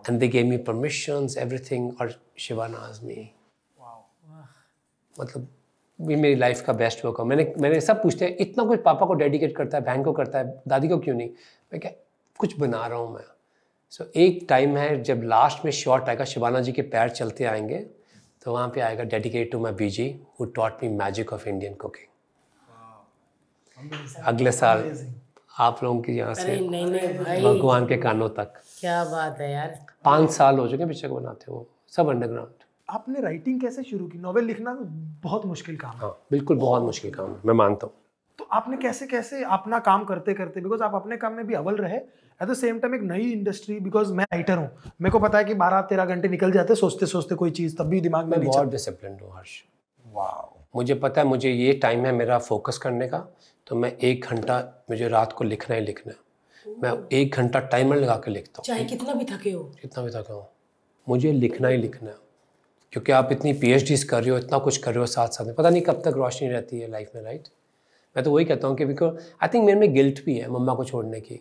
And 0.08 0.18
they 0.20 0.28
gave 0.28 0.46
me 0.46 0.56
permissions 0.56 1.36
everything 1.38 2.00
और 2.00 2.20
शिवाना 2.38 2.78
आजमी 2.78 3.30
मतलब 5.20 5.48
ये 6.00 6.16
मेरी 6.16 6.34
लाइफ 6.34 6.60
का 6.60 6.72
बेस्ट 6.72 7.04
वर्क 7.04 7.20
है। 7.20 7.26
मैंने 7.26 7.54
मैंने 7.58 7.80
सब 7.80 8.02
पूछते 8.02 8.24
हैं 8.24 8.36
इतना 8.40 8.64
कुछ 8.64 8.82
पापा 8.82 9.06
को 9.06 9.14
डेडिकेट 9.14 9.56
करता 9.56 9.78
है 9.78 9.84
बहन 9.84 10.02
को 10.04 10.12
करता 10.12 10.38
है 10.38 10.62
दादी 10.68 10.88
को 10.88 10.98
क्यों 10.98 11.14
नहीं? 11.16 11.28
मैं 11.72 11.80
क्या 11.80 11.90
कुछ 12.38 12.58
बना 12.60 12.86
रहा 12.86 12.98
हूँ 12.98 13.14
मैं। 13.14 13.24
सो 13.90 14.04
so, 14.04 14.10
एक 14.10 14.46
टाइम 14.48 14.76
है 14.76 15.02
जब 15.02 15.22
लास्ट 15.24 15.64
में 15.64 15.72
शॉर्ट 15.72 16.08
आएगा 16.08 16.24
शिवाना 16.24 16.60
जी 16.60 16.72
के 16.72 16.82
पैर 16.82 17.08
चलते 17.10 17.44
आएँगे 17.44 17.78
तो 18.44 18.52
वहाँ 18.52 18.68
पे 18.68 18.80
आएगा 18.80 19.04
dedicate 19.04 19.50
to 19.52 19.58
my 19.60 19.72
Biji 19.72 20.08
who 20.40 20.44
taught 20.56 20.82
me 20.82 20.88
magic 20.96 21.32
of 21.32 21.48
Indian 21.48 21.74
cooking 21.74 22.08
अगले 24.24 24.52
साल 24.52 24.84
आप 25.58 25.80
लोगों 25.84 26.00
की 26.02 26.12
यहाँ 26.12 26.34
से 26.34 26.56
भगवान 27.42 27.86
के 27.86 27.96
कानों 27.96 28.28
तक। 28.28 28.52
क्या 28.80 29.04
बात 29.04 29.40
है 29.40 29.50
यार। 29.52 29.78
पाँच 30.04 30.30
साल 30.30 30.58
हो 30.58 30.66
चुके 30.68 30.82
हैं 30.82 30.88
पिक्चर 30.88 31.08
बनाते 31.08 31.52
हो 31.52 31.66
सब 31.96 32.08
अंडरग्राउंड 32.08 32.64
आपने 32.88 33.20
राइटिंग 33.20 33.60
कैसे 33.60 33.82
शुरू 33.82 34.06
की? 34.06 34.18
नॉवेल 34.18 34.44
लिखना 34.44 34.76
बहुत 35.22 35.46
मुश्किल 35.46 35.76
काम 35.76 35.92
है। 35.92 35.98
हाँ 35.98 36.18
बिल्कुल 36.30 36.56
बहुत 36.56 36.82
मुश्किल 36.82 37.10
काम 37.14 37.30
है। 37.30 37.40
मैं 37.46 37.54
मानता 37.54 37.86
हूँ। 37.86 37.94
तो 37.94 38.05
आपने 38.52 38.76
कैसे 38.76 39.06
कैसे 39.06 39.42
अपना 39.44 39.78
काम 39.78 40.04
करते 40.04 40.34
करते 40.34 40.60
बिकॉज़ 40.60 40.82
आप 40.82 40.94
अपने 40.94 41.16
काम 41.16 41.32
में 41.32 41.46
भी 41.46 41.54
अव्वल 41.54 41.76
रहे 41.76 41.96
एट 41.96 42.44
द 42.44 42.54
सेम 42.54 42.78
टाइम 42.78 42.94
एक 42.94 43.02
नई 43.02 43.30
इंडस्ट्री 43.32 43.78
बिकॉज़ 43.80 44.12
मैं 44.12 44.24
राइटर 44.24 44.58
हूँ। 44.58 44.92
मेरे 45.00 45.10
को 45.10 45.18
पता 45.18 45.38
है 45.38 45.44
कि 45.44 45.54
बारह 45.54 45.80
तेरह 45.80 46.04
घंटे 46.04 46.28
निकल 46.28 46.52
जाते 46.52 46.74
सोचते 46.74 47.06
सोचते 47.06 47.34
कोई 47.34 47.50
चीज़ 47.50 47.76
तब 47.76 47.84
भी 47.84 48.00
दिमाग 48.00 48.26
में 48.26 48.44
बहुत 48.44 48.68
डिसिप्लिन 48.68 49.18
हूँ 49.22 49.36
हर्ष। 49.36 49.62
वाओ 50.04 50.52
मुझे 50.76 50.94
पता 50.94 51.20
है 51.20 51.26
मुझे 51.26 51.50
ये 51.50 51.72
टाइम 51.72 52.06
है 52.06 52.12
मेरा 52.12 52.38
फोकस 52.38 52.78
करने 52.78 53.08
का 53.08 53.18
तो 53.66 53.76
मैं 53.76 53.92
एक 53.98 54.24
घंटा 54.24 54.58
मुझे 54.90 55.08
रात 55.08 55.32
को 55.32 55.44
लिखना 55.44 55.76
ही 55.76 55.82
लिखना 55.82 56.12
है। 56.12 56.74
मैं 56.82 56.92
एक 57.12 57.34
घंटा 57.34 57.60
टाइमर 57.60 57.96
लगा 57.96 58.16
के 58.16 58.30
लिखता 58.30 58.58
हूँ। 58.58 58.64
चाहे 58.64 58.84
कितना 58.84 59.14
भी 59.14 59.24
थके 59.24 59.50
हो। 59.50 59.62
जितना 59.82 60.04
भी 60.04 60.10
थका 60.10 60.34
हो। 60.34 60.50
मुझे 61.08 61.32
लिखना 61.32 61.68
ही 61.68 61.76
लिखना 61.76 62.10
है। 62.10 62.16
क्योंकि 62.92 63.12
आप 63.12 63.28
इतनी 63.32 63.52
पी 63.52 64.00
कर 64.04 64.22
रहे 64.22 64.30
हो 64.30 64.38
इतना 64.38 64.58
कुछ 64.58 64.76
कर 64.76 64.90
रहे 64.90 65.00
हो 65.00 65.06
साथ 65.06 65.28
साथ 65.28 65.44
में। 65.44 65.54
पता 65.54 65.70
नहीं 65.70 65.82
कब 65.82 66.02
तक 66.04 66.16
रोशनी 66.16 66.48
रहती 66.48 66.80
है 66.80 66.90
लाइफ 66.90 67.10
में 67.14 67.22
राइट 67.22 67.48
मैं 68.16 68.24
तो 68.24 68.30
वही 68.30 68.44
कहता 68.44 68.68
हूँ 68.68 68.76
कि 68.76 68.84
बिकॉज़ 68.84 69.18
आई 69.42 69.48
थिंक 69.54 69.64
मेरे 69.64 69.78
में 69.80 69.92
गिल्ट 69.94 70.24
भी 70.24 70.38
है 70.38 70.50
मम्मा 70.50 70.74
को 70.74 70.84
छोड़ने 70.84 71.20
की 71.20 71.40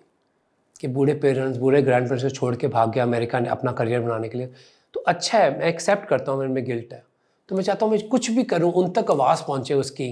कि 0.81 0.87
बूढ़े 0.87 1.13
पेरेंट्स 1.13 1.57
बूढ़े 1.57 1.81
ग्रैंड 1.81 2.09
पेरेंट्स 2.09 2.23
को 2.23 2.29
छोड़ 2.29 2.55
के 2.55 2.67
भाग 2.67 2.91
गया 2.93 3.03
अमेरिका 3.03 3.39
ने 3.39 3.49
अपना 3.49 3.71
करियर 3.71 4.01
बनाने 4.01 4.29
के 4.29 4.37
लिए। 4.37 4.47
तो 4.93 4.99
अच्छा 5.07 5.39
है 5.39 5.57
मैं 5.59 5.67
एक्सेप्ट 5.67 6.07
करता 6.09 6.31
हूँ 6.31 6.39
मेरे 6.39 6.53
में 6.53 6.63
गिल्ट 6.65 6.93
है। 6.93 7.03
तो 7.49 7.55
मैं 7.55 7.63
चाहता 7.63 7.85
हूँ 7.85 7.93
मैं 7.93 8.07
कुछ 8.09 8.29
भी 8.31 8.43
करूँ 8.43 8.71
उन 8.73 8.91
तक 8.91 9.11
आवाज़ 9.11 9.43
पहुँचे 9.47 9.73
उसकी 9.73 10.11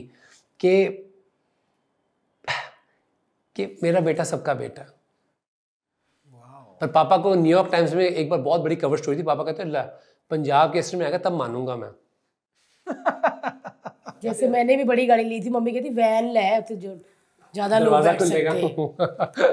कि 0.59 0.85
कि 3.55 3.65
मेरा 3.83 3.99
बेटा 3.99 4.23
सबका 4.23 4.53
बेटा 4.53 4.81
है। 4.81 4.87
पर 6.81 6.87
पापा 6.87 7.17
को 7.17 7.33
न्यूयॉर्क 7.35 7.71
टाइम्स 7.71 7.93
में 7.93 8.05
एक 8.05 8.29
बार 8.29 8.39
बहुत 8.39 8.61
बड़ी 8.61 8.75
कवर 8.75 8.97
स्टोरी 8.97 9.17
थी 9.17 9.23
पापा 9.23 9.43
कहते 9.43 9.63
हैं 9.63 9.85
पंजाब 10.31 10.71
के 10.73 10.79
हिस्ट्री 10.79 10.99
में 10.99 11.05
आएगा 11.05 11.17
तब 11.17 11.33
मानूँगा 11.33 11.75
मैं। 11.75 11.89
जैसे 14.23 14.47
मैंने 14.49 14.75
भी 14.77 14.83
बड़ी 14.83 15.05
गाड़ी 15.05 15.23
ली 15.23 15.39
थी 15.45 15.49
मम्मी 15.49 15.71
कहती 15.71 15.89
वैन 16.01 16.31
ले 16.33 16.49
तो 16.69 16.75
जो 16.75 16.95
ज़्यादा 17.53 17.79
लोग 17.79 18.03
बैठ 18.03 18.21
सकते 18.23 19.51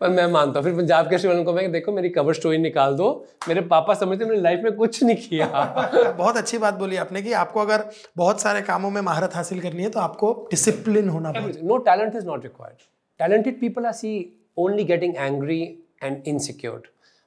पर 0.00 0.08
मैं 0.08 0.26
मानता 0.32 0.60
हूँ 0.60 0.64
फिर 0.64 0.74
पंजाब 0.76 1.08
के 1.08 1.14
हिस्ट्री 1.14 1.44
को 1.44 1.52
मैं 1.52 1.70
देखो 1.72 1.92
मेरी 1.92 2.08
कवर 2.16 2.34
स्टोरी 2.34 2.58
निकाल 2.58 2.94
दो 2.96 3.08
मेरे 3.48 3.60
पापा 3.72 3.94
समझते 3.94 4.24
मैंने 4.24 4.40
लाइफ 4.40 4.60
में 4.64 4.72
कुछ 4.76 5.02
नहीं 5.02 5.16
किया। 5.16 5.46
बहुत 6.18 6.36
अच्छी 6.36 6.58
बात 6.58 6.74
बोली 6.74 6.96
आपने 6.96 7.22
कि 7.22 7.32
आपको 7.42 7.60
अगर 7.60 7.84
बहुत 8.16 8.40
सारे 8.40 8.62
कामों 8.62 8.90
में 8.90 9.00
महारत 9.00 9.34
हासिल 9.34 9.60
करनी 9.60 9.82
है 9.82 9.90
तो 9.90 10.00
आपको 10.00 10.32
डिसिप्लिन 10.50 11.08
होना 11.08 11.32
पड़ेगा 11.32 11.68
no 11.72 11.78
talent 11.88 12.18
is 12.20 12.28
not 12.30 12.46
required. 12.48 12.84
Talented 13.20 13.60
people 13.60 13.90
are 13.92 13.96
see 14.02 14.16
only 14.56 14.86
getting 14.92 15.16
angry 15.28 15.60
and 16.02 16.30
insecure. 16.34 16.80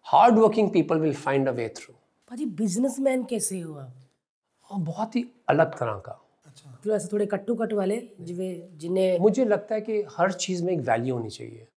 Hard 0.05 0.41
working 0.43 0.71
people 0.77 1.03
will 1.05 1.17
find 1.25 1.53
a 1.53 1.57
way 1.61 1.67
through. 1.79 1.95
भाजी 2.31 2.45
बिजनेसमैन 2.61 3.23
कैसे 3.23 3.59
हो 3.59 3.73
आप? 3.73 3.93
और 4.69 4.79
बहुत 4.79 5.15
ही 5.15 5.25
अलग 5.49 5.77
तरह 5.79 5.93
का। 6.05 6.19
मतलब 6.65 6.93
ऐसे 6.95 7.07
थोड़े 7.11 7.25
कट्टू 7.25 7.55
कट 7.55 7.73
वाले 7.73 8.01
जिवे 8.21 8.49
जिन्हें 8.75 9.19
मुझे 9.19 9.45
लगता 9.45 9.75
है 9.75 9.81
कि 9.81 10.03
हर 10.17 10.31
चीज़ 10.33 10.63
में 10.63 10.73
एक 10.73 10.79
वैल्यू 10.81 11.15
होनी 11.15 11.29
चाहिए। 11.29 11.67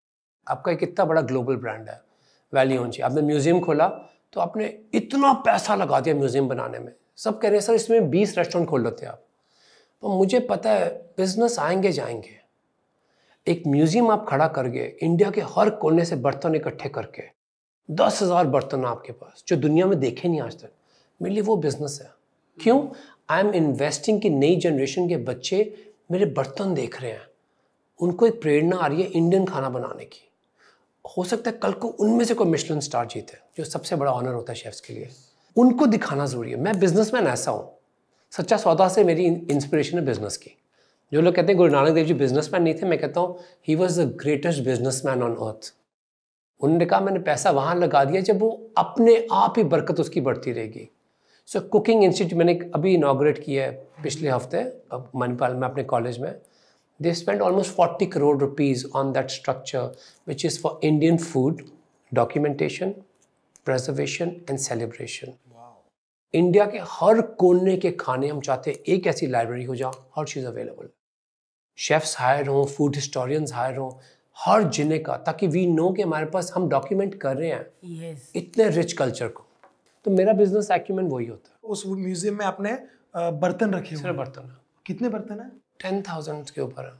आपका 0.47 0.71
एक 0.71 0.83
इतना 0.83 1.05
बड़ा 1.05 1.21
ग्लोबल 1.23 1.55
ब्रांड 1.57 1.89
है 1.89 2.01
वैल्यू 2.53 2.79
होनी 2.79 2.91
चाहिए। 2.91 3.09
आपने 3.09 3.21
म्यूज़ियम 3.23 3.59
खोला 3.59 3.87
तो 4.33 4.41
आपने 4.41 4.65
इतना 4.93 5.33
पैसा 5.45 5.75
लगा 5.75 5.99
दिया 5.99 6.15
म्यूज़ियम 6.15 6.47
बनाने 6.47 6.79
में। 6.79 6.91
सब 7.17 7.39
कह 7.39 7.47
रहे 7.47 7.57
हैं 7.57 7.65
सर 7.65 7.73
इसमें 7.73 8.09
बीस 8.09 8.37
रेस्टोरेंट 8.37 8.69
खोल 8.69 8.83
लेते 8.83 9.05
आप। 9.05 9.23
तो 10.03 10.09
मुझे 10.09 10.39
पता 10.49 10.69
है 10.69 10.89
बिज़नेस 11.17 11.59
आएँगे 11.59 11.91
जाएँगे। 11.91 12.39
एक 13.47 13.63
म्यूज़ियम 13.67 14.09
आप 14.11 14.25
खड़ा 14.29 14.47
करके 14.49 14.85
इंडिया 15.01 15.29
के 15.31 15.41
हर 15.49 15.69
कोने 15.77 16.05
से 16.05 16.15
बर्तन 16.17 16.55
इकट्ठे 16.55 16.89
करके 16.89 17.23
दस 17.89 18.21
हज़ार 18.21 18.47
बर्तन 18.47 18.85
आपके 18.85 19.13
पास 19.13 19.43
जो 19.47 19.55
दुनिया 19.57 19.85
में 19.85 19.99
देखे 19.99 20.27
नहीं 20.27 20.41
आज 20.41 20.61
तक। 20.61 20.71
मेरे 21.21 21.33
लिए 21.35 21.43
वो 21.43 21.55
बिज़नेस 21.57 21.99
है। 22.01 22.11
क्यों? 22.59 22.87
आई 23.29 23.39
एम 23.39 23.53
इन्वेस्टिंग 23.53 24.21
कि 24.21 24.29
नई 24.29 24.55
जनरेशन 24.55 25.07
के 25.09 25.17
बच्चे 25.17 25.57
मेरे 26.11 26.25
बर्तन 26.25 26.73
देख 26.73 27.01
रहे 27.01 27.11
हैं। 27.11 27.27
उनको 27.99 28.27
एक 28.27 28.41
प्रेरणा 28.41 28.77
आ 28.77 28.87
रही 28.87 29.01
है 29.01 29.07
इंडियन 29.07 29.45
खाना 29.45 29.69
बनाने 29.69 30.05
की। 30.05 30.29
हो 31.05 31.23
सकता 31.23 31.49
है 31.49 31.57
कल 31.57 31.71
को 31.71 31.87
उनमें 31.87 32.25
से 32.25 32.33
कोई 32.33 32.47
मिशलन 32.47 32.79
स्टार 32.79 33.05
जीते, 33.05 33.37
जो 33.57 33.63
सबसे 33.63 33.95
बड़ा 33.95 34.11
ऑनर 34.11 34.33
होता 34.33 34.53
है 34.53 34.59
शेफ्स 34.59 34.81
के 34.81 34.93
लिए। 34.93 35.09
उनको 35.57 35.85
दिखाना 35.85 36.25
ज़रूरी 36.25 36.51
है। 36.51 36.57
मैं 36.57 36.79
बिजनेसमैन 36.79 37.27
ऐसा 37.27 37.51
हूँ। 37.51 37.69
सच्चा 38.31 38.57
सौदा 38.57 38.87
से 38.89 39.03
मेरी 39.03 39.25
इंस्पिरेशन 39.25 39.97
है 39.97 40.05
बिज़नेस 40.05 40.37
की। 40.37 40.57
जो 41.11 41.21
लोग 41.21 41.35
कहते 41.35 41.47
हैं, 41.47 41.57
गुरु 41.57 41.71
नानक 41.71 41.93
देव 41.93 42.05
जी 42.05 42.13
बिजनेसमैन 42.13 42.63
नहीं 42.63 42.73
थे, 42.73 42.85
मैं 42.85 42.99
कहता 42.99 43.21
हूँ 43.21 43.37
he 43.67 43.75
was 43.75 44.01
the 44.01 44.05
greatest 44.21 44.63
businessman 44.63 45.23
on 45.23 45.35
earth 45.37 45.73
उन्होंने 46.61 46.85
कहा, 46.85 46.99
मैंने 46.99 47.19
पैसा 47.19 47.51
वहाँ 47.51 47.75
लगा 47.75 48.03
दिया 48.03 48.21
जब 48.21 48.39
वो 48.39 48.49
अपने 48.77 49.27
आप 49.31 49.53
ही 49.57 49.63
बरकत 49.63 49.99
उसकी 49.99 50.21
बढ़ती 50.21 50.51
रहेगी। 50.51 50.89
सो 51.47 51.59
कुकिंग 51.69 52.03
इंस्टीट्यूट 52.03 52.37
मैंने 52.39 52.59
अभी 52.75 52.93
इनाग्रेट 52.93 53.43
किया 53.43 53.63
है 53.65 53.71
पिछले 54.03 54.29
हफ़्ते 54.29 54.57
अब 54.91 55.11
मणिपाल 55.15 55.55
में 55.55 55.67
अपने 55.67 55.83
कॉलेज 55.83 56.19
में। 56.19 56.33
They 56.99 57.13
spend 57.13 57.41
almost 57.41 57.73
forty 57.75 58.05
crore 58.05 58.37
rupees 58.39 58.85
on 58.95 59.11
that 59.13 59.29
structure 59.29 59.91
which 60.27 60.45
is 60.45 60.59
for 60.61 60.79
Indian 60.83 61.17
food 61.17 61.61
documentation 62.11 62.93
preservation 63.67 64.31
and 64.49 64.57
celebration 64.59 65.33
India 66.33 66.65
के 66.65 66.79
हर 66.89 67.21
कोने 67.39 67.75
के 67.77 67.91
खाने 67.99 68.27
हम 68.27 68.39
चाहते 68.41 68.71
हैं 68.71 68.93
एक 68.93 69.07
ऐसी 69.07 69.27
लाइब्रेरी 69.27 69.63
हो 69.63 69.75
जहाँ 69.75 70.09
हर 70.17 70.25
चीज़ 70.27 70.45
अवेलेबल 70.45 70.89
शेफ्स 71.77 72.15
हायर 72.19 72.47
हों 72.47 72.65
फ़ूड 72.67 72.95
हिस्टोरियंस 72.95 73.53
हायर 73.53 73.77
हों 73.77 73.91
हर 74.37 74.69
ज़िले 74.69 74.97
का 74.99 75.15
ताकि 75.25 75.47
वी 75.47 75.65
नो 75.67 75.89
कि 75.91 76.01
हमारे 76.01 76.25
पास 76.25 76.51
हम 76.55 76.67
डॉक्यूमेंट 76.69 77.15
कर 77.21 77.37
रहे 77.37 77.49
हैं। 77.49 77.65
यस 78.01 78.31
इतने 78.35 78.69
रिच 78.69 78.93
कल्चर 78.93 79.27
को। 79.27 79.42
तो 80.05 80.11
मेरा 80.11 80.33
बिज़नेस 80.33 80.71
एक्यूमेंट 80.71 81.11
वही 81.11 81.25
होता 81.25 81.49
है। 81.49 81.69
उस 81.71 81.83
म्यूज़ियम 81.87 82.37
में 82.37 82.45
आपने 82.45 82.77
बर्तन 83.15 83.73
रखे 83.73 83.95
हुए 83.95 84.01
सिर्फ़ 84.01 84.17
बर्तन। 84.17 84.55
कितने 84.85 85.09
बर्तन 85.09 85.39
है? 85.39 85.49
टेन 85.81 86.01
थाउज़ेंड 86.01 86.49
के 86.49 86.61
ऊपर 86.61 86.85
है। 86.85 86.91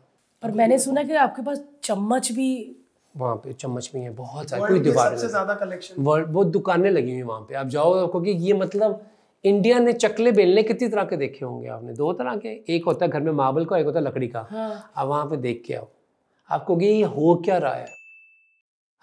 पर 0.44 0.52
मैंने 0.52 0.78
सुना 0.80 1.04
कि 1.04 1.16
आपके 1.18 1.42
पास 1.42 1.62
चम्मच 1.84 2.32
भी 2.32 2.76
वहाँ 3.16 3.36
पे 3.36 3.54
चम्मच 3.54 3.90
भी 3.94 4.02
है 4.02 4.10
बहुत 4.12 4.50
सारी। 4.50 4.62
कोई 4.64 4.80
दीवार 4.80 5.10
सबसे 5.10 5.28
ज़्यादा 5.28 5.54
कलेक्शन 5.56 5.96
वर्ल्ड 6.00 6.28
बहुत 6.28 6.48
दुकानें 6.48 6.90
लगी 6.92 7.12
हुई 7.12 7.22
वहाँ 7.22 7.42
पे। 7.42 7.56
आप 7.56 7.68
जाओ 7.68 7.94
आपको 7.96 8.22
कि 8.22 8.32
ये 8.32 8.54
मतलब 8.54 9.06
इंडिया 9.46 9.80
ने 9.80 9.94
चकले 9.94 10.32
बेलने 10.32 10.64
कितनी 10.64 10.88
तरह 10.88 11.04
के 11.04 11.18
देखे 11.18 11.46
होंगे 11.46 11.68
आपने? 11.68 11.94
दो 11.94 12.12
तरह 12.14 12.36
के। 12.38 12.50
एक 12.76 12.86
होता 12.86 13.06
है 13.06 13.12
घर 13.12 13.20
में 13.20 13.32
मार्बल 13.32 13.66
का 13.66 13.78
एक 13.78 13.86
होता 13.86 14.00
है 14.00 14.06
लकड़ी 14.06 14.28
का। 14.28 14.48
हाँ। 14.52 14.92
आप 14.98 15.08
वहाँ 15.08 15.26
पे 15.26 15.38
देख 15.38 15.64
के 15.66 15.74
आओ। 15.74 15.88
आपको 16.50 16.76
कि 16.78 16.86
ये 16.86 17.04
हो 17.04 17.36
क्या 17.46 17.58
रहा 17.58 17.74
है? 17.74 17.88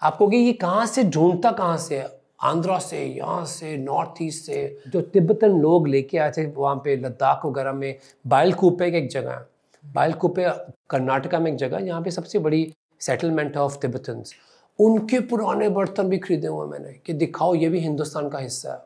आपको 0.01 0.27
कि 0.27 0.37
ये 0.37 0.53
कहाँ 0.53 0.85
से 0.85 1.03
ढूंढता 1.05 1.51
कहाँ 1.51 1.77
से 1.77 1.99
है? 1.99 2.20
आंध्रा 2.41 2.77
से 2.79 3.03
यहाँ 3.05 3.45
से 3.45 3.75
नॉर्थ 3.77 4.21
ईस्ट 4.21 4.45
से। 4.45 4.77
जो 4.87 5.01
तिब्बतन 5.01 5.59
लोग 5.61 5.87
लेके 5.87 6.17
आए 6.17 6.31
थे 6.37 6.45
वहाँ 6.51 6.75
पे 6.75 6.95
लद्दाख 6.95 7.45
वगैरह 7.45 7.73
में 7.73 7.95
बाइलकूपे 8.27 8.89
की 8.91 8.97
एक 8.97 9.09
जगह 9.09 9.31
है। 9.31 9.45
बाइलकूपे 9.83 10.45
कर्नाटका 10.89 11.39
में 11.39 11.51
एक 11.51 11.57
जगह 11.57 11.85
यहाँ 11.85 12.01
पे 12.01 12.11
सबसे 12.11 12.39
बड़ी 12.39 12.71
सेटलमेंट 13.01 13.55
है 13.55 13.61
ऑफ़ 13.61 13.77
तिब्बतन्स 13.79 14.33
उनके 14.79 15.19
पुराने 15.19 15.69
बर्तन 15.69 16.09
भी 16.09 16.17
खरीदे 16.17 16.47
हुए 16.47 16.63
हैं 16.65 16.71
मैंने 16.71 16.93
कि 17.05 17.13
दिखाओ 17.13 17.53
ये 17.55 17.69
भी 17.69 17.79
हिंदुस्तान 17.79 18.29
का 18.29 18.39
हिस्सा 18.39 18.71
है। 18.71 18.77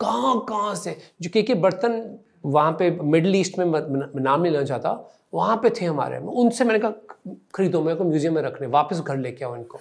कहाँ 0.00 0.38
कहाँ 0.48 0.74
से? 0.74 0.96
जो 1.22 1.30
कि 1.30 1.42
के 1.42 1.54
बर्तन 1.54 2.18
वहाँ 2.44 2.72
पे 2.72 2.90
मिडल 3.02 3.34
ईस्ट 3.36 3.58
में 3.58 3.64
नाम 3.66 4.42
नहीं 4.42 4.52
लेना 4.52 4.64
चाहता 4.64 4.90
वहाँ 5.34 5.56
पे 5.56 5.70
थे 5.70 5.84
हमारे। 5.84 6.18
उनसे 6.18 6.64
मैंने 6.64 6.78
कहा 6.78 7.34
खरीदो 7.54 7.82
मेरे 7.82 7.96
को 7.98 8.04
म्यूज़ियम 8.04 8.34
में 8.34 8.42
रखने 8.42 8.66
वापस 8.66 9.00
घर 9.00 9.16
लेके 9.16 9.44
आओ 9.44 9.56
इनको। 9.56 9.80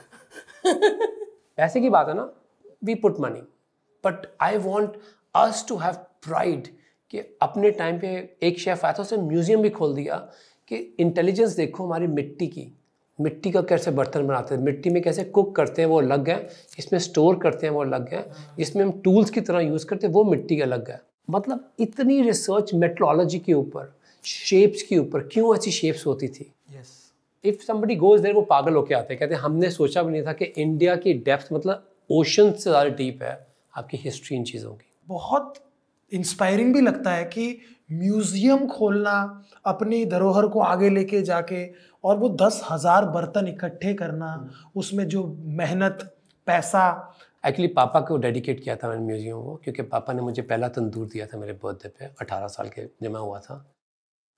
ऐसे 1.60 1.82
की 1.82 1.89
बात 1.89 2.08
है 2.08 2.13
ना? 2.13 2.30
We 2.84 2.96
put 2.96 3.19
money 3.19 3.41
but 4.04 4.26
I 4.41 4.58
want 4.58 4.93
us 5.36 5.65
to 5.69 5.78
have 5.78 5.93
pride 6.24 6.67
कि 7.13 7.19
अपने 7.41 7.72
टाइम 7.72 8.00
पे 8.00 8.08
एक 8.43 8.60
शेफ 8.60 8.86
आया 8.86 8.93
था 8.93 9.02
उसने 9.04 9.17
म्यूज़ियम 9.17 9.62
भी 9.62 9.69
खोल 9.69 9.93
दिया 9.96 10.15
कि 10.67 10.76
इंटेलिजेंस 11.00 11.56
देखो 11.56 11.86
हमारी 11.86 12.08
मिट्टी 12.08 12.48
की। 12.48 12.67
मिट्टी 13.19 13.52
का 13.52 13.62
कैसे 13.62 13.91
बर्तन 13.91 14.28
बनाते 14.28 14.56
हैं 14.56 14.62
मिट्टी 14.62 14.89
में 14.89 15.02
कैसे 15.04 15.24
कुक 15.24 15.56
करते 15.56 15.82
हैं 15.82 15.89
वो 15.89 16.00
अलग 16.02 16.30
है 16.30 16.38
इसमें 16.80 17.00
स्टोर 17.00 17.38
करते 17.39 17.67
हैं 17.67 17.74
वो 17.74 17.82
अलग 17.82 18.08
है 18.13 18.26
इसमें 18.60 18.84
हम 18.84 18.91
टूल्स 19.04 19.30
की 19.30 19.41
तरह 19.41 19.60
यूज़ 19.60 19.86
करते 19.86 20.08
हैं 20.08 20.13
वो 20.13 20.24
मिट्टी 20.24 20.58
का 20.58 20.63
अलग 20.63 20.89
है। 20.89 21.02
मतलब 21.30 21.69
इतनी 21.80 22.22
रिसर्च 22.22 22.74
मेट्रोलॉजी 22.74 23.39
के 23.39 23.54
ऊपर 23.54 23.93
शेप्स 24.26 24.82
के 24.82 24.98
ऊपर 24.98 25.28
क्यों 25.28 25.56
ऐसी 25.56 25.72
शेप्स 25.72 26.06
होती 26.06 26.28
थी? 26.28 26.52
इफ़ 27.46 27.72
somebody 27.72 27.98
गोज 27.98 28.22
there 28.22 28.36
वो 28.36 28.41
पागल 28.41 28.74
होके 28.74 28.93
आते 28.96 29.13
हैं 29.13 29.19
कहते 29.19 29.36
हैं 29.36 29.41
हमने 29.41 29.69
सोचा 29.69 30.04
भी 30.04 30.12
नहीं 30.12 30.26
था 30.26 30.34
कि 30.34 30.46
इंडिया 30.46 30.96
की 30.96 31.13
डेप्थ 31.13 31.54
मतलब 31.54 31.89
ओशन 32.10 32.52
से 32.52 32.70
ज़्यादा 32.70 32.89
डीप 32.92 33.24
है 33.24 33.36
आपकी 33.74 33.98
हिस्ट्री 33.98 34.38
इन 34.38 34.44
चीज़ों 34.44 34.74
की। 34.74 34.92
बहुत 35.08 35.54
इंस्पायरिंग 36.12 36.74
भी 36.74 36.82
लगता 36.82 37.12
है 37.12 37.24
कि 37.26 37.58
म्यूज़ियम 37.92 38.66
खोलना 38.68 39.16
अपनी 39.66 40.06
धरोहर 40.06 40.48
को 40.48 40.60
आगे 40.62 40.89
लेके 40.89 41.22
जाके 41.22 41.66
और 42.04 42.18
वो 42.18 42.30
दस 42.42 42.62
हज़ार 42.72 43.06
बर्तन 43.08 43.48
इकट्ठे 43.48 43.94
करना 43.94 44.30
उसमें 44.76 45.08
जो 45.08 45.26
मेहनत 45.58 46.10
पैसा। 46.48 46.86
एक्चुअली 47.44 47.68
पापा 47.74 48.00
को 48.00 48.18
डेडिकेट 48.18 48.63
किया 48.63 48.76
था 48.76 48.89
मैंने 48.89 49.06
म्यूज़ियम 49.06 49.42
को 49.42 49.56
क्योंकि 49.63 49.82
पापा 49.84 50.13
ने 50.13 50.22
मुझे 50.22 50.42
पहला 50.42 50.68
तंदूर 50.70 51.08
दिया 51.08 51.26
था 51.26 51.38
मेरे 51.38 51.54
बर्थडे 51.63 51.89
पे 51.89 52.10
18 52.22 52.48
साल 52.48 52.70
के 52.70 52.86
जमा 53.04 53.20
हुआ 53.20 53.39
था। 53.39 53.63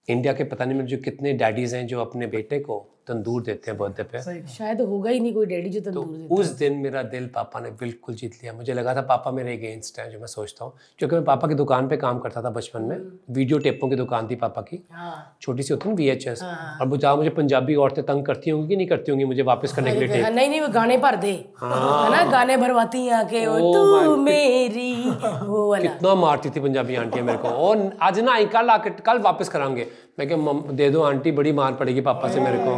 इंडिया 0.08 0.34
के 0.34 0.44
पता 0.44 0.66
नहीं 0.66 0.78
मेरे 0.78 0.90
जो 0.90 0.98
कितने 1.04 1.34
डैडीज़ 1.34 1.76
हैं 1.76 1.86
जो 1.88 2.02
अपने 2.02 2.28
बेटे 2.28 2.60
को 2.60 2.80
तंदूर 3.08 3.42
देते 3.44 3.72
हैं 3.72 3.78
बर्थडे 3.80 4.04
पे। 4.04 4.22
शायद 4.48 4.82
होगा 4.82 5.10
ही 5.10 5.20
नहीं 5.20 5.34
कोई 5.34 5.46
डैडी 5.46 5.70
जो 5.70 5.80
तो 5.80 5.92
तंदूर 5.92 6.18
देता 6.18 6.36
उस 6.36 6.48
दिन 6.58 6.78
मेरा 6.78 7.02
दिल 7.06 7.28
पापा 7.36 7.60
ने 7.60 7.70
बिल्कुल 7.80 8.16
जीत 8.16 8.34
लिया। 8.34 8.54
मुझे 8.54 8.74
लगा 8.74 8.96
था 8.96 9.02
पापा 9.10 9.32
मेरे 9.32 9.56
अगेंस्ट 9.58 10.00
है 10.00 10.10
जो 10.12 10.20
मैं 10.20 10.28
सोचता 10.28 10.66
हूँ। 10.66 10.74
क्योंकि 11.00 11.16
मैं 11.16 11.24
पापा 11.26 11.48
की 11.48 11.56
दुकान 11.56 11.88
पे 11.88 11.98
काम 11.98 12.20
करता 12.20 12.42
था 12.42 12.50
बचपन 12.50 12.82
में। 12.82 12.98
वीडियो 13.36 13.60
टेपों 13.60 13.90
की 13.90 13.96
दुकान 13.96 14.28
थी 14.28 14.36
पापा 14.36 14.62
की। 14.62 14.84
हाँ। 14.92 15.38
छोटी 15.42 15.64
सी 15.64 15.74
होती 15.74 16.06
है 16.06 16.16
ना 16.16 16.26
वी 16.26 16.82
और 16.82 16.88
वो 16.88 16.98
जहाँ 16.98 17.16
मुझे 17.18 17.30
पंजाबी 17.32 17.76
औरतें 17.76 18.04
तंग 18.06 18.26
करती 18.26 18.50
होंगी 18.50 18.68
कि 18.68 18.76
नहीं 18.76 18.88
करती 18.88 19.12
होंगी 19.12 19.26
मुझे 19.26 19.44
वापस 19.44 19.74
करने 19.74 19.94
के 19.96 20.06
लिए 20.06 20.22
हाँ, 20.22 20.32
नहीं 20.32 20.50
नहीं 20.50 20.62
वो 20.62 20.68
गाने 20.74 20.98
भर 20.98 21.16
दे। 21.16 21.32
है 21.32 22.10
ना? 22.12 22.24
गाने 22.32 22.58
भरवाती 22.58 23.06
हैं 23.06 23.14
आके 23.14 23.46
तू 23.46 24.16
मेरी 24.18 24.94
वो 25.10 25.70
वाला। 25.70 25.82
कितना 25.84 26.16
मारती 26.16 26.50
थी 26.50 26.60
पंजाबी 26.60 26.96
आंटियाँ 26.96 27.26
मेरे 27.26 27.38
को। 27.38 27.48
और 27.48 27.90
आज 28.02 28.20
ना 28.20 28.34
आई 28.34 28.46
कल 28.48 28.70
आके 28.70 28.90
कल 29.02 29.20
वापस 29.22 29.50
करांगे। 29.50 29.88
मैं 30.18 30.28
कहा 30.30 30.72
दे 30.74 30.90
दो 30.90 31.02
आंटी 31.04 31.32
बड़ी 31.38 31.52
मार 31.54 31.74
पड़ेगी 31.76 32.02
पापा 32.02 32.28
से 32.30 32.40
मेरे 32.42 32.58
को. 32.60 32.72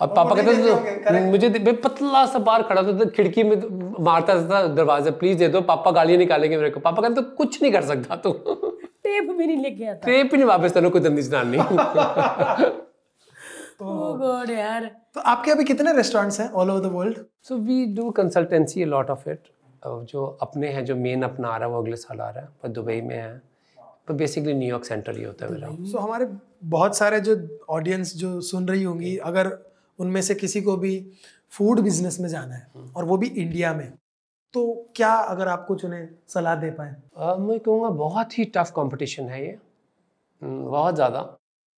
और 0.00 0.06
पापा 0.08 0.34
कहते 0.34 1.20
मुझे 1.30 1.48
मैं 1.50 1.74
पतला 1.80 2.24
सा 2.26 2.38
बाहर 2.40 2.62
खड़ा 2.62 2.82
था 2.82 2.92
तो 2.98 3.06
खिड़की 3.10 3.42
में 3.42 3.60
तो 3.60 3.68
मारता 4.04 4.34
था 4.50 4.66
दरवाज़ा 4.74 5.10
प्लीज़ 5.20 5.38
दे 5.38 5.48
दो 5.48 5.60
पापा 5.70 5.90
गालियाँ 5.90 6.18
निकालेंगे 6.18 6.56
मेरे 6.56 6.70
को। 6.70 6.80
पापा 6.80 7.02
कहते 7.02 7.14
तो 7.14 7.22
कुछ 7.36 7.62
नहीं 7.62 7.72
कर 7.72 7.84
सकता 7.84 8.16
तू। 8.16 8.32
टेप 8.32 9.30
भी 9.30 9.46
नहीं 9.46 9.56
लेके 9.58 9.84
आता। 9.86 10.06
टेप 10.06 10.30
ही 10.32 10.36
नहीं 10.36 10.48
वापस 10.48 10.72
तेरे 10.74 10.90
को 10.90 11.00
गंदी 11.00 11.22
जनानी 11.22 11.58
तो 13.78 15.20
आपके 15.20 15.50
अभी 15.50 15.64
कितने 15.64 15.92
रेस्टोरेंट्स 15.92 16.40
हैं 16.40 16.50
all 16.50 16.70
over 16.70 16.80
the 16.80 16.92
world 16.92 17.16
so 17.48 17.56
we 17.58 17.84
do 17.94 18.10
consultancy 18.18 18.84
lot 18.84 19.10
of 19.10 19.28
it 19.30 19.38
जो 20.12 20.24
अपने 20.42 20.68
हैं 20.68 20.84
जो 20.84 20.96
मेन 20.96 21.22
अपना 21.22 21.48
आ 21.48 21.56
रहा 21.56 21.68
है 21.68 21.74
वो 21.74 21.80
अगले 21.82 21.96
साल 21.96 22.20
आ 22.20 22.28
रहा 22.30 22.44
है 22.64 22.72
दुबई 22.72 23.00
में 23.00 23.16
है। 23.16 23.40
पर 24.08 24.14
बेसिकली 24.14 24.54
न्यूयॉर्क 24.54 24.84
सेंटर 24.84 25.16
ही 25.16 25.24
होता 25.24 25.46
है 25.46 25.52
मेरा। 25.52 25.68
सो 25.90 25.98
हमारे 25.98 26.26
बहुत 26.68 26.96
सारे 26.96 27.20
जो 27.20 27.36
ऑडियंस 27.70 28.14
जो 28.16 28.40
सुन 28.42 28.68
रही 28.68 28.82
होंगी 28.82 29.16
अगर 29.24 29.50
उनमें 29.98 30.20
से 30.22 30.34
किसी 30.34 30.60
को 30.62 30.76
भी 30.76 30.98
फ़ूड 31.52 31.80
बिज़नेस 31.80 32.20
में 32.20 32.28
जाना 32.28 32.54
है 32.54 32.90
और 32.96 33.04
वो 33.04 33.16
भी 33.16 33.26
इंडिया 33.28 33.74
में 33.74 33.92
तो 34.54 34.64
क्या 34.96 35.12
अगर 35.12 35.48
आप 35.48 35.64
कुछ 35.68 35.84
उन्हें 35.84 36.08
सलाह 36.28 36.54
दे 36.56 36.70
पाए? 36.70 36.90
मैं 37.38 37.58
कहूँगा 37.60 37.88
बहुत 37.90 38.38
ही 38.38 38.44
टफ 38.54 38.72
कंपटीशन 38.76 39.28
है 39.28 39.40
ये। 39.44 39.56
हम्म, 40.42 40.64
बहुत 40.64 40.94
ज़्यादा। 40.94 41.20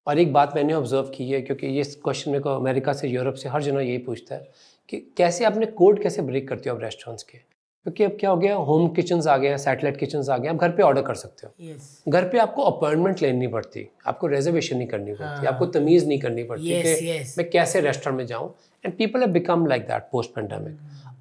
और 0.07 0.19
एक 0.19 0.33
बात 0.33 0.53
मैंने 0.57 0.75
ऑब्ज़र्व 0.75 1.11
की 1.15 1.29
है 1.31 1.41
क्योंकि 1.43 1.67
ये 1.69 1.85
क्वेश्चन 2.05 2.31
मेरे 2.31 2.43
को 2.43 2.51
अमेरिका 2.51 2.93
से 2.93 3.09
यूरोप 3.09 3.35
से 3.35 3.49
हर 3.49 3.62
जगह 3.62 3.81
यही 3.81 3.99
पूछता 3.99 4.35
है 4.35 4.49
कि 4.89 4.99
कैसे 5.17 5.45
आपने 5.45 5.67
कोड 5.79 6.03
कैसे 6.03 6.23
ब्रेक 6.23 6.49
करते 6.49 6.71
हो 6.71 6.77
आप 6.77 6.83
रेस्टोरेंट्स 6.83 7.23
के? 7.23 7.39
क्योंकि 7.87 8.05
अब 8.05 8.16
क्या 8.20 8.31
हो 8.31 8.37
गया? 8.37 8.55
होम 8.55 8.88
किचन्स 8.88 9.27
आ 9.27 9.37
गए 9.37 9.49
हैं 9.49 9.57
सैटेलाइट 9.57 9.96
किचन्स 9.96 10.29
आ 10.29 10.37
गए 10.38 10.49
हैं 10.49 10.55
आप 10.55 10.61
घर 10.61 10.70
पे 10.70 10.83
ऑर्डर 10.83 11.03
कर 11.03 11.14
सकते 11.14 11.46
हो। 11.46 11.53
यस 11.61 12.03
घर 12.09 12.29
पे 12.29 12.38
आपको 12.38 12.62
अपॉइंटमेंट 12.62 13.22
लेनी 13.22 13.46
पड़ती 13.46 13.88
आपको 14.07 14.27
रिजर्वेशन 14.27 14.77
नहीं 14.77 14.88
करनी 14.88 15.12
पड़ती 15.12 15.25
हाँ. 15.25 15.46
आपको 15.46 15.66
तमीज़ 15.66 16.07
नहीं 16.07 16.18
करनी 16.18 16.44
पड़ती 16.44 16.83
Yes, 16.83 16.99
कि 16.99 17.25
yes. 17.25 17.38
मैं 17.38 17.51
कैसे 17.51 17.81
रेस्टोरेंट 17.81 18.18
में 18.18 18.27
जाऊँ। 18.27 18.55
And 18.85 18.96
people 18.96 19.20
have 19.20 19.31
become 19.31 19.66
like 19.66 19.83
that 19.83 20.09
post 20.12 20.31
pandemic 20.31 20.79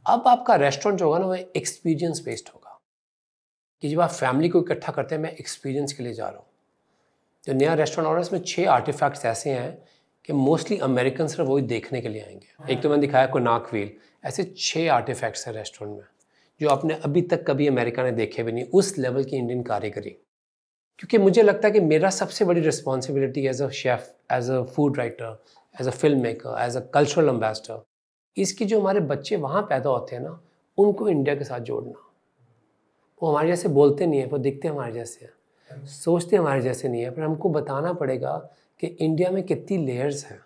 अब 0.07 0.23
आपका 0.27 0.55
रेस्टोरेंट 0.55 0.99
जो 0.99 1.05
होगा 1.05 1.19
ना 1.19 1.25
वो 1.25 1.35
एक्सपीरियंस 1.35 2.21
बेस्ड 2.25 2.49
होगा। 2.53 2.79
कि 3.81 3.89
जब 3.89 4.01
आप 4.01 4.09
फैमिली 4.09 4.49
को 4.49 4.59
इकट्ठा 4.59 4.91
करते 4.91 5.15
हैं 5.15 5.21
मैं 5.21 5.31
एक्सपीरियंस 5.31 5.93
के 5.93 6.03
लिए 6.03 6.13
जा 6.13 6.27
रहा 6.27 6.37
हूँ। 6.37 6.45
जो 7.45 7.53
नया 7.53 7.73
रेस्टोरेंट 7.73 8.13
और 8.13 8.19
इसमें 8.21 8.39
छः 8.47 8.69
आर्टिफैक्ट्स 8.69 9.25
ऐसे 9.25 9.49
हैं 9.49 9.77
कि 10.25 10.33
मोस्टली 10.33 10.77
अमेरिकन 10.77 11.27
सिर्फ़ 11.27 11.49
वही 11.49 11.63
देखने 11.63 12.01
के 12.01 12.09
लिए 12.09 12.21
आएँगे। 12.21 12.73
एक 12.73 12.81
तो 12.81 12.89
मैंने 12.89 13.01
दिखाया 13.01 13.25
कोनाक 13.25 13.69
व्हील 13.73 13.91
ऐसे 14.25 14.53
छः 14.57 14.91
आर्टिफैक्ट्स 14.91 15.47
हैं 15.47 15.53
रेस्टोरेंट 15.55 15.97
में। 15.97 16.05
जो 16.61 16.69
आपने 16.69 16.93
अभी 17.03 17.21
तक 17.21 17.45
कभी 17.47 17.67
अमेरिका 17.67 18.03
ने 18.03 18.11
देखे 18.11 18.43
भी 18.43 18.51
नहीं 18.51 18.65
उस 18.73 18.97
लेवल 18.97 19.23
की 19.23 19.37
इंडियन 19.37 19.63
कारीगरी 19.63 20.09
क्योंकि 20.99 21.17
मुझे 21.17 21.43
लगता 21.43 21.67
है 21.67 21.73
कि 21.73 21.79
मेरा 21.79 22.09
सबसे 22.09 22.45
बड़ी 22.45 22.61
responsibility 22.61 23.45
as 23.47 23.61
a 23.61 23.69
chef 23.69 24.33
as 24.33 24.49
a 24.49 24.61
food 24.65 24.97
writer 24.97 25.37
as 25.75 25.87
a 25.87 25.91
film 25.91 26.21
maker 26.21 26.61
as 26.63 26.77
a 26.77 26.79
cultural 26.93 27.29
ambassador 27.29 27.83
इसकी 28.37 28.65
जो 28.65 28.79
हमारे 28.79 28.99
बच्चे 29.09 29.35
वहाँ 29.35 29.61
पैदा 29.61 29.89
होते 29.89 30.15
हैं 30.15 30.21
ना 30.23 30.39
उनको 30.77 31.09
इंडिया 31.09 31.35
के 31.35 31.43
साथ 31.43 31.59
जोड़ना। 31.59 32.01
वो 33.21 33.29
हमारे 33.29 33.47
जैसे 33.47 33.69
बोलते 33.69 34.05
नहीं 34.05 34.19
है 34.19 34.25
वो 34.27 34.37
दिखते 34.37 34.67
हमारे 34.67 34.93
जैसे 34.93 35.25
हैं 35.25 35.85
सोचते 35.87 36.35
हमारे 36.35 36.61
जैसे 36.61 36.87
नहीं 36.87 37.01
है 37.01 37.09
पर 37.11 37.21
हमको 37.21 37.49
बताना 37.49 37.93
पड़ेगा 37.93 38.37
कि 38.79 38.87
इंडिया 38.87 39.29
में 39.31 39.41
कितनी 39.43 39.77
लेयर्स 39.85 40.25
हैं। 40.25 40.39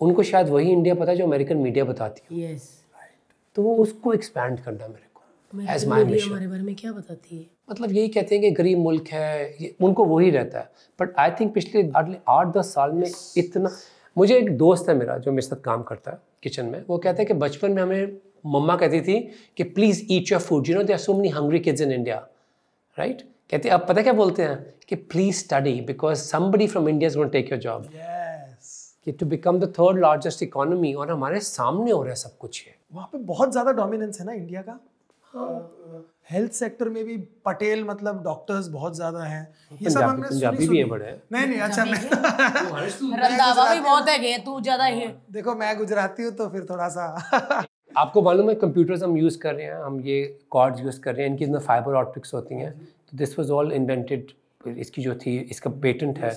उनको 0.00 0.22
शायद 0.22 0.48
वही 0.48 0.70
इंडिया 0.72 0.94
पता 0.94 1.10
है 1.10 1.16
जो 1.16 1.24
अमेरिकन 1.24 1.56
मीडिया 1.56 1.84
बताती 1.84 2.22
है। 2.30 2.52
यस 2.52 2.68
तो 3.56 3.62
वो 3.62 3.76
उसको 3.76 4.14
एक्सपैंड 4.14 4.60
करना 4.60 4.88
मेरे 4.88 5.08
एज 5.52 5.86
माई 5.88 6.04
मिशन 6.04 6.28
हमारे 6.28 6.46
बारे 6.46 6.62
में 6.62 6.74
क्या 6.76 6.92
बताती 6.92 7.36
है? 7.36 7.46
मतलब 7.70 7.92
यही 7.92 8.08
कहते 8.08 8.34
हैं 8.34 8.42
कि 8.42 8.50
गरीब 8.52 8.78
मुल्क 8.78 9.08
है 9.08 9.70
उनको 9.82 10.04
वही 10.06 10.30
रहता 10.30 10.58
है। 10.58 10.70
बट 10.98 11.14
आई 11.18 11.30
थिंक 11.40 11.52
पिछले 11.54 11.82
आठ 12.28 12.56
दस 12.56 12.72
साल 12.74 12.92
में 12.92 13.10
इतना 13.38 13.70
मुझे 14.16 14.36
एक 14.36 14.56
दोस्त 14.58 14.88
है 14.88 14.94
मेरा 14.96 15.16
जो 15.18 15.32
मेरे 15.32 15.46
साथ 15.46 15.60
काम 15.64 15.82
करता 15.82 16.10
है 16.10 16.18
किचन 16.42 16.66
में। 16.66 16.82
वो 16.88 16.98
कहता 16.98 17.22
है 17.22 17.24
कि 17.24 17.34
बचपन 17.34 17.72
में 17.72 17.82
हमें 17.82 18.16
मम्मा 18.46 18.76
कहती 18.76 19.00
थी 19.00 19.18
कि 19.56 19.62
please 19.70 20.02
eat 20.10 20.32
your 20.32 20.40
food 20.40 20.68
you 20.68 20.76
know 20.76 20.82
there 20.82 20.92
are 20.92 20.98
so 20.98 21.14
many 21.14 21.28
hungry 21.30 21.58
kids 21.60 21.80
in 21.80 21.92
India 21.92 22.16
right 22.98 23.22
कहते 23.50 23.68
हैं 23.68 23.74
अब 23.74 23.86
पता 23.88 24.02
क्या 24.02 24.12
बोलते 24.12 24.42
हैं? 24.42 24.74
कि 24.88 24.96
please 24.96 25.36
study 25.36 25.80
because 25.82 26.18
somebody 26.20 26.66
from 26.66 26.88
India 26.88 27.08
is 27.08 27.16
going 27.16 27.30
take 27.32 27.50
your 27.52 27.60
job 27.60 27.88
कि 29.06 29.12
to 29.12 29.26
become 29.26 29.58
the 29.60 29.72
third 29.78 30.00
largest 30.00 30.42
economy 30.42 30.92
और 30.94 31.10
हमारे 31.10 31.40
सामने 31.40 31.90
हो 31.90 32.02
रहा 32.02 32.10
है 32.10 32.16
सब 32.16 32.36
कुछ 32.38 32.62
ये। 32.66 32.74
वहाँ 32.92 33.08
पे 33.12 33.18
बहुत 33.26 33.52
ज़्यादा 33.52 33.72
डोमिनेंस 33.72 34.20
है 34.20 34.26
ना 34.26 34.32
इंडिया 34.32 34.62
का? 34.62 34.78
हेल्थ 36.30 36.52
सेक्टर 36.52 36.88
में 36.88 37.04
भी 37.04 37.16
पटेल 37.44 37.84
मतलब 37.84 38.22
डॉक्टर्स 38.24 38.68
बहुत 38.68 38.94
ज़्यादा 38.96 39.22
हैं। 39.24 39.42
ये 39.80 39.90
सब 39.90 40.02
हमने 40.02 40.28
पंजाबी 40.28 40.56
सुनी 40.56 40.68
भी 40.68 40.78
हैं 40.78 40.88
बड़े। 40.88 41.16
नहीं 41.32 41.46
नहीं 41.46 41.60
अच्छा 41.60 41.84
मैं 41.84 41.98
रंधावा 43.18 43.72
भी 43.74 43.80
बहुत 43.80 44.08
है। 44.08 44.38
तू 44.38 44.60
ज़्यादा 44.60 44.84
ही 44.86 45.06
देखो 45.32 45.54
मैं 45.54 45.76
गुजराती 45.78 46.22
हूँ 46.22 46.32
तो 46.36 46.48
फिर 46.48 46.66
थोड़ा 46.70 46.88
सा 46.88 47.04
आपको 47.94 48.22
मालूम 48.22 48.48
है 48.48 48.54
कंप्यूटर्स 48.56 49.02
हम 49.02 49.16
यूज़ 49.16 49.38
कर 49.38 49.54
रहे 49.54 49.66
हैं 49.66 49.82
हम 49.84 50.00
ये 50.02 50.18
कॉर्ड्स 50.50 50.80
यूज़ 50.80 51.00
कर 51.00 51.14
रहे 51.14 51.24
हैं 51.24 51.30
इनकी 51.32 51.44
अंदर 51.44 51.58
फाइबर 51.60 51.94
ऑप्टिक्स 51.96 52.34
होती 52.34 52.54
हैं। 52.54 52.72
तो 52.72 53.16
दिस 53.16 53.38
वाज 53.38 53.50
ऑल 53.50 53.72
इन्वेंटेड 53.72 54.30
इसकी 54.78 55.02
जो 55.02 55.14
थी 55.16 55.38
इसका 55.50 55.70
पेटेंट 55.82 56.18
है 56.18 56.34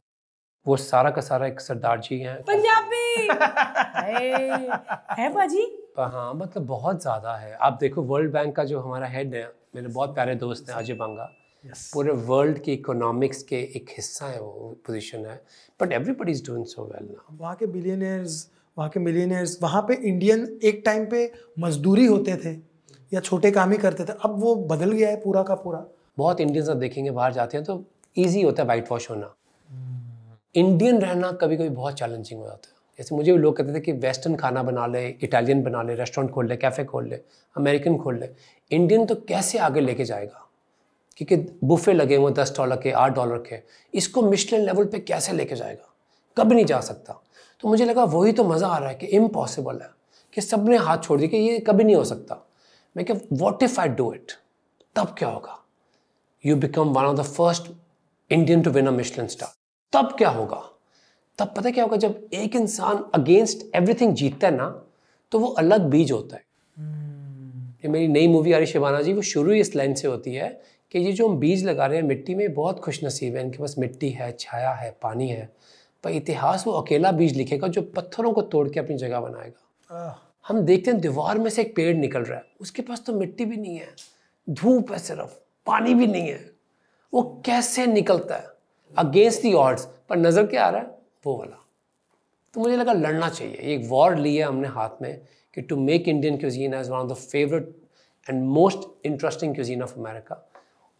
वो 0.66 0.76
सारा 0.80 1.10
का 1.12 1.22
सारा 1.22 1.48
एक 1.48 1.60
सरदार 1.62 2.00
जी 2.02 2.20
हैं। 2.20 2.36
पंजाबी 2.44 2.93
है 3.18 4.82
है 5.20 5.30
बाजी 5.34 5.66
हाँ 5.98 6.34
मतलब 6.34 6.66
बहुत 6.68 7.02
ज़्यादा 7.02 7.36
है। 7.38 7.54
आप 7.56 7.78
देखो 7.82 8.02
वर्ल्ड 8.04 8.32
बैंक 8.34 8.56
का 8.56 8.64
जो 8.64 8.80
हमारा 8.80 9.08
हेड 9.08 9.34
है 9.36 9.44
मेरे 9.76 9.88
बहुत 9.90 10.14
प्यारे 10.16 10.36
दोस्त 10.36 10.70
हैं 10.70 10.76
अजय 10.78 10.94
बंगा। 10.94 11.30
यस 11.64 11.90
पूरे 11.94 12.12
वर्ल्ड 12.28 12.60
की 12.60 12.74
इकोनॉमिक्स 12.74 13.44
के 13.44 13.60
एक 13.76 13.90
हिस्सा 13.98 14.26
है 14.26 14.40
वो 14.42 14.76
पोजीशन 14.88 15.26
है। 15.26 15.36
But 15.80 15.92
everybody 15.92 16.32
is 16.32 16.44
doing 16.46 16.66
so 16.66 16.84
well 16.86 17.06
now 17.06 17.38
वहाँ 17.40 17.56
के 17.56 17.66
बिलियनियर्स 17.68 18.48
वहाँ 18.78 18.90
के 18.90 19.00
मिलियनियर्स 19.00 19.58
वहाँ 19.62 19.82
पे 19.88 19.94
इंडियन 20.10 20.48
एक 20.64 20.82
टाइम 20.86 21.06
पे 21.10 21.32
मजदूरी 21.60 22.06
होते 22.06 22.36
थे 22.46 22.54
या 23.12 23.20
छोटे 23.22 23.52
काम 23.52 23.72
ही 23.72 23.78
करते 23.78 24.06
थे 24.06 24.14
अब 24.24 24.40
वो 24.42 24.56
बदल 24.72 24.92
गया 24.92 25.10
है 25.10 25.16
पूरा 25.22 25.44
का 25.44 25.56
पूरा। 25.56 25.86
बहुत 26.18 26.40
इंडियंस 26.42 26.70
आप 26.70 26.78
देखेंगे 26.78 27.12
बाहर 27.12 27.34
जाते 27.34 27.58
हैं 27.58 27.66
तो 27.66 27.84
ईजी 28.16 28.42
होता 28.42 28.64
है 28.64 28.68
वाइट 28.68 28.92
वॉश 28.92 29.10
होना 29.10 29.34
इंडियन 30.56 31.00
रहना 31.02 31.32
कभी 31.42 31.58
कभी 31.58 31.70
बहुत 31.72 31.94
चैलेंजिंग 32.00 32.40
हो 32.40 32.48
जाता 32.48 32.70
है। 32.70 32.76
जैसे 33.00 33.16
मुझे 33.16 33.32
भी 33.32 33.38
लोग 33.38 33.56
कहते 33.58 33.74
थे 33.74 33.80
कि 33.80 33.92
वेस्टर्न 33.92 34.36
खाना 34.36 34.64
बना 34.64 34.86
ले, 34.88 35.08
इटालियन 35.08 35.64
बना 35.64 35.82
ले, 35.84 35.96
रेस्टोरेंट 35.96 36.34
खोल 36.34 36.48
ले, 36.48 36.56
कैफ़े 36.56 36.84
खोल 36.86 37.08
ले, 37.08 37.20
अमेरिकन 37.56 37.98
खोल 37.98 38.20
ले। 38.20 38.30
इंडियन 38.72 39.06
तो 39.06 39.16
कैसे 39.28 39.58
आगे 39.58 39.82
लेके 39.82 40.06
जाएगा? 40.06 40.48
क्योंकि 41.18 41.36
बुफे 41.64 41.94
लगे 41.94 42.16
हुए 42.16 42.32
दस 42.32 42.54
डॉलर 42.58 42.76
के, 42.76 42.92
आठ 42.92 43.14
डॉलर 43.16 43.38
के, 43.38 43.60
इसको 43.94 44.22
मिशलिन 44.22 44.62
लेवल 44.62 44.86
पे 44.86 45.00
कैसे 45.00 45.34
लेके 45.34 45.56
जाएगा? 45.56 45.94
कभी 46.38 46.56
नहीं 46.56 46.66
जा 46.66 46.80
सकता। 46.82 47.20
तो 47.64 47.68
मुझे 47.70 47.86
लगा 47.86 48.04
वही 48.04 48.32
तो 48.32 48.44
मज़ा 48.44 48.68
आ 48.68 48.78
रहा 48.78 48.90
है 48.90 48.96
कि 48.96 49.06
इम्पॉसिबल 49.08 49.80
है, 49.82 49.90
कि 50.34 50.42
सबने 50.42 50.78
हाथ 50.78 50.98
छोड़ 50.98 51.20
दिया 51.20 51.30
कि 51.30 51.38
ये 51.38 51.60
कभी 51.60 51.84
नहीं 51.84 51.96
हो 51.96 52.04
सकता। 52.04 52.40
मैं 52.96 53.06
क्या 53.06 53.16
what 53.34 53.64
if 53.64 53.80
I 53.82 53.90
do 53.90 54.12
it 54.14 54.32
तब 54.96 55.16
क्या 55.18 55.30
होगा? 55.30 55.60
You 56.44 56.56
become 56.56 56.90
one 56.90 57.06
of 57.06 57.18
the 57.18 57.24
first 57.24 57.72
Indian 58.32 58.62
to 58.62 58.72
win 58.72 58.88
a 58.88 58.92
Michelin 58.92 59.28
star 59.28 59.54
तब 59.94 60.16
क्या 60.18 60.30
होगा? 60.30 60.62
तब 61.40 61.54
पता 61.58 61.72
क्या 61.72 61.84
होगा 61.84 61.98
जब 61.98 62.30
एक 62.34 62.56
इंसान 62.56 63.04
अगेंस्ट 63.14 63.66
एवरीथिंग 63.76 64.14
जीतता 64.16 64.48
है 64.48 64.56
ना 64.56 64.68
तो 65.32 65.40
वो 65.40 65.48
अलग 65.60 65.90
बीज 65.90 66.12
होता 66.12 66.36
है। 66.36 66.44
ये 67.84 67.90
मेरी 67.90 68.08
नई 68.08 68.28
मूवी 68.28 68.52
आ 68.54 68.58
रही 68.58 68.66
शिवाना 68.68 69.02
जी 69.02 69.14
वो 69.14 69.22
शुरू 69.24 69.52
ही 69.52 69.60
इस 69.60 69.76
लाइन 69.76 69.94
से 69.94 70.08
होती 70.08 70.34
है 70.34 70.50
कि 70.92 71.00
ये 71.00 71.12
जो 71.12 71.28
हम 71.28 71.38
बीज 71.38 71.66
लगा 71.66 71.86
रहे 71.86 71.98
हैं 71.98 72.06
मिट्टी 72.06 72.36
में 72.36 72.54
बहुत 72.54 72.80
खुश 72.80 73.04
नसीब 73.04 73.36
है 73.36 73.44
इनके 73.44 73.58
पास 73.58 73.76
मिट्टी 73.80 74.10
है 74.10 74.32
छाया 74.40 74.72
है 74.74 74.96
पानी 75.02 75.30
है 75.30 75.50
पर 76.04 76.12
इतिहास 76.12 76.64
वो 76.68 76.74
अकेला 76.74 77.12
बीज 77.12 77.36
लिखेगा 77.38 77.68
जो 77.68 77.82
पत्थरों 77.96 78.34
को 78.34 78.42
तोड़ 78.44 78.68
के 78.70 78.80
अपनी 78.80 78.98
जगह 78.98 79.20
बनाएगा। 79.20 80.20
हम 80.46 80.60
देखते 80.62 80.92
हैं 80.92 81.00
दीवार 81.02 81.38
में 81.40 81.50
से 81.50 81.62
एक 81.62 81.76
पेड़ 81.76 81.96
निकल 81.98 82.22
रहा 82.22 82.38
है 82.38 82.46
उसके 82.62 82.82
पास 82.82 83.04
तो 83.08 83.14
मिट्टी 83.14 83.46
भी 83.46 83.58
नहीं 83.58 83.76
है 83.78 83.94
धूप 84.48 84.92
है 84.92 85.00
सिर्फ़ 85.00 85.38
पानी 85.68 85.94
भी 85.94 86.08
नहीं 86.08 86.28
है। 86.28 86.40
वो 87.14 87.22
कैसे 87.46 87.86
निकलता 87.88 88.36
है? 88.36 88.48
अगेंस्ट 88.94 89.42
दी 89.42 89.54
ऑड्स 89.56 89.86
पर 90.10 90.18
नज़र 90.18 90.46
क्या 90.46 90.66
आ 90.66 90.70
रहा 90.70 90.82
है? 90.82 91.03
वो 91.26 91.38
वाला। 91.38 91.60
तो 92.54 92.60
मुझे 92.60 92.76
लगा 92.78 92.94
लड़ना 92.94 93.30
चाहिए। 93.30 93.54
एक 93.54 93.88
वॉर 93.90 94.16
लिया 94.16 94.48
हमने 94.48 94.68
हाथ 94.68 95.02
में 95.02 95.22
कि 95.54 95.62
to 95.62 95.76
make 95.78 96.08
Indian 96.08 96.38
cuisine 96.38 96.74
as 96.74 96.90
one 96.90 96.98
of 96.98 97.10
the 97.10 97.14
favourite 97.14 97.76
and 98.30 98.44
most 98.44 99.06
interesting 99.06 99.56
cuisine 99.56 99.84
of 99.84 100.00
America 100.00 100.50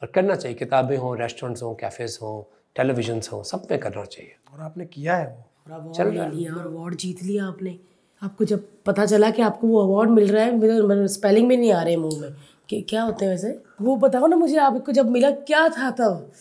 और 0.02 0.08
करना 0.08 0.36
चाहिए। 0.36 0.58
किताबें 0.58 0.98
हों 0.98 1.18
रेस्टोरेंट्स 1.18 1.64
हों 1.64 1.76
कैफ़ेज़ 1.76 2.20
हों 2.22 2.58
टेलीविजन्स 2.76 3.32
हों 3.34 3.44
सब 3.44 3.68
में 3.72 3.80
करना 3.80 4.06
चाहिए। 4.06 4.36
और 4.54 4.62
आपने 4.62 4.86
किया 4.86 5.16
है 5.18 5.28
वो? 5.28 5.94
चल 5.94 6.04
रहा 6.04 6.28
लिया 6.28 6.54
और 6.54 6.66
अवार्ड 6.68 6.96
जीत 6.96 7.24
लिया 7.24 7.46
आपने। 7.46 7.80
आपको 8.24 8.46
जब 8.46 8.68
पता 8.86 9.06
चला 9.06 9.32
कि 9.32 9.42
आपको 9.42 9.68
वो 9.68 9.80
अवार्ड 9.80 10.10
मिल 10.10 10.32
रहा 10.32 10.46
है 10.46 11.08
स्पेलिंग 11.08 11.48
में 11.48 11.58
नहीं 11.58 11.72
आ 11.74 11.82
रहे 11.84 11.96
मुँह 11.96 12.22
में। 12.22 12.30
कि 12.70 12.82
क्या 12.82 13.04
होते 13.04 13.26
हैं 13.26 13.32
वैसे? 13.32 13.64
वो 13.82 13.96
बताओ 13.96 14.28
ना 14.28 14.36
मुझे 14.36 14.58
आपको 14.58 14.92
जब 14.92 15.10
मिला 15.10 15.32
क्या 15.32 15.70
था 15.70 15.92
तब? 15.92 16.32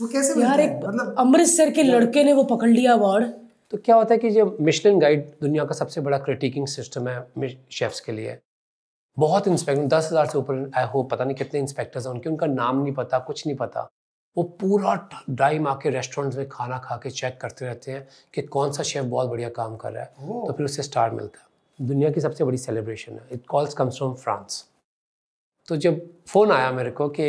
वो 0.00 0.06
कैसे 0.08 0.40
यार 0.40 0.60
एक 0.60 0.80
मतलब 0.84 1.14
अमृतसर 1.18 1.70
के 1.70 1.82
लड़के 1.82 2.24
ने 2.24 2.32
वो 2.32 2.44
पकड़ 2.50 2.68
लिया 2.68 2.92
अवार्ड 2.92 3.32
तो 3.72 3.76
क्या 3.84 3.96
होता 3.96 4.14
है 4.14 4.18
कि 4.18 4.30
जो 4.30 4.56
मिशलिन 4.60 4.98
गाइड 5.00 5.24
दुनिया 5.42 5.64
का 5.64 5.74
सबसे 5.74 6.00
बड़ा 6.00 6.18
क्रिटिकिंग 6.18 6.66
सिस्टम 6.68 7.08
है 7.08 7.56
शेफ्स 7.72 8.00
के 8.00 8.12
लिए 8.12 8.38
बहुत 9.16 9.48
इंस्पेक्टर 9.48 9.86
दस 9.88 10.08
हज़ार 10.10 10.26
से 10.26 10.38
ऊपर 10.38 10.70
आई 10.76 10.84
होप 10.92 11.10
पता 11.10 11.24
नहीं 11.24 11.36
कितने 11.36 11.60
इंस्पेक्टर्स 11.60 12.06
हैं 12.06 12.12
उनके 12.12 12.28
उनका 12.28 12.46
नाम 12.46 12.82
नहीं 12.82 12.92
पता 12.94 13.18
कुछ 13.18 13.46
नहीं 13.46 13.56
पता। 13.56 13.88
वो 14.36 14.42
पूरा 14.60 14.94
टाइम 15.38 15.68
आके 15.68 15.90
रेस्टोरेंट्स 15.90 16.36
में 16.38 16.48
खाना 16.48 16.78
खा 16.78 16.96
के 16.96 17.10
चेक 17.10 17.38
करते 17.40 17.66
रहते 17.66 17.92
हैं 17.92 18.06
कि 18.34 18.42
कौन 18.56 18.72
सा 18.72 18.82
शेफ 18.82 19.04
बहुत 19.04 19.28
बढ़िया 19.28 19.48
काम 19.56 19.76
कर 19.76 19.92
रहा 19.92 20.02
है। 20.02 20.10
तो 20.46 20.52
फिर 20.52 20.66
उससे 20.66 20.82
स्टार 20.82 21.10
मिलता 21.10 21.40
है। 21.40 21.86
दुनिया 21.86 22.10
की 22.10 22.20
सबसे 22.20 22.44
बड़ी 22.44 22.58
सेलिब्रेशन 22.58 23.12
है। 23.12 23.26
It 23.32 23.46
calls 23.48 23.74
comes 23.74 23.96
from 23.98 24.14
France 24.14 24.64
तो 25.68 25.76
जब 25.76 26.00
फ़ोन 26.28 26.52
आया 26.52 26.70
मेरे 26.72 26.90
को 26.90 27.08
कि 27.08 27.26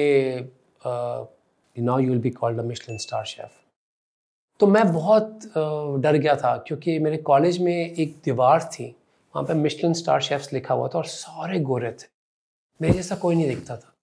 now 1.76 2.00
you 2.00 2.10
will 2.10 2.22
be 2.22 2.30
called 2.30 2.60
a 2.60 2.64
Michelin 2.64 2.98
star 2.98 3.26
chef 3.26 3.60
तो 4.60 4.68
मैं 4.68 4.92
बहुत 4.94 5.40
डर 6.02 6.16
गया 6.16 6.36
था 6.36 6.56
क्योंकि 6.68 6.98
मेरे 7.00 7.18
कॉलेज 7.20 7.58
में 7.62 7.74
एक 7.74 8.16
दीवार 8.26 8.64
थी 8.74 8.86
वहाँ 9.34 9.44
पे 9.48 9.54
मिशलिन 9.54 9.94
स्टार 9.94 10.22
शेफ्स 10.22 10.52
लिखा 10.54 10.74
हुआ 10.74 10.88
था 10.88 10.98
और 10.98 11.06
सारे 11.06 11.60
गोरे 11.60 11.92
थे। 11.92 12.08
मेरे 12.80 12.94
जैसा 12.94 13.16
कोई 13.16 13.36
नहीं 13.36 13.48
दिखता 13.48 13.78
था। 13.78 13.94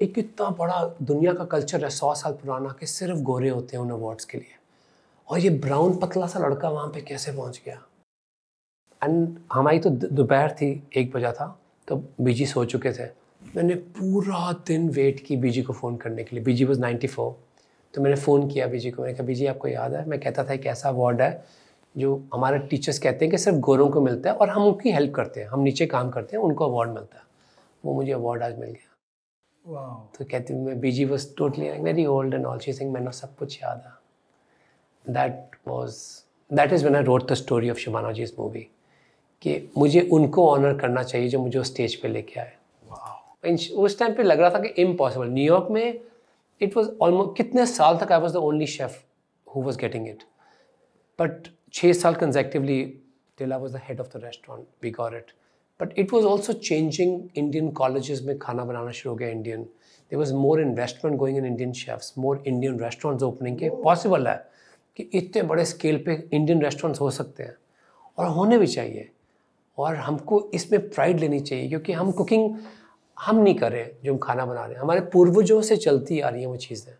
एक 0.00 0.18
इतना 0.18 0.48
बड़ा 0.58 0.84
दुनिया 1.02 1.32
का 1.34 1.44
कल्चर 1.44 1.84
है 1.84 1.90
सौ 1.90 2.14
साल 2.14 2.32
पुराना 2.32 2.76
कि 2.80 2.86
सिर्फ़ 2.86 3.20
गोरे 3.22 3.48
होते 3.48 3.76
हैं 3.76 3.82
उन 3.84 3.90
अवार्ड्स 3.90 4.24
के 4.24 4.38
लिए। 4.38 4.56
और 5.28 5.38
ये 5.38 5.50
ब्राउन 5.50 5.96
पतला 5.98 6.26
सा 6.26 6.38
लड़का 6.38 6.68
वहाँ 6.70 6.88
पे 6.88 7.00
कैसे 7.02 7.32
पहुँच 7.32 7.60
गया? 7.66 7.80
एंड 9.02 9.38
हमारी 9.52 9.78
तो 9.78 9.90
दोपहर 9.90 10.52
थी 10.52 10.70
एक 10.96 11.12
बजा 11.12 11.32
था 11.32 11.46
तो 11.88 11.96
बिज़ी 12.20 12.46
सो 12.46 12.64
चुके 12.64 12.92
थे। 12.92 13.06
मैंने 13.54 13.74
पूरा 13.74 14.52
दिन 14.66 14.88
वेट 14.90 15.20
की 15.26 15.36
बीजी 15.36 15.62
को 15.62 15.72
फ़ोन 15.72 15.96
करने 15.96 16.24
के 16.24 16.36
लिए। 16.36 16.44
बीजी 16.44 16.64
वॉज़ 16.64 16.80
नाइन्टी 16.80 17.06
फोर 17.06 17.36
तो 17.94 18.02
मैंने 18.02 18.16
फ़ोन 18.16 18.48
किया 18.48 18.66
बीजी 18.66 18.90
को। 18.90 19.02
मैंने 19.02 19.14
कहा 19.14 19.26
बीजी 19.26 19.46
आपको 19.46 19.68
याद 19.68 19.94
है? 19.94 20.04
मैं 20.08 20.18
कहता 20.20 20.44
था 20.44 20.52
एक 20.54 20.66
ऐसा 20.66 20.88
अवार्ड 20.88 21.20
है 21.22 21.44
जो 21.94 22.16
हमारे 22.34 22.58
टीचर्स 22.68 22.98
कहते 22.98 23.24
हैं 23.24 23.30
कि 23.30 23.38
सिर्फ़ 23.38 23.58
गोरों 23.60 23.88
को 23.90 24.00
मिलता 24.00 24.30
है 24.30 24.36
और 24.36 24.48
हम 24.48 24.64
उनकी 24.64 24.90
हेल्प 24.92 25.14
करते 25.14 25.40
हैं। 25.40 25.48
हम 25.48 25.60
नीचे 25.60 25.86
काम 25.86 26.10
करते 26.10 26.36
हैं 26.36 26.42
उनको 26.44 26.64
अवार्ड 26.64 26.90
मिलता 26.90 27.18
है। 27.18 27.24
वो 27.84 27.94
मुझे 27.94 28.12
अवार्ड 28.12 28.42
आज 28.42 28.58
मिल 28.58 28.70
गया। 28.70 28.92
वाह 29.64 29.94
तो 30.18 30.24
कहती 30.24 30.54
my 30.54 30.78
Beeji 30.80 31.04
was 31.04 31.26
totally 31.36 31.70
very 31.80 32.06
old 32.06 32.34
and 32.34 32.44
all 32.46 32.58
she 32.58 32.72
sing 32.72 32.92
मैंने 32.92 33.12
सब 33.12 33.34
कुछ 33.36 33.58
याद 33.62 33.82
है। 33.86 35.14
That 35.14 35.56
was 35.68 35.96
that 36.50 36.72
is 36.72 36.82
when 36.82 36.96
I 36.96 37.02
wrote 37.04 37.30
the 37.30 37.34
story 37.34 37.70
of 37.70 37.78
Shimana 37.78 38.12
ji 38.12 38.22
इस 38.22 38.38
मूवी 38.38 38.66
कि 39.42 39.58
मुझे 39.78 40.00
उनको 40.12 40.48
ऑनर 40.50 40.78
करना 40.78 41.02
चाहिए 41.02 41.28
जो 41.28 41.40
मुझे 41.40 41.58
उस 41.58 41.72
स्टेज 41.72 41.94
पे 42.00 42.08
लेके 42.08 42.40
आए। 42.40 42.52
उस 43.54 43.98
टाइम 43.98 44.14
पे 44.14 44.22
लग 44.22 44.40
रहा 44.40 44.50
था 44.50 44.58
कि 44.58 44.68
इम्पॉसिबल 44.82 45.28
न्यूयॉर्क 45.28 45.70
में 45.70 46.00
इट 46.60 46.76
वॉज़ 46.76 46.88
ऑलमोस्ट 47.02 47.36
कितने 47.36 47.66
साल 47.66 47.98
तक 47.98 48.12
I 48.12 48.20
was 48.20 48.32
the 48.32 48.36
only 48.48 48.66
chef 48.66 49.02
who 49.46 49.62
was 49.62 49.78
getting 49.78 50.08
it 50.08 50.22
but 51.18 51.48
छः 51.72 51.92
साल 51.92 52.14
consecutively 52.14 52.82
till 53.38 53.52
I 53.52 53.60
was 53.60 53.72
the 53.72 53.80
head 53.88 54.00
of 54.00 54.16
the 54.16 54.20
restaurant 54.24 54.66
we 54.84 54.90
got 54.90 55.14
it 55.14 55.32
but 55.80 55.98
it 55.98 56.12
was 56.12 56.26
also 56.26 56.52
changing 56.52 57.20
Indian 57.36 57.70
college 57.70 58.26
में 58.26 58.38
खाना 58.38 58.64
बनाना 58.64 58.90
शुरू 58.90 59.12
हो 59.12 59.16
गया 59.18 59.28
Indian 59.28 59.62
there 59.62 60.18
was 60.18 60.34
more 60.34 60.60
investment 60.60 61.16
going 61.18 61.38
in 61.38 61.46
Indian 61.46 61.72
chefs 61.72 62.12
more 62.18 62.42
Indian 62.46 62.80
restaurants 62.80 63.24
opening 63.24 63.58
के 63.58 63.70
possible 63.82 64.28
है 64.28 64.36
कि 64.96 65.02
इतने 65.14 65.42
बड़े 65.42 65.64
स्केल 65.64 65.96
पर 65.98 66.28
इंडियन 66.32 66.62
रेस्टोरेंट्स 66.62 67.00
हो 67.00 67.10
सकते 67.10 67.42
हैं। 67.42 67.56
और 68.18 68.26
होने 68.26 68.58
भी 68.58 68.66
चाहिए। 68.66 69.08
और 69.78 69.96
हमको 69.96 70.38
इसमें 70.54 70.88
प्राइड 70.88 71.20
लेनी 71.20 71.40
चाहिए, 71.40 71.68
क्योंकि 71.68 71.92
हम 71.92 72.10
कुकिंग. 72.12 72.54
हम 73.18 73.38
नहीं 73.38 73.54
कर 73.54 73.72
रहे 73.72 73.82
हैं 73.82 73.90
जो 74.04 74.12
हम 74.12 74.18
खाना 74.18 74.46
बना 74.46 74.64
रहे 74.64 74.74
हैं। 74.74 74.80
हमारे 74.80 75.00
पूर्वजों 75.12 75.60
से 75.62 75.76
चलती 75.76 76.20
आ 76.20 76.28
रही 76.28 76.40
हैं 76.40 76.48
वो 76.48 76.56
चीज़ें। 76.56 76.92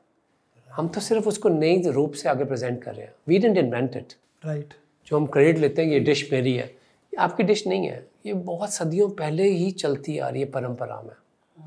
हम 0.71 0.89
तो 0.89 1.01
सिर्फ़ 1.01 1.29
उसको 1.29 1.49
नई 1.49 1.83
रूप 1.91 2.13
से 2.13 2.29
आगे 2.29 2.45
प्रेजेंट 2.45 2.83
कर 2.83 2.95
रहे 2.95 3.07
हैं। 3.07 3.13
We 3.29 3.39
didn't 3.39 3.59
invent 3.59 3.97
it 3.97 4.13
right 4.43 4.75
जो 5.07 5.17
हम 5.17 5.27
क्रेडिट 5.27 5.59
लेते 5.59 5.83
हैं 5.83 5.93
ये 5.93 6.01
डिश 6.01 6.29
मेरी 6.33 6.53
है। 6.53 6.67
ये 6.67 7.17
आपकी 7.17 7.43
डिश 7.43 7.67
नहीं 7.67 7.87
है। 7.87 8.07
ये 8.27 8.35
बहुत 8.35 8.73
सदियों 8.73 9.09
पहले 9.11 9.49
ही 9.49 9.71
चलती 9.73 10.19
आ 10.19 10.29
रही 10.29 10.43
है 10.43 10.49
परंपरा 10.51 11.01
में। 11.03 11.15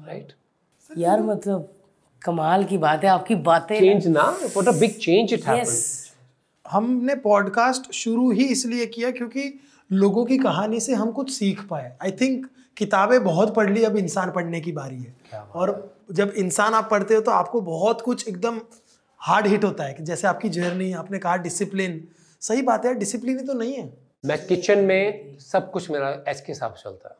Right 0.08 0.28
right? 0.28 0.97
यार 0.97 1.22
मतलब 1.22 1.74
कमाल 2.22 2.64
की 2.64 2.78
बात 2.78 3.04
है 3.04 3.10
आपकी 3.10 3.36
बातें 3.36 3.80
चेंज 3.80 4.08
ना 4.08 4.24
what 4.24 4.68
a 4.68 4.80
big 4.80 4.91
change 4.91 5.34
it 5.34 5.47
happened 5.47 5.78
हमने 6.66 7.16
पॉडकास्ट 7.16 7.91
शुरू 7.93 8.32
ही 8.32 8.45
इसलिए 8.45 8.86
किया 8.86 9.12
क्योंकि 9.12 9.54
लोगों 9.91 10.26
की 10.26 10.38
कहानी 10.38 10.80
से 10.80 10.93
हम 10.93 11.12
कुछ 11.12 11.32
सीख 11.32 11.62
पाए। 11.68 11.91
आई 12.02 12.12
थिंक 12.12 12.45
किताबें 12.80 13.23
बहुत 13.23 13.53
पढ़ 13.55 13.69
ली 13.69 13.84
अब 13.84 13.97
इंसान 13.97 14.32
पढ़ने 14.32 14.61
की 14.61 14.71
बारी 14.71 14.97
है। 14.97 15.41
और 15.53 15.71
जब 16.11 16.34
इंसान 16.38 16.73
आप 16.73 16.88
पढ़ते 16.91 17.15
हो 17.15 17.21
तो 17.21 17.32
आपको 17.32 17.61
बहुत 17.61 18.01
कुछ 18.01 18.27
एकदम 18.27 18.59
हार्ड 19.21 19.47
हिट 19.47 19.63
होता 19.63 19.84
है 19.84 19.93
कि 19.93 20.03
जैसे 20.03 20.27
आपकी 20.27 20.49
जर्नी 20.49 20.91
आपने 20.95 21.19
कहा 21.19 21.36
डिसिप्लिन 21.39 22.03
सही 22.41 22.61
बात 22.61 22.86
है 22.86 22.93
डिसिप्लिन 22.95 23.39
ही 23.39 23.45
तो 23.45 23.53
नहीं 23.53 23.73
है। 23.73 23.91
मैं 24.23 24.45
किचन 24.45 24.80
में 24.86 25.38
सब 25.39 25.71
कुछ 25.71 25.89
मेरा 25.91 26.09
एस 26.27 26.41
के 26.41 26.51
हिसाब 26.51 26.73
से 26.73 26.84
चलता 26.84 27.09
है 27.09 27.15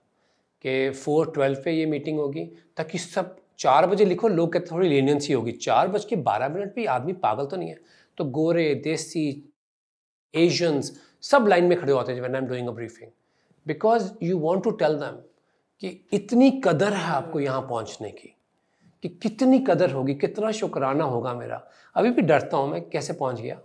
कि 0.64 0.94
फोर 0.96 1.32
ट्वेल्व 1.32 1.62
पे 1.66 1.72
ये 1.72 1.86
मीटिंग 1.86 2.20
होगी 2.20 2.46
ताकि 2.78 2.98
सब 2.98 3.36
चार 3.60 3.86
बजे 3.88 4.06
लिखो 4.06 4.28
लोग 4.28 4.52
कहते 4.54 4.72
थोड़ी 4.72 4.90
लीनियंसी 4.90 5.34
होगी। 5.34 5.52
चार 5.52 5.88
बज 5.88 6.06
के 6.06 6.16
बारह 6.26 6.50
मिनट 6.50 6.74
भी 6.76 6.86
आदमी 6.88 7.14
पागल 7.22 7.46
तो 7.46 7.58
नहीं 7.58 7.70
है। 7.70 7.78
तो 8.18 8.26
गोरे 8.28 8.74
देसी 8.84 9.26
एशियंस 10.34 10.92
सब 11.24 11.48
लाइन 11.48 11.66
में 11.66 11.80
खड़े 11.80 11.92
होते 11.94 12.14
हैं 12.14 12.20
when 12.20 12.36
I 12.36 12.42
am 12.42 12.48
doing 12.48 12.68
a 12.68 12.72
briefing 12.72 13.12
because 13.66 14.12
you 14.24 14.38
want 14.40 14.64
to 14.64 14.72
tell 14.74 14.94
them 14.96 15.18
कि 15.82 16.06
इतनी 16.14 16.52
कदर 16.64 16.94
है 16.94 17.12
आपको 17.12 17.40
यहाँ 17.40 17.62
पहुँचने 17.62 18.10
की 18.12 18.36
कि 19.04 19.10
कितनी 19.10 19.60
कदर 19.60 19.92
होगी 19.92 20.14
कितना 20.14 20.52
शुक्राना 20.52 21.04
होगा 21.04 21.34
मेरा। 21.34 21.62
अभी 21.96 22.10
भी 22.10 22.22
डरता 22.22 22.58
हूँ 22.58 22.72
मैं 22.72 22.82
कैसे 22.90 23.14
पहुँच 23.14 23.42
गया। 23.42 23.56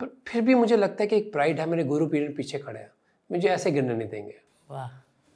पर 0.00 0.06
फिर 0.28 0.42
भी 0.42 0.54
मुझे 0.54 0.76
लगता 0.76 1.02
है 1.02 1.06
कि 1.06 1.16
एक 1.16 1.32
प्राइड 1.32 1.60
है 1.60 1.66
मेरे 1.66 1.84
गुरु 1.84 2.06
पीरियड 2.06 2.36
पीछे 2.36 2.58
खड़े 2.58 2.80
हैं। 2.80 2.90
मुझे 3.30 3.48
ऐसे 3.48 3.70
गिरने 3.70 3.94
नहीं 3.94 4.08
देंगे। 4.08 4.34
वाह। 4.70 4.88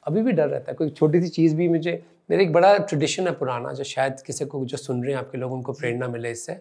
अभी 0.05 0.21
भी 0.21 0.31
डर 0.31 0.47
रहता 0.47 0.71
है। 0.71 0.75
कोई 0.75 0.89
छोटी 0.89 1.21
सी 1.21 1.27
चीज़ 1.27 1.55
भी 1.55 1.67
मुझे 1.69 2.03
मेरा 2.29 2.43
एक 2.43 2.53
बड़ा 2.53 2.77
ट्रेडिशन 2.77 3.27
है 3.27 3.33
पुराना 3.33 3.73
जो 3.73 3.83
शायद 3.83 4.21
किसी 4.21 4.45
को 4.45 4.65
जो 4.65 4.77
सुन 4.77 5.03
रहे 5.03 5.13
हैं 5.13 5.19
आपके 5.19 5.37
लोग 5.37 5.53
उनको 5.53 5.73
प्रेरणा 5.73 6.07
मिले 6.07 6.31
इससे 6.31 6.53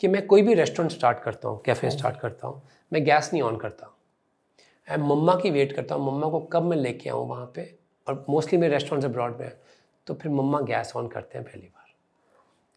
कि 0.00 0.08
मैं 0.08 0.26
कोई 0.26 0.42
भी 0.42 0.54
रेस्टोरेंट 0.54 0.92
स्टार्ट 0.92 1.18
करता 1.22 1.48
हूँ 1.48 1.62
कैफ़े 1.62 1.90
स्टार्ट 1.90 2.20
करता 2.20 2.48
हूँ 2.48 2.62
मैं 2.92 3.04
गैस 3.04 3.30
नहीं 3.32 3.42
ऑन 3.42 3.56
करता। 3.56 3.90
मैं 4.88 4.96
मम्मा 5.08 5.34
की 5.34 5.50
वेट 5.50 5.72
करता 5.72 5.94
हूँ 5.94 6.12
मम्मा 6.12 6.28
को 6.28 6.40
कब 6.40 6.62
मैं 6.62 6.76
लेके 6.76 7.10
आऊँ 7.10 7.28
वहाँ 7.28 7.52
पे? 7.54 7.74
और 8.06 8.24
मोस्टली 8.30 8.58
मेरे 8.58 8.72
रेस्टोरेंट्स 8.72 9.08
अब्रॉड 9.10 9.38
में 9.40 9.50
तो 10.06 10.14
फिर 10.14 10.32
मम्मा 10.32 10.60
गैस 10.60 10.92
ऑन 10.96 11.08
करते 11.08 11.38
हैं 11.38 11.46
पहली 11.46 11.66
बार। 11.66 11.92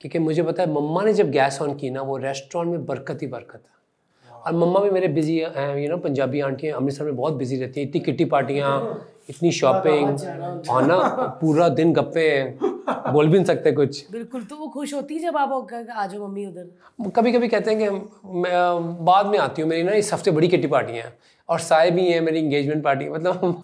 क्योंकि 0.02 0.20
मुझे 0.20 0.44
पता 0.44 0.64
है 0.64 0.70
मम्मा 0.74 1.04
ने 1.04 1.14
जब 1.14 1.32
गैस 1.32 1.62
ऑन 1.62 1.74
की 1.78 1.90
ना 1.90 2.02
वो 2.02 2.18
रेस्टोरेंट 2.18 2.72
में 2.72 2.86
बरकत 2.86 3.22
ही 3.22 3.28
बरकत 3.28 3.64
है। 3.64 3.76
और 4.32 4.54
मम्मा 4.54 4.80
भी 4.80 4.90
मेरे 4.90 5.08
बिज़ी 5.08 5.38
हैं 5.56 5.78
यू 5.78 5.90
नो 5.90 5.98
पंजाबी 5.98 6.40
आंटियाँ 6.40 6.78
अमृतसर 6.78 7.06
में 7.06 7.16
बहुत 7.16 7.34
बिज़ी 7.34 7.58
रहती 7.58 7.82
हैं 7.82 7.88
इतनी 7.88 8.02
किट्टी 8.02 8.26
पार्टियाँ 8.26 8.72
इतनी 9.30 9.52
शॉपिंग 9.60 10.70
और 10.70 10.86
ना 10.86 10.98
पूरा 11.42 11.70
दिन 11.70 11.94
गप्पे 11.94 12.28
बोल 12.90 13.28
भी 13.28 13.34
नहीं 13.34 13.46
सकते 13.46 13.72
कुछ। 13.72 14.12
बिल्कुल 14.12 14.44
तो 14.44 14.56
वो 14.56 14.68
खुश 14.70 14.94
होती 14.94 15.14
है 15.14 15.20
जब 15.22 15.38
आप 15.38 15.52
आ 15.72 16.06
जाओ 16.08 16.28
मम्मी 16.28 16.46
उधर। 16.46 17.10
कभी 17.16 17.32
कभी 17.32 17.48
कहते 17.48 17.72
हैं 17.72 17.80
कि 17.80 17.90
मैं 18.40 19.06
बाद 19.06 19.26
में 19.26 19.38
आती 19.40 19.62
हूँ 19.62 19.70
मेरी 19.70 19.84
ना 19.84 19.92
इस 19.94 20.14
हफ़्ते 20.14 20.32
बड़ी 20.32 20.48
किट्टी 20.48 20.68
पार्टियाँ 20.68 21.04
हैं 21.04 21.14
और 21.50 21.60
साय 21.60 21.92
भी 21.92 22.08
हैं 22.08 22.22
मेरी 22.22 22.40
इंगेजमेंट 22.40 22.84
पार्टी 22.84 23.10
मतलब 23.10 23.62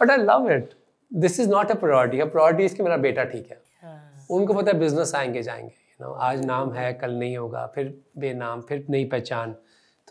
but 0.00 0.10
I 0.10 0.16
love 0.18 0.50
it 0.52 0.74
this 1.10 1.40
is 1.40 1.50
not 1.50 1.70
a 1.70 1.74
priority 1.76 2.20
a 2.20 2.24
priority 2.26 2.64
इसके 2.64 2.82
मेरा 2.82 2.96
बेटा 2.98 3.24
ठीक 3.24 3.50
है। 3.50 3.60
हाँ, 3.82 4.26
उनको 4.30 4.54
पता 4.54 4.70
है 4.70 4.78
बिज़नेस 4.78 5.14
आएँगे 5.14 5.42
जाएँगे 5.42 5.66
यू 5.66 6.06
नो 6.06 6.12
आज 6.12 6.44
नाम 6.46 6.72
है 6.72 6.92
कल 6.94 7.12
नहीं 7.14 7.36
होगा 7.36 7.66
फिर 7.74 7.94
बेनाम 8.18 8.60
फिर 8.60 8.86
नई 8.90 9.04
पहचान। 9.04 9.54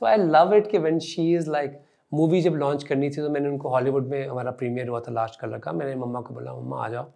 तो 0.02 0.06
आई 0.06 0.18
लव 0.18 0.54
इट 0.56 0.70
कि 0.72 0.78
when 0.78 1.00
she 1.00 1.34
is 1.36 1.50
like 1.52 1.80
movie 2.16 2.42
जब 2.42 2.56
लॉन्च 2.56 2.84
करनी 2.84 3.10
थी 3.10 3.16
तो 3.16 3.30
मैंने 3.30 3.50
उनको 3.50 3.70
हॉलीवुड 3.70 4.08
में 4.10 4.28
हमारा 4.28 4.52
प्रीमियर 4.60 4.88
हुआ 4.88 5.00
था 5.00 5.12
लास्ट 5.12 5.40
कलर 5.40 5.60
का। 5.60 5.72
मैंने 5.74 5.96
मम्मा 5.96 6.22
को 6.22 6.34
बोला 6.34 6.54
मम्मा 6.54 6.84
आ 6.86 6.90
जाओ। 6.90 7.12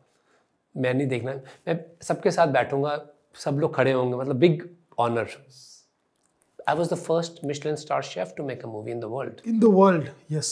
मैं 0.76 0.94
नहीं 0.94 1.08
देखना। 1.08 1.34
मैं 1.68 1.80
सबके 2.04 2.32
साथ 2.32 2.48
बैठूँगा 2.54 3.00
सब 3.36 3.60
लोग 3.60 3.76
खड़े 3.76 3.92
होंगे 3.92 4.16
मतलब 4.18 4.36
big 4.40 4.64
honour 5.00 5.28
I 6.70 6.76
was 6.76 6.94
the 6.94 6.98
first 6.98 7.44
Michelin 7.46 7.76
star 7.76 8.02
chef 8.04 8.34
to 8.38 8.44
make 8.46 8.64
a 8.66 8.68
movie 8.68 8.92
in 8.92 9.00
the 9.00 9.06
world 9.10 9.42
in 9.48 9.60
the 9.60 9.74
world 9.74 10.10
yes 10.32 10.52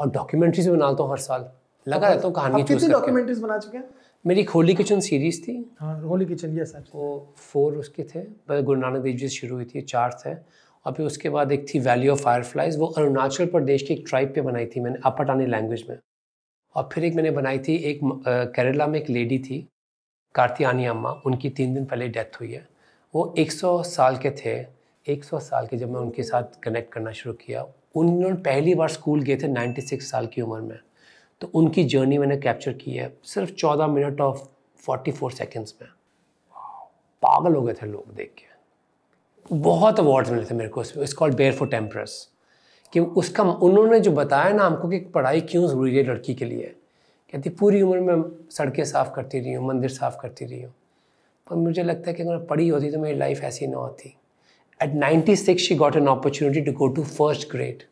और 0.00 0.10
डॉक्यूमेंट्रीज 0.12 0.68
भी 0.68 0.76
बनाता 0.76 1.02
हूँ 1.02 1.10
हर 1.10 1.18
साल। 1.20 1.48
लगा 1.86 2.08
रहता 2.08 2.26
हूँ 2.26 2.34
कहानी 2.34 2.62
कितनी 2.64 2.88
डॉक्यूमेंट्रीज 2.88 3.38
बना 3.40 3.58
चुके 3.58 3.78
हैं? 3.78 3.88
मेरी 4.24 4.42
होली 4.44 4.74
किचन 4.74 5.00
सीरीज़ 5.00 5.40
थी। 5.42 5.54
हाँ 5.80 6.00
होली 6.02 6.26
किचन 6.26 6.58
यस 6.58 6.74
वो 6.94 7.34
फोर 7.38 7.76
उसके 7.78 8.04
थे 8.04 8.22
गुरु 8.62 8.80
नानक 8.80 9.02
देव 9.02 9.16
जी 9.16 9.28
से 9.28 9.34
शुरू 9.36 9.54
हुई 9.54 9.64
थी 9.64 9.80
चार 9.82 10.18
थे। 10.24 10.34
और 10.86 10.92
फिर 10.92 11.06
उसके 11.06 11.28
बाद 11.28 11.52
एक 11.52 11.66
थी 11.74 11.78
वैली 11.78 12.08
ऑफ़ 12.08 12.22
फायरफ्लाइज 12.22 12.76
वो 12.78 12.86
अरुणाचल 12.86 13.46
प्रदेश 13.46 13.82
की 13.82 13.94
एक 13.94 14.04
ट्राइब 14.08 14.32
पे 14.34 14.40
बनाई 14.40 14.66
थी 14.66 14.80
मैंने 14.80 14.98
अपाटानी 15.04 15.46
लैंग्वेज 15.46 15.84
में। 15.90 15.98
और 16.74 16.88
फिर 16.92 17.04
एक 17.04 17.14
मैंने 17.14 17.30
बनाई 17.30 17.58
थी, 17.58 17.76
एक 17.76 18.00
केरला 18.56 18.86
में 18.86 18.98
एक 19.00 19.10
लेडी 19.10 19.38
थी 19.38 19.66
कार्तियानी 20.34 20.84
अम्मा 20.86 21.10
उनकी 21.26 21.50
तीन 21.50 21.74
दिन 21.74 21.84
पहले 21.84 22.08
डेथ 22.08 22.40
हुई 22.40 22.52
है। 22.52 22.66
वो 23.14 23.34
100 23.38 23.82
साल 23.82 24.16
के 24.16 24.30
थे 24.30 24.66
100 25.06 25.38
साल 25.38 25.66
के 25.66 25.76
जब 25.76 25.90
मैं 25.90 26.00
उनके 26.00 26.22
साथ 26.22 26.60
कनेक्ट 26.62 26.92
करना 26.92 27.12
शुरू 27.12 27.34
किया, 27.34 27.66
उन्होंने 27.94 28.36
पहली 28.36 28.74
बार 28.74 28.88
स्कूल 28.88 29.22
गए 29.22 29.36
थे 29.36 29.48
96 29.48 30.02
साल 30.02 30.26
की 30.26 30.40
उम्र 30.40 30.60
में। 30.60 30.78
तो 31.40 31.50
उनकी 31.54 31.84
जर्नी 31.84 32.18
मैंने 32.18 32.36
कैप्चर 32.36 32.72
की 32.72 32.92
है, 32.92 33.16
सिर्फ़ 33.24 33.50
14 33.50 33.86
मिनट 33.86 34.20
ऑफ़ 34.20 34.44
44 34.84 35.32
सेकंड्स 35.32 35.74
में। 35.82 35.88
पागल 37.22 37.54
हो 37.54 37.62
गए 37.62 37.72
थे 37.72 37.86
लोग 37.86 38.14
देख 38.14 38.34
के। 38.38 38.55
बहुत 39.52 40.00
अवार्ड्स 40.00 40.30
मिले 40.30 40.44
थे 40.44 40.54
मेरे 40.54 40.68
को 40.70 40.80
उसमें। 40.80 41.02
It's 41.02 41.12
called 41.12 41.34
bare 41.36 41.52
for 41.54 41.68
tempers 41.68 42.16
कि 42.92 43.00
उसका 43.00 43.42
उन्होंने 43.44 44.00
जो 44.00 44.10
बताया 44.12 44.52
ना 44.52 44.64
हमको 44.64 44.88
कि 44.88 44.98
पढ़ाई 45.14 45.40
क्यों 45.40 45.66
ज़रूरी 45.68 45.96
है 45.96 46.02
लड़की 46.04 46.34
के 46.34 46.44
लिए। 46.44 46.74
कहती 47.32 47.50
पूरी 47.50 47.82
उम्र 47.82 48.00
में 48.00 48.24
सड़कें 48.50 48.84
साफ़ 48.84 49.14
करती 49.14 49.40
रही 49.40 49.52
हूँ 49.52 49.66
मंदिर 49.68 49.90
साफ़ 49.90 50.16
करती 50.22 50.44
रही 50.44 50.60
हूँ। 50.62 50.72
पर 51.46 51.56
मुझे 51.56 51.82
लगता 51.82 52.10
है 52.10 52.14
कि 52.16 52.22
अगर 52.22 52.38
पढ़ी 52.46 52.68
होती 52.68 52.90
तो 52.90 52.98
मेरी 53.00 53.18
लाइफ 53.18 53.42
ऐसी 53.44 53.66
ना 53.66 53.76
होती। 53.76 54.14
At 54.80 54.94
96 54.94 55.44
six 55.44 55.62
she 55.62 55.74
got 55.74 55.96
an 55.96 56.06
opportunity 56.06 56.60
to 56.60 56.72
go 56.72 56.88
to 56.88 57.02
first 57.04 57.50
grade 57.50 57.82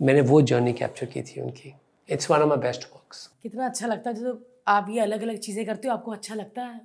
मैंने 0.00 0.20
वो 0.20 0.40
जर्नी 0.42 0.72
कैप्चर 0.72 1.06
की 1.06 1.22
थी 1.22 1.40
उनकी। 1.40 1.74
It's 2.08 2.30
one 2.30 2.40
of 2.40 2.48
my 2.48 2.58
best 2.58 2.84
works 2.84 3.26
कितना 3.42 3.66
अच्छा 3.66 3.86
लगता 3.86 4.10
है 4.10 4.16
जब 4.16 4.44
आप 4.68 4.86
ये 4.90 5.00
अलग 5.00 5.22
अलग 5.22 5.38
चीज़ें 5.38 5.64
करते 5.66 5.88
हो 5.88 5.94
आपको 5.94 6.12
अच्छा 6.12 6.34
लगता 6.34 6.62
है? 6.62 6.80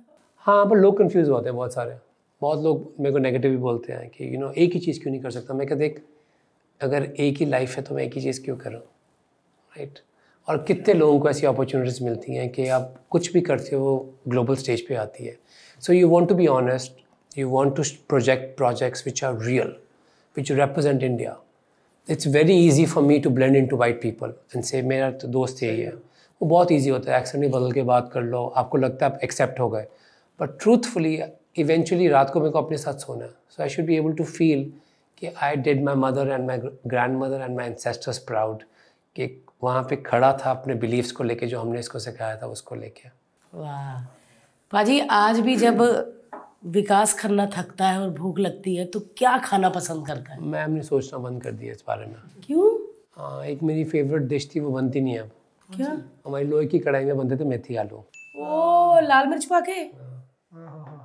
हाँ 0.46 0.64
पर 0.66 0.76
लोग 0.76 0.98
कन्फ्यूज़ 0.98 1.30
होते 1.30 1.48
हैं 1.48 1.56
बहुत 1.56 1.74
सारे। 1.74 1.96
बहुत 2.40 2.62
लोग 2.64 2.92
मेरे 3.00 3.12
को 3.12 3.18
नेगेटिव 3.18 3.50
भी 3.50 3.56
बोलते 3.56 3.92
हैं 3.92 4.08
कि 4.08 4.34
यू 4.34 4.40
नो 4.40 4.50
एक 4.52 4.72
ही 4.72 4.80
चीज़ 4.80 5.00
क्यों 5.02 5.12
नहीं 5.12 5.22
कर 5.22 5.30
सकता? 5.30 5.54
मैं 5.54 5.66
कहते, 5.66 5.80
देख, 5.80 6.02
अगर 6.80 7.02
एक 7.02 7.38
ही 7.38 7.46
लाइफ 7.46 7.76
है 7.76 7.82
तो 7.82 7.94
मैं 7.94 8.04
एक 8.04 8.14
ही 8.14 8.20
चीज़ 8.20 8.42
क्यों 8.44 8.56
करूँ? 8.56 8.80
राइट 9.76 9.98
और 10.48 10.62
कितने 10.62 10.94
लोगों 10.94 11.20
को 11.20 11.30
ऐसी 11.30 11.46
अपॉर्चुनिटीज़ 11.46 12.02
मिलती 12.04 12.34
हैं 12.34 12.48
कि 12.48 12.68
आप 12.68 12.94
कुछ 13.10 13.32
भी 13.32 13.40
करते 13.40 13.76
हो 13.76 13.84
वो 13.84 14.14
ग्लोबल 14.28 14.56
स्टेज 14.56 14.86
पे 14.88 14.94
आती 14.94 15.24
है। 15.24 15.36
So 15.80 15.92
you 15.92 16.08
want 16.08 16.28
to 16.28 16.34
be 16.34 16.46
honest 16.46 17.38
you 17.38 17.48
want 17.50 17.76
to 17.76 17.82
project 18.08 18.56
projects 18.56 19.06
which 19.06 19.24
are 19.24 19.40
real 19.42 19.74
which 20.36 20.52
represent 20.52 21.02
India 21.02 21.36
it's 22.10 22.26
very 22.26 22.54
easy 22.56 22.84
for 22.86 23.04
me 23.04 23.18
to 23.18 23.30
blend 23.30 23.56
in 23.56 23.66
to 23.66 23.76
white 23.76 24.00
people 24.02 24.34
and 24.56 24.64
से 24.64 24.82
मेरा 24.82 25.10
तो 25.10 25.28
दोस्त 25.28 25.62
यही 25.62 25.80
है। 25.80 25.90
वो 25.90 26.48
बहुत 26.48 26.72
ईजी 26.72 26.90
होता 26.90 27.12
है। 27.12 27.20
एक्सेंट 27.20 27.44
ही 27.44 27.50
बदल 27.50 27.72
के 27.72 27.82
बात 27.82 28.10
कर 28.12 28.22
लो। 28.22 28.46
आपको 28.46 28.78
लगता 28.78 29.06
है 29.06 29.12
आप 29.12 29.20
एक्सेप्ट 29.24 29.60
हो 29.60 29.68
गए। 29.70 29.86
बट 30.40 30.58
ट्रूथफुली 30.60 31.16
इवेंचुअली 31.58 32.08
रात 32.08 32.30
को 32.30 32.40
मेरे 32.40 32.52
को 32.52 32.58
अपने 32.58 32.78
साथ 32.78 32.98
सोना 32.98 33.24
है। 33.24 33.30
So 33.50 33.62
I 33.62 33.68
should 33.68 33.86
be 33.86 33.96
able 33.96 34.12
to 34.12 34.24
feel 34.24 34.64
कि 35.18 35.26
I 35.42 35.56
did 35.56 35.82
my 35.84 35.94
mother 35.94 36.28
and 36.28 36.46
my 36.46 36.58
grandmother 37.18 37.40
and 37.40 37.56
my 37.56 37.66
ancestors 37.66 38.18
proud 38.24 38.62
कि 39.16 39.30
वहाँ 39.64 39.82
पे 39.90 39.96
खड़ा 39.96 40.32
था 40.36 40.50
अपने 40.50 40.74
बिलीव्स 40.74 41.12
को 41.12 41.24
लेके 41.24 41.46
जो 41.46 41.60
हमने 41.60 41.78
इसको 41.80 41.98
सिखाया 41.98 42.36
था 42.36 42.46
उसको 42.46 42.74
लेके। 42.74 43.08
वाह। 43.52 44.02
पाजी 44.72 44.98
आज 45.00 45.40
भी 45.40 45.56
जब 45.56 45.80
विकास 46.66 47.12
खन्ना 47.18 47.46
थकता 47.46 47.88
है 47.88 48.00
और 48.00 48.10
भूख 48.10 48.38
लगती 48.38 48.74
है 48.76 48.84
तो 48.84 49.00
क्या 49.18 49.36
खाना 49.38 49.68
पसंद 49.68 50.06
करता 50.06 50.32
है? 50.32 50.40
मैं 50.40 50.62
हमने 50.64 50.82
सोचना 50.82 51.18
बंद 51.18 51.42
कर 51.42 51.52
दिया 51.52 51.72
इस 51.72 51.84
बारे 51.88 52.06
में। 52.06 52.14
क्यों? 52.46 52.70
हाँ 53.16 53.44
एक 53.46 53.62
मेरी 53.62 53.84
फेवरेट 53.84 54.22
डिश 54.22 54.48
थी 54.54 54.60
वो 54.60 54.70
बनती 54.70 55.00
नहीं 55.00 55.18
अब। 55.18 55.30
क्या? 55.70 55.96
हमारी 56.26 56.44
लोहे 56.44 56.66
की 56.66 56.78
कढ़ाई 56.78 57.04
में 57.04 57.16
बनते 57.16 57.36
थे 57.36 57.44
मेथी 57.44 57.76
आलू। 57.76 58.04
ओ 58.36 59.00
लाल 59.00 59.26
मिर्च 59.26 59.44
पाके? 59.44 59.82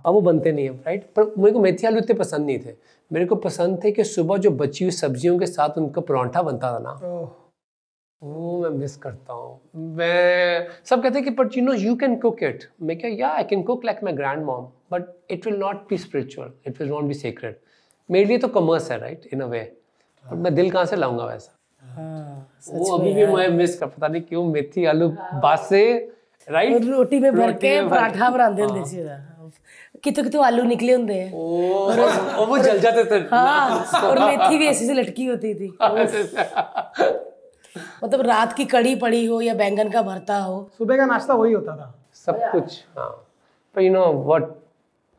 अब 0.06 0.14
वो 0.14 0.22
बनते 0.22 0.52
नहीं 0.52 0.66
है 0.66 0.76
राइट 0.86 1.04
पर 1.16 1.34
मेरे 1.38 1.52
को 1.52 1.60
मेथी 1.60 1.88
आलू 1.88 1.98
इतने 1.98 2.16
पसंद 2.20 2.46
नहीं 2.46 2.60
थे। 2.60 2.74
मेरे 3.12 3.26
को 3.26 3.36
पसंद 3.46 3.84
थे 3.84 3.92
कि 3.92 4.04
सुबह 4.04 4.38
जो 4.38 4.52
बची 4.62 4.84
हुई 4.84 4.92
सब्जियों 4.92 5.38
के 5.40 5.46
साथ 5.46 5.78
उनका 5.78 6.02
परौंठा 6.02 6.42
बनता 6.42 6.74
था 6.74 6.80
ना। 6.80 6.92
वो 8.22 8.62
मैं 8.62 8.70
मिस 8.70 8.96
करता 9.04 9.34
हूँ। 9.34 9.60
मैं 9.98 10.68
सब 10.90 11.04
कहते 11.04 11.20
हैं 11.20 11.24
कि 11.24 11.32
but 11.42 11.58
you 11.58 11.64
know 11.64 11.74
you 11.74 11.96
can 11.96 12.16
cook 12.20 12.44
it 12.44 12.64
मैं 12.82 12.98
क्या 13.00 13.12
या 13.12 13.30
I 13.36 13.44
can 13.50 13.64
cook 13.64 13.86
like 13.86 14.04
my 14.04 14.14
grandmom 14.46 14.68
but 14.92 15.06
it 15.32 15.46
will 15.46 15.58
not 15.60 15.88
be 15.90 15.98
spiritual 15.98 16.52
it 16.68 16.82
will 16.82 16.90
not 16.90 17.04
be 17.04 17.14
secret 17.14 17.60
मेरे 18.10 18.26
लिए 18.26 18.38
तो 18.38 18.48
कॉमर्स 18.58 18.92
है 18.92 19.00
right 19.00 19.28
in 19.34 19.42
a 19.42 19.46
way 19.46 19.62
but 20.26 20.38
मैं 20.38 20.54
दिल 20.56 20.70
कहाँ 20.72 20.86
से 20.86 20.96
लाऊँगा 20.96 21.26
वैसा? 21.26 21.56
हाँ, 21.82 22.48
वो 22.74 22.98
अभी 22.98 23.14
भी 23.14 23.26
मैं 23.26 23.48
मिस 23.50 23.78
कर 23.80 23.88
पता 23.88 24.08
नहीं 24.08 24.22
क्यों 24.22 24.44
मेथी 24.46 24.86
आलू 24.86 25.10
बासे 25.44 25.84
राइट 26.48 26.86
रोटी 26.86 27.20
में 27.20 27.32
भर 27.36 27.52
के 27.54 27.80
पराठा 27.90 28.30
बना 28.30 28.50
दे 28.50 28.62
हाँ, 28.62 28.70
हाँ, 28.70 29.31
कितने 30.04 30.24
कितने 30.24 30.44
आलू 30.44 30.64
निकले 30.64 30.94
होंगे 30.94 31.14
हैं 31.14 31.34
ओ 31.34 32.46
वो 32.46 32.58
जल 32.58 32.80
जाते 32.80 33.04
थे। 33.06 33.20
हाँ 33.32 34.02
और 34.02 34.20
मेथी 34.20 34.58
भी 34.58 34.68
ऐसे 34.68 34.88
से 34.88 34.94
लटकी 34.94 35.26
होती 35.26 35.54
थी। 35.56 35.68
मतलब 38.04 38.22
रात 38.22 38.54
की 38.54 38.66
कड़ी 38.66 38.96
पड़ी 38.96 39.26
हो 39.26 39.42
या 39.42 39.54
बैंगन 39.56 39.90
का 39.90 40.02
भरता 40.02 40.38
हो। 40.38 40.70
सुबह 40.78 40.98
का 40.98 41.06
नाश्ता 41.06 41.34
वही 41.34 41.54
होता 41.54 41.76
था। 41.78 41.94
सब 42.16 42.40
कुछ 42.52 42.84
हाँ। 42.98 43.10
पर 43.76 43.82
you 43.82 43.92
know 43.94 44.06
what 44.24 44.44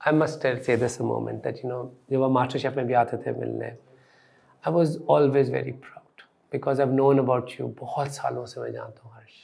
I 0.00 0.12
must 0.12 0.46
say 0.66 0.76
this 0.76 1.00
moment 1.00 1.42
that 1.44 1.56
you 1.64 1.70
know 1.70 1.80
जब 2.10 2.22
हम 2.22 2.32
मास्टर 2.32 2.58
शेफ 2.58 2.76
में 2.76 2.86
भी 2.86 2.94
आते 2.94 3.16
थे 3.16 3.32
मिलने 3.38 3.66
I 3.66 4.72
was 4.72 4.98
always 5.10 5.50
very 5.52 5.72
proud 5.72 6.22
because 6.52 6.82
I 6.82 6.88
known 6.88 7.18
about 7.18 7.50
you 7.60 7.66
बहुत 7.80 8.08
सालों 8.14 8.44
से 8.46 8.60
मैं 8.60 8.72
जानता 8.72 9.00
हूँ 9.04 9.12
हर्ष। 9.16 9.34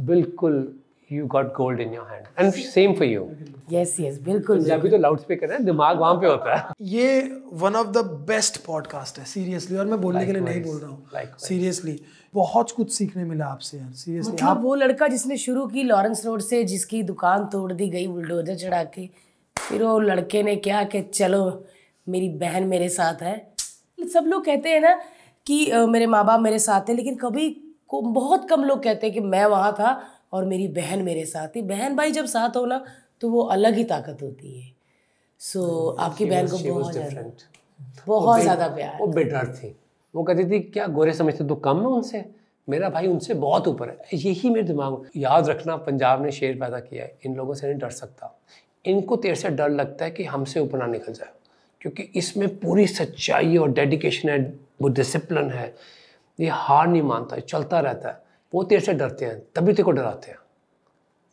बिल्कुल 0.00 0.54
you 1.12 1.26
got 1.26 1.52
gold 1.54 1.80
in 1.80 1.94
your 1.94 2.06
hand 2.10 2.26
and 2.38 2.52
same 2.64 2.94
for 2.94 3.04
you 3.04 3.28
yes 3.72 3.96
yes 4.00 4.20
बिल्कुल 4.22 4.58
पंजाबी 4.58 4.88
तो 4.88 4.96
लाउड 4.96 5.20
स्पीकर 5.20 5.52
है 5.52 5.62
दिमाग 5.64 5.98
वहाँ 5.98 6.14
पे 6.14 6.26
होता 6.26 6.56
है। 6.56 6.72
ये 6.82 7.20
one 7.52 7.74
of 7.74 7.88
the 7.88 8.04
best 8.28 8.64
podcast 8.64 9.18
है 9.18 9.24
सीरियसली 9.24 9.76
और 9.76 9.86
मैं 9.86 10.00
बोलने 10.00 10.24
के 10.26 10.32
लिए 10.32 10.42
नहीं 10.42 10.62
बोल 10.62 10.78
रहा 10.78 10.90
हूँ. 10.90 11.36
सीरियसली 11.38 12.00
बहुत 12.34 12.70
कुछ 12.70 12.92
सीखने 12.92 13.24
मिला 13.24 13.46
आपसे 13.46 13.78
यार 13.78 13.92
सीरियसली 13.92 14.32
मतलब 14.32 14.48
आप 14.48 14.60
वो 14.62 14.74
लड़का 14.74 15.08
जिसने 15.08 15.36
शुरू 15.36 15.66
की 15.66 15.82
लॉरेंस 15.82 16.24
रोड 16.26 16.40
से 16.40 16.62
जिसकी 16.64 17.02
दुकान 17.02 17.44
तोड़ 17.44 17.72
दी 17.72 17.88
गई 17.90 18.06
बुलडोजर 18.06 18.54
चढ़ा 18.54 18.82
के 18.84 19.08
फिर 19.56 19.82
वो 19.82 19.98
लड़के 19.98 20.42
ने 20.42 20.56
क्या 20.56 20.82
कि 20.84 21.02
चलो 21.02 21.42
मेरी 22.06 22.28
बहन 22.38 22.66
मेरे 22.66 22.88
साथ 22.88 23.22
है। 23.22 23.34
सब 24.12 24.24
लोग 24.26 24.44
कहते 24.44 24.68
हैं 24.68 24.80
ना 24.80 24.94
कि 25.46 25.72
मेरे 25.88 26.06
माँ 26.06 26.24
बाप 26.26 26.40
मेरे 26.40 26.58
साथ 26.58 26.88
थे 26.88 26.94
लेकिन 26.94 27.14
कभी 27.14 27.50
को 27.88 28.00
बहुत 28.02 28.48
कम 28.48 28.64
लोग 28.64 28.82
कहते 28.82 29.06
हैं 29.06 29.14
कि 29.14 29.20
मैं 29.20 29.44
वहाँ 29.44 29.72
था 29.72 30.00
और 30.32 30.44
मेरी 30.44 30.68
बहन 30.70 31.02
मेरे 31.02 31.24
साथ 31.26 31.48
थी। 31.48 31.62
बहन 31.64 31.96
भाई 31.96 32.10
जब 32.10 32.26
साथ 32.26 32.56
हो 32.56 32.64
ना 32.66 32.84
तो 33.20 33.30
वो 33.30 33.42
अलग 33.48 33.74
ही 33.74 33.84
ताकत 33.84 34.22
होती 34.22 34.60
है। 34.60 34.72
सो 35.40 35.60
so, 35.60 36.00
आपकी 36.00 36.24
बहन 36.24 36.48
को 36.48 36.58
बहुत 36.58 36.92
ज़्यादा 36.92 37.22
बहुत 38.06 38.40
ज़्यादा 38.40 38.68
प्यार 38.68 38.96
वो 39.00 39.06
बेडर 39.06 39.54
थी। 39.54 39.74
वो 40.14 40.22
कहती 40.22 40.44
थी 40.50 40.60
क्या 40.62 40.86
गोरे 40.88 41.12
समझते 41.12 41.44
तो 41.44 41.54
कम 41.56 41.80
है 41.80 41.86
उनसे? 41.86 42.24
मेरा 42.68 42.88
भाई 42.90 43.06
उनसे 43.06 43.34
बहुत 43.34 43.68
ऊपर 43.68 43.88
है। 43.88 43.96
यही 44.14 44.50
मेरे 44.50 44.66
दिमाग 44.66 44.92
में 44.92 45.08
याद 45.16 45.48
रखना 45.48 45.76
पंजाब 45.76 46.22
ने 46.22 46.32
शेर 46.32 46.58
पैदा 46.60 46.80
किया 46.80 47.04
है। 47.04 47.18
इन 47.26 47.34
लोगों 47.36 47.54
से 47.54 47.66
नहीं 47.66 47.78
डर 47.78 47.90
सकता। 47.90 48.34
इनको 48.84 49.16
तेरे 49.16 49.34
से 49.34 49.48
डर 49.50 49.70
लगता 49.70 50.04
है 50.04 50.10
कि 50.10 50.24
हमसे 50.24 50.60
ऊपर 50.60 50.78
ना 50.78 50.86
निकल 50.86 51.12
जाए। 51.12 51.32
क्योंकि 51.80 52.02
इसमें 52.16 52.48
पूरी 52.58 52.86
सच्चाई 52.86 53.56
और 53.56 53.70
डेडिकेशन 53.72 54.28
है 54.28 54.38
वो 54.82 54.88
डिसिप्लिन 54.88 55.50
है। 55.50 55.74
ये 56.38 56.48
हार 56.48 56.88
नहीं 56.88 57.02
मानता 57.02 57.36
है 57.36 57.42
चलता 57.42 57.80
रहता 57.80 58.08
है। 58.08 58.22
वो 58.54 58.64
तेरे 58.64 58.80
से 58.80 58.92
डरते 58.92 59.24
हैं 59.24 59.42
तभी 59.54 59.72
तेरे 59.72 59.82
को 59.82 59.90
डराते 59.90 60.30
हैं। 60.30 60.38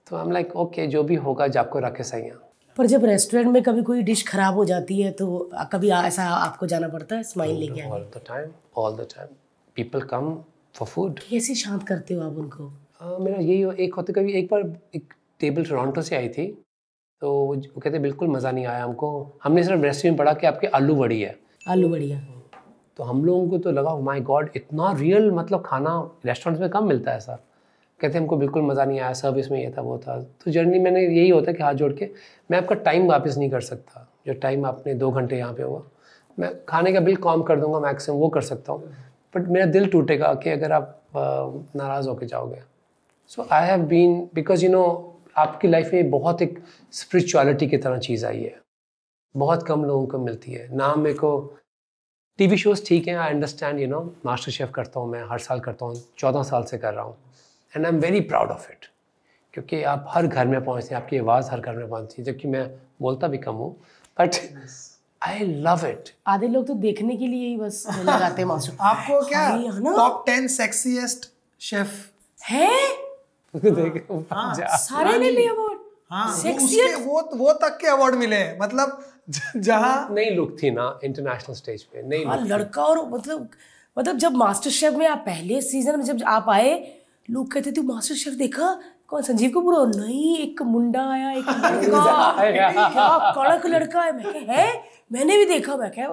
तो 0.10 0.16
हम 0.18 0.32
लाइक 0.32 0.56
ओके 0.56 0.88
जो 0.88 1.04
भी 1.04 1.16
होगा 1.16 1.48
जाको 1.48 1.80
रखे 1.80 2.04
सही 2.04 2.24
हैं 2.24 2.36
पर 2.78 2.86
जब 2.86 3.06
रेस्टोरेंट 3.06 3.50
में 3.50 3.64
कभी 3.64 3.82
कोई 3.84 4.02
डिश 4.02 4.28
खराब 4.28 4.54
हो 4.54 4.66
जाती 4.66 5.02
है 5.02 5.12
तो 5.12 5.50
कभी 5.74 5.90
ऐसा 5.90 6.24
आपको 6.24 6.68
जाना 6.68 6.88
पड़ता 6.88 7.16
है 7.16 7.24
स्माइल 7.24 7.56
लेके 7.56 7.82
all 7.82 8.06
the 8.16 8.24
time 8.32 8.48
all 8.78 9.00
the 9.02 9.14
time 9.16 9.32
people 9.80 10.10
come 10.14 10.36
for 10.80 10.94
food 10.96 11.20
कैसे 11.20 11.56
शांत 11.56 11.88
करते 11.88 12.14
हो 12.14 12.22
आप 12.22 12.38
उनको? 12.38 12.68
हाँ 13.00 13.20
मेरा 13.20 13.40
यही 13.40 13.62
हो- 13.62 13.76
एक 13.76 13.94
होते 13.94 14.14
कभी 14.14 14.34
एक 14.34 14.48
बार 14.52 14.78
एक 14.96 15.14
टेबल 15.40 15.64
टोरंटो 15.66 16.02
से 16.02 16.16
आई 16.16 16.30
थी 16.30 16.64
तो 17.22 17.34
वो 17.76 17.82
कहते 17.82 18.00
बिल्कुल 18.00 18.28
मज़ा 18.28 18.52
नहीं 18.52 18.66
आया 18.66 18.84
हमको। 18.84 19.32
हमने 19.44 19.64
सिर्फ़ 19.64 20.08
में 20.08 20.16
पढ़ा 20.18 20.34
कि 20.34 20.48
आपके 20.48 20.68
आलू 20.68 20.96
बड़ी 20.96 21.22
है। 21.22 21.40
आलू 21.68 21.90
बढ़िया। 21.90 22.37
तो 22.98 23.04
हम 23.04 23.24
लोगों 23.26 23.48
को 23.50 23.58
तो 23.58 23.72
लगा 23.72 23.96
माई 24.02 24.22
गॉड 24.22 24.50
इतना 24.56 24.92
रियल 25.00 25.30
मतलब 25.32 25.64
खाना 25.66 26.00
रेस्टोरेंट्स 26.26 26.62
में 26.62 26.70
कम 26.70 26.88
मिलता 26.88 27.12
है 27.12 27.20
सर? 27.20 27.38
कहते 28.00 28.18
हमको 28.18 28.38
बिल्कुल 28.38 28.62
मज़ा 28.64 28.86
नहीं 28.86 29.00
आया 29.00 29.14
सर्विस 29.14 29.50
में 29.52 29.60
ये 29.60 29.70
था, 29.78 29.82
वो 29.82 29.98
था। 29.98 30.20
तो 30.20 30.52
जर्नी 30.52 30.80
मैंने 30.80 31.02
यही 31.02 31.30
होता 31.30 31.52
है 31.52 31.58
कि 31.58 31.64
हाथ 31.64 31.74
जोड़ 31.74 31.92
के 31.94 32.10
मैं 32.50 32.58
आपका 32.58 32.76
टाइम 32.86 33.08
वापस 33.08 33.38
नहीं 33.38 33.50
कर 33.50 33.62
सकता। 33.62 34.08
जो 34.28 34.34
टाइम 34.34 34.66
आपने 34.66 34.94
दो 34.94 35.12
घंटे 35.12 35.38
यहाँ 35.38 35.54
पे 35.54 35.64
हुआ, 35.64 35.82
मैं 36.38 36.52
खाने 36.66 36.94
का 36.94 37.00
बिल 37.00 37.16
कम 37.18 37.42
कर 37.44 37.60
दूँगा 37.60 37.80
मैक्सिमम 37.80 38.18
वो 38.18 38.30
कर 38.30 38.42
सकता 38.42 38.74
हूँ। 38.74 38.92
बट 39.34 39.48
मेरा 39.48 39.66
दिल 39.68 39.90
टूटेगा 39.90 40.34
कि 40.34 40.50
अगर 40.50 40.72
आप 40.72 41.02
नाराज़ 41.76 42.10
होके 42.10 42.26
जाओगे। 42.26 42.62
So 43.32 43.48
I 43.52 43.68
have 43.68 43.86
been 43.86 44.20
because 44.36 44.66
you 44.66 44.72
know 44.72 44.84
आपकी 45.38 45.68
लाइफ 45.68 45.94
में 45.94 46.10
बहुत 46.10 46.42
एक 46.42 46.60
स्पिरिचुअलिटी 46.94 47.68
की 47.68 47.78
तरह 47.78 47.98
चीज़ 48.00 48.26
आई 48.26 48.42
है। 48.42 48.56
बहुत 49.36 49.64
कम 49.68 49.84
लोगों 49.86 50.06
को 50.08 50.20
मिलती 50.20 50.52
है। 50.52 50.68
ना 50.76 50.94
मेरे 50.96 51.16
को 51.16 51.32
टीवी 52.40 52.58
शोज़ 52.58 52.84
ठीक 52.86 53.08
हैं 53.08 53.16
I 53.16 53.30
understand 53.30 53.80
you 53.80 53.88
know 53.88 54.00
MasterChef 54.52 54.72
करता 54.72 55.00
हूँ 55.00 55.10
मैं 55.12 55.24
हर 55.30 55.40
साल 55.40 55.60
करता 55.60 55.86
हूँ 55.86 55.96
चौदह 56.18 56.44
साल 56.44 56.64
से 56.64 56.78
कर 56.78 56.94
रहा 56.94 57.04
हूँ 57.04 57.16
and 57.74 57.86
I 57.86 57.92
am 57.92 58.00
very 58.00 58.20
proud 58.22 58.50
of 58.50 58.72
it 58.72 58.86
क्योंकि 59.54 59.82
आप 59.84 60.06
हर 60.10 60.28
घर 60.28 60.48
में 60.48 60.64
पहुँचते 60.66 60.96
हैं 60.96 61.02
आपकी 61.02 61.18
आवाज़ 61.18 61.50
हर 61.52 61.60
घर 61.60 61.74
में 61.74 61.90
पहुँचती 61.90 62.22
है 62.22 62.26
जबकि 62.26 62.48
मैं 62.48 62.68
बोलता 63.02 63.28
भी 63.28 63.38
कम 63.38 63.56
हूँ 63.56 63.72
बट 64.20 64.36
आई 65.22 65.40
लव 65.64 65.86
इट 65.86 66.10
आधे 66.28 66.48
लोग 66.48 66.68
तो 66.68 66.74
देखने 66.86 67.16
के 67.18 67.28
लिए 67.28 67.48
ही 67.48 67.58
बस 67.58 67.84
लगाते 68.00 68.42
हैं 68.42 68.48
मास्टर। 68.50 68.78
आपको 68.82 69.22
क्या 69.28 69.40
हाँ, 69.48 69.58
है? 69.58 69.96
टॉप 69.96 70.24
टेन 70.26 70.48
सेक्सीएस्ट 70.48 71.30
शेफ 71.62 72.12
है? 72.50 72.70
सारे 73.56 75.18
ने 75.18 75.32
लिया 75.32 75.52
अवार्ड 75.52 75.80
हाँ 76.12 76.28
वो 76.44 77.22
वो 77.22 77.30
वो 77.38 77.54
तक 77.54 77.78
के 77.82 77.88
अवार्ड 77.88 78.16
मिले 78.16 78.36
हैं। 78.36 78.58
मतलब 78.60 79.00
जहाँ 79.56 80.08
नई 80.12 80.30
लुक 80.30 80.56
थी 80.64 80.70
ना 80.72 81.00
इंटरनेशनल 81.04 81.56
स्टेज 81.56 81.84
पे 81.84 82.02
नई 82.08 82.24
हाँ 82.24 82.40
लड़का 82.46 82.84
और 82.84 83.08
मतलब 83.10 83.50
मतलब 83.98 84.18
जब 84.18 84.36
मास्टर 84.38 84.70
शेफ 84.70 84.94
में 84.94 85.06
आप 85.08 85.24
पहले 85.26 85.62
सीज़न 85.62 85.98
में 85.98 86.04
जब 86.06 86.22
आप 86.28 86.50
आए 86.50 86.72
लोग 87.30 87.52
कहते 87.52 87.72
थे 87.72 87.82
मास्टर 87.82 88.16
शेफ 88.16 88.34
देखा 88.34 88.80
कौन 89.08 89.22
संजीव 89.24 89.50
कपूर? 89.50 89.76
और 89.76 89.88
नहीं 89.96 90.38
एक 90.38 90.62
मुंडा 90.62 91.04
आया 91.12 91.32
एक 91.32 91.46
लड़का। 91.50 92.72
क्या 92.90 93.32
कड़क 93.38 93.66
लड़का 93.66 94.02
है? 94.02 94.12
मैं 94.16 94.32
क्या 94.32 94.54
है? 94.56 94.84
मैंने 95.12 95.38
भी 95.38 95.46
देखा। 95.46 95.76
मैं 95.78 95.90
क्या 95.92 96.10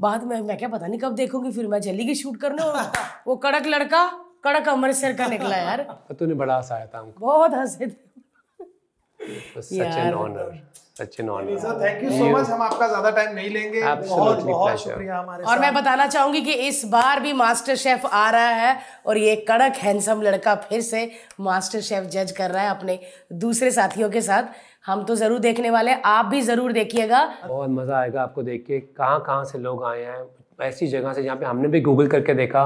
बाद 0.00 0.24
में 0.24 0.40
मैं 0.40 0.56
क्या 0.58 0.68
पता 0.68 0.86
नहीं 0.86 1.00
कब 1.00 1.14
देखूँगी 1.14 1.50
फिर 1.52 1.66
मैं 1.66 1.80
चली 1.80 2.04
गई 2.04 2.14
शूट 2.14 2.36
करने 2.40 2.62
और 2.62 2.92
वो 3.26 3.36
कड़क 3.36 3.66
लड़का 3.66 4.06
कड़क 4.44 4.68
अमृतसर 4.68 5.12
का 5.12 5.26
निकला 5.26 5.56
यार। 5.66 5.82
तूने 6.18 6.34
बड़ा 6.34 6.56
हंसाया 6.56 6.86
था 6.86 6.98
हमको। 6.98 7.26
बहुत 7.26 7.54
हंसे 7.54 7.86
थे। 7.86 9.60
Such 9.62 9.72
an 9.72 10.14
honour 10.14 10.60
such 10.98 11.20
an 11.20 11.28
honour 11.30 11.58
sir 11.58 11.80
thank 11.80 12.02
you 12.04 12.10
so 12.10 12.28
much 12.30 12.48
हम 12.50 12.62
आपका 12.62 12.86
ज़्यादा 12.88 13.10
टाइम 13.10 13.34
नहीं 13.34 13.50
लेंगे। 13.50 13.82
बहुत 13.82 13.98
Absolutely 13.98 14.52
बहुत 14.52 14.70
pleasure. 14.70 14.90
शुक्रिया 14.90 15.18
हमारे 15.18 15.44
और 15.44 15.58
मैं 15.58 15.72
बताना 15.74 16.06
चाहूँगी 16.06 16.40
कि 16.42 16.52
इस 16.68 16.84
बार 16.92 17.20
भी 17.20 17.32
मास्टर 17.42 17.76
शेफ 17.76 18.06
आ 18.06 18.28
रहा 18.30 18.48
है 18.62 18.76
और 19.06 19.18
ये 19.18 19.36
कड़क 19.50 19.76
हैंडसम 19.82 20.22
लड़का 20.22 20.54
फिर 20.64 20.80
से 20.82 21.10
मास्टर 21.40 21.80
शेफ 21.90 22.04
जज 22.12 22.32
कर 22.38 22.50
रहा 22.50 22.62
है 22.62 22.70
अपने 22.70 22.98
दूसरे 23.44 23.70
साथियों 23.70 24.10
के 24.10 24.20
साथ। 24.22 24.42
हम 24.86 25.04
तो 25.04 25.14
ज़रूर 25.16 25.38
देखने 25.40 25.70
वाले 25.70 25.90
हैं। 25.90 26.02
आप 26.06 26.26
भी 26.26 26.40
ज़रूर 26.42 26.72
देखिएगा। 26.72 27.24
बहुत 27.46 27.70
मज़ा 27.70 27.98
आएगा 27.98 28.22
आपको 28.22 28.42
देख 28.42 28.64
के। 28.66 28.78
कहाँ 28.80 29.20
कहाँ 29.26 29.44
से 29.44 29.58
लोग 29.58 29.84
आए 29.84 30.04
हैं? 30.04 30.22
ऐसी 30.62 30.86
जगह 30.88 31.12
से 31.12 31.22
जहाँ 31.22 31.36
पे 31.36 31.46
हमने 31.46 31.68
भी 31.68 31.80
गूगल 31.80 32.06
करके 32.08 32.34
देखा 32.34 32.64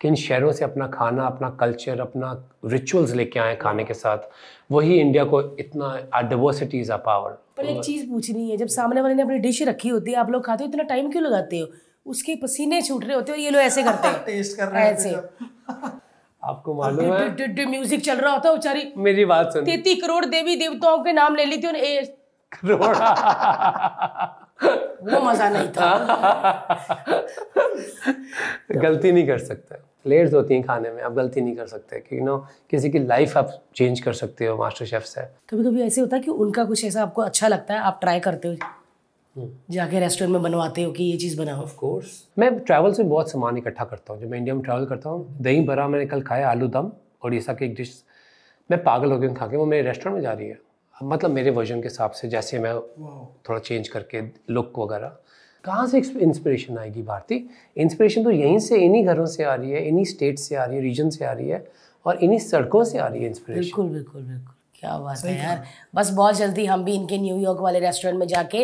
कि 0.00 0.08
इन 0.08 0.14
शहरों 0.16 0.50
से 0.52 0.64
अपना 0.64 0.86
खाना 0.88 1.26
अपना 1.26 1.48
कल्चर 1.60 2.00
अपना 2.00 2.32
रिचुअल्स 2.64 3.12
लेके 3.14 3.40
आए 3.40 3.54
खाने 3.56 3.84
के 3.84 3.94
साथ। 3.94 4.18
वही 4.72 4.98
इंडिया 5.00 5.24
को 5.24 5.40
इतना 5.58 6.20
डिवर्सिटी 6.28 6.80
इज़ 6.80 6.92
अ 6.92 6.96
पावर 7.06 7.38
पर 7.62 7.68
एक 7.68 7.80
चीज़ 7.84 8.08
पूछनी 8.08 8.50
है 8.50 8.56
जब 8.56 8.66
सामने 8.66 9.00
वाले 9.00 9.14
ने 9.14 9.22
अपनी 9.22 9.38
डिश 9.38 9.62
रखी 9.62 9.88
होती 9.88 10.10
है 10.10 10.16
आप 10.16 10.30
लोग 10.30 10.46
खाते 10.46 10.64
हो 10.64 10.70
इतना 10.70 10.82
टाइम 10.82 11.10
क्यों 11.10 11.24
लगाते 11.24 11.58
हो? 11.58 11.66
उसके 12.06 12.34
पसीने 12.34 12.82
छूट 12.82 13.04
रहे 13.04 13.14
होते 13.14 13.32
हो 13.32 13.38
ये 13.38 13.50
लोग 13.50 13.62
ऐसे 13.62 13.82
करते 13.82 14.08
हैं। 14.08 14.24
टेस्ट 14.26 14.56
कर 14.56 14.68
रहे 14.68 14.84
हैं 14.84 14.92
ऐसे। 14.92 15.14
आपको 16.44 16.74
मालूम 16.82 17.12
है? 17.14 17.28
डु- 17.28 17.38
डु- 17.38 17.56
डु- 17.56 17.68
म्यूज़िक 17.68 18.00
चल 18.00 18.16
रहा 18.16 18.32
होता 18.32 18.48
है 18.48 18.54
बेचारी 18.56 18.92
मेरी 18.96 19.24
बात 19.24 19.52
सुन। 19.52 19.64
तेती 19.64 19.94
करोड़ 19.94 20.24
देवी 20.24 20.56
देवताओं 20.56 20.98
के 21.04 21.12
नाम 21.12 21.34
ले 21.34 21.44
ली 21.44 21.56
थी 21.56 21.66
उन्हें 21.66 21.82
ए- 21.82 22.16
वो 25.02 25.20
मज़ा 25.20 25.48
नहीं 25.50 25.68
था। 25.68 25.90
गलती 28.82 29.12
नहीं 29.12 29.26
कर 29.26 29.38
सकते। 29.38 29.89
लेयर्स 30.04 30.34
होती 30.34 30.54
हैं 30.54 30.62
खाने 30.62 30.90
में 30.90 31.02
आप 31.02 31.12
गलती 31.12 31.40
नहीं 31.40 31.54
कर 31.56 31.66
सकते 31.66 31.98
क्योंकि 31.98 32.24
नो 32.24 32.36
किसी 32.70 32.90
की 32.90 32.98
लाइफ 32.98 33.36
आप 33.38 33.50
चेंज 33.76 34.00
कर 34.00 34.12
सकते 34.12 34.46
हो 34.46 34.56
मास्टर 34.58 34.86
शेफ 34.86 35.02
से। 35.04 35.22
कभी 35.50 35.64
कभी 35.64 35.82
ऐसे 35.82 36.00
होता 36.00 36.16
है 36.16 36.22
कि 36.22 36.30
उनका 36.30 36.64
कुछ 36.64 36.84
ऐसा 36.84 37.02
आपको 37.02 37.22
अच्छा 37.22 37.48
लगता 37.48 37.74
है 37.74 37.80
आप 37.80 37.98
ट्राई 38.00 38.20
करते 38.20 38.48
हो 38.48 39.48
जाके 39.70 40.00
रेस्टोरेंट 40.00 40.32
में 40.32 40.42
बनवाते 40.42 40.82
हो 40.82 40.92
कि 40.92 41.04
ये 41.04 41.16
चीज़ 41.16 41.38
बनाओ। 41.38 41.62
ऑफ़ 41.62 41.76
कोर्स 41.76 42.12
मैं 42.38 42.58
ट्रैवल 42.60 42.92
से 42.92 43.02
बहुत 43.04 43.30
सामान 43.30 43.56
इकट्ठा 43.56 43.84
करता 43.84 44.12
हूँ 44.12 44.20
जब 44.20 44.30
मैं 44.30 44.38
इंडिया 44.38 44.54
में 44.54 44.62
ट्रैवल 44.64 44.86
करता 44.86 45.10
हूँ 45.10 45.36
दही 45.40 45.60
भरा 45.66 45.86
मैंने 45.88 46.06
कल 46.06 46.22
खाया 46.22 46.48
आलू 46.50 46.68
दम 46.68 46.90
उड़ीसा 47.24 47.52
की 47.54 47.64
एक 47.64 47.74
डिश 47.74 48.02
मैं 48.70 48.82
पागल 48.82 49.12
हो 49.12 49.18
गया 49.18 49.34
खा 49.34 49.46
के 49.46 49.56
वो 49.56 49.66
मेरे 49.66 49.86
रेस्टोरेंट 49.88 50.14
में 50.14 50.22
जा 50.22 50.32
रही 50.32 50.48
है। 50.48 50.58
मतलब 50.96 51.30
मेरे 51.30 51.50
वर्जन 51.50 51.80
के 51.80 51.88
हिसाब 51.88 52.10
से 52.10 52.28
जैसे 52.28 52.58
मैं 52.58 52.74
थोड़ा 53.48 53.58
चेंज 53.58 53.88
करके 53.88 54.20
लुक 54.50 54.78
वगैरह। 54.78 55.16
कहाँ 55.64 55.86
से 55.86 55.98
इंस्पिरेशन 55.98 56.78
आएगी 56.78 57.02
भारती? 57.02 57.48
इंस्पिरेशन 57.76 58.24
तो 58.24 58.30
यहीं 58.30 58.58
से, 58.58 58.76
इन्हीं 58.76 59.04
घरों 59.06 59.26
से 59.26 59.44
आ 59.44 59.54
रही 59.54 59.70
है, 59.70 59.88
इन्हीं 59.88 60.04
स्टेट 60.04 60.38
से 60.38 60.56
आ 60.56 60.64
रही 60.64 60.76
है 60.76 60.82
रीजन 60.82 61.10
से 61.10 61.24
आ 61.24 61.32
रही 61.32 61.48
है, 61.48 61.66
और 62.06 62.16
इन्हीं 62.16 62.38
सड़कों 62.38 62.84
से 62.84 62.98
आ 62.98 63.06
रही 63.06 63.22
है 63.22 63.28
इंस्पिरेशन 63.28 63.60
बिल्कुल 63.60 63.88
बिल्कुल 63.88 64.22
बिल्कुल। 64.22 64.54
क्या 64.80 64.96
बात 64.98 65.24
है 65.24 65.36
यार। 65.38 65.64
बस 65.94 66.10
बहुत 66.10 66.36
जल्दी 66.36 66.64
हम 66.66 66.84
भी 66.84 66.92
इनके 66.94 67.16
न्यूयॉर्क 67.18 67.60
वाले 67.60 67.78
रेस्टोरेंट 67.78 68.18
में 68.18 68.26
जाके 68.26 68.62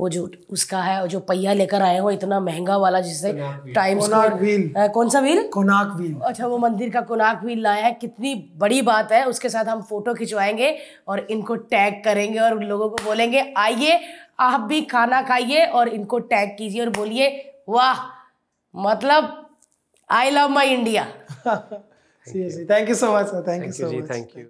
वो 0.00 0.08
जो 0.08 0.30
उसका 0.50 0.82
है 0.82 1.08
जो 1.08 1.20
पहिया 1.20 1.52
लेकर 1.52 1.82
आए 1.82 1.98
हो 1.98 2.10
इतना 2.10 2.38
महँगा 2.40 2.76
वाला 2.76 3.00
जिससे 3.00 3.32
टाइम 3.74 3.98
व्हील। 3.98 4.72
कौन 4.94 5.08
सा 5.08 5.20
व्हील? 5.20 5.42
कोनाक 5.48 5.92
व्हील। 5.96 6.14
अच्छा 6.24 6.46
वो 6.46 6.58
मंदिर 6.58 6.90
का 6.90 7.00
कोनाक 7.00 7.42
व्हील 7.44 7.62
लाया 7.62 7.84
है। 7.84 7.92
कितनी 8.00 8.34
बड़ी 8.58 8.80
बात 8.82 9.12
है। 9.12 9.24
उसके 9.26 9.48
साथ 9.48 9.64
हम 9.64 9.82
फ़ोटो 9.82 10.14
खिंचवाएँगे 10.14 10.76
और 11.08 11.26
इनको 11.30 11.56
टैग 11.74 12.02
करेंगे 12.04 12.38
और 12.38 12.62
लोगों 12.62 12.88
को 12.88 13.04
बोलेंगे 13.04 13.52
आइए 13.56 14.00
आप 14.40 14.60
भी 14.60 14.80
खाना 14.86 15.20
खाइए 15.22 15.64
और 15.66 15.88
इनको 15.90 16.18
टैग 16.32 16.56
कीजिए 16.58 16.80
और 16.80 16.90
बोलिए 16.96 17.28
वाह 17.68 18.06
मतलब 18.74 19.34
I 20.10 20.30
love 20.30 20.48
my 20.48 20.68
India 20.70 21.04
thank 21.46 22.88
you 22.88 22.94
so 22.94 23.12
much 23.12 23.26
sir 23.26 23.42
thank 23.48 23.64
you 23.64 23.72
so 23.72 23.88
ji 23.88 23.96
much 23.96 24.10
thank 24.10 24.36
you 24.36 24.44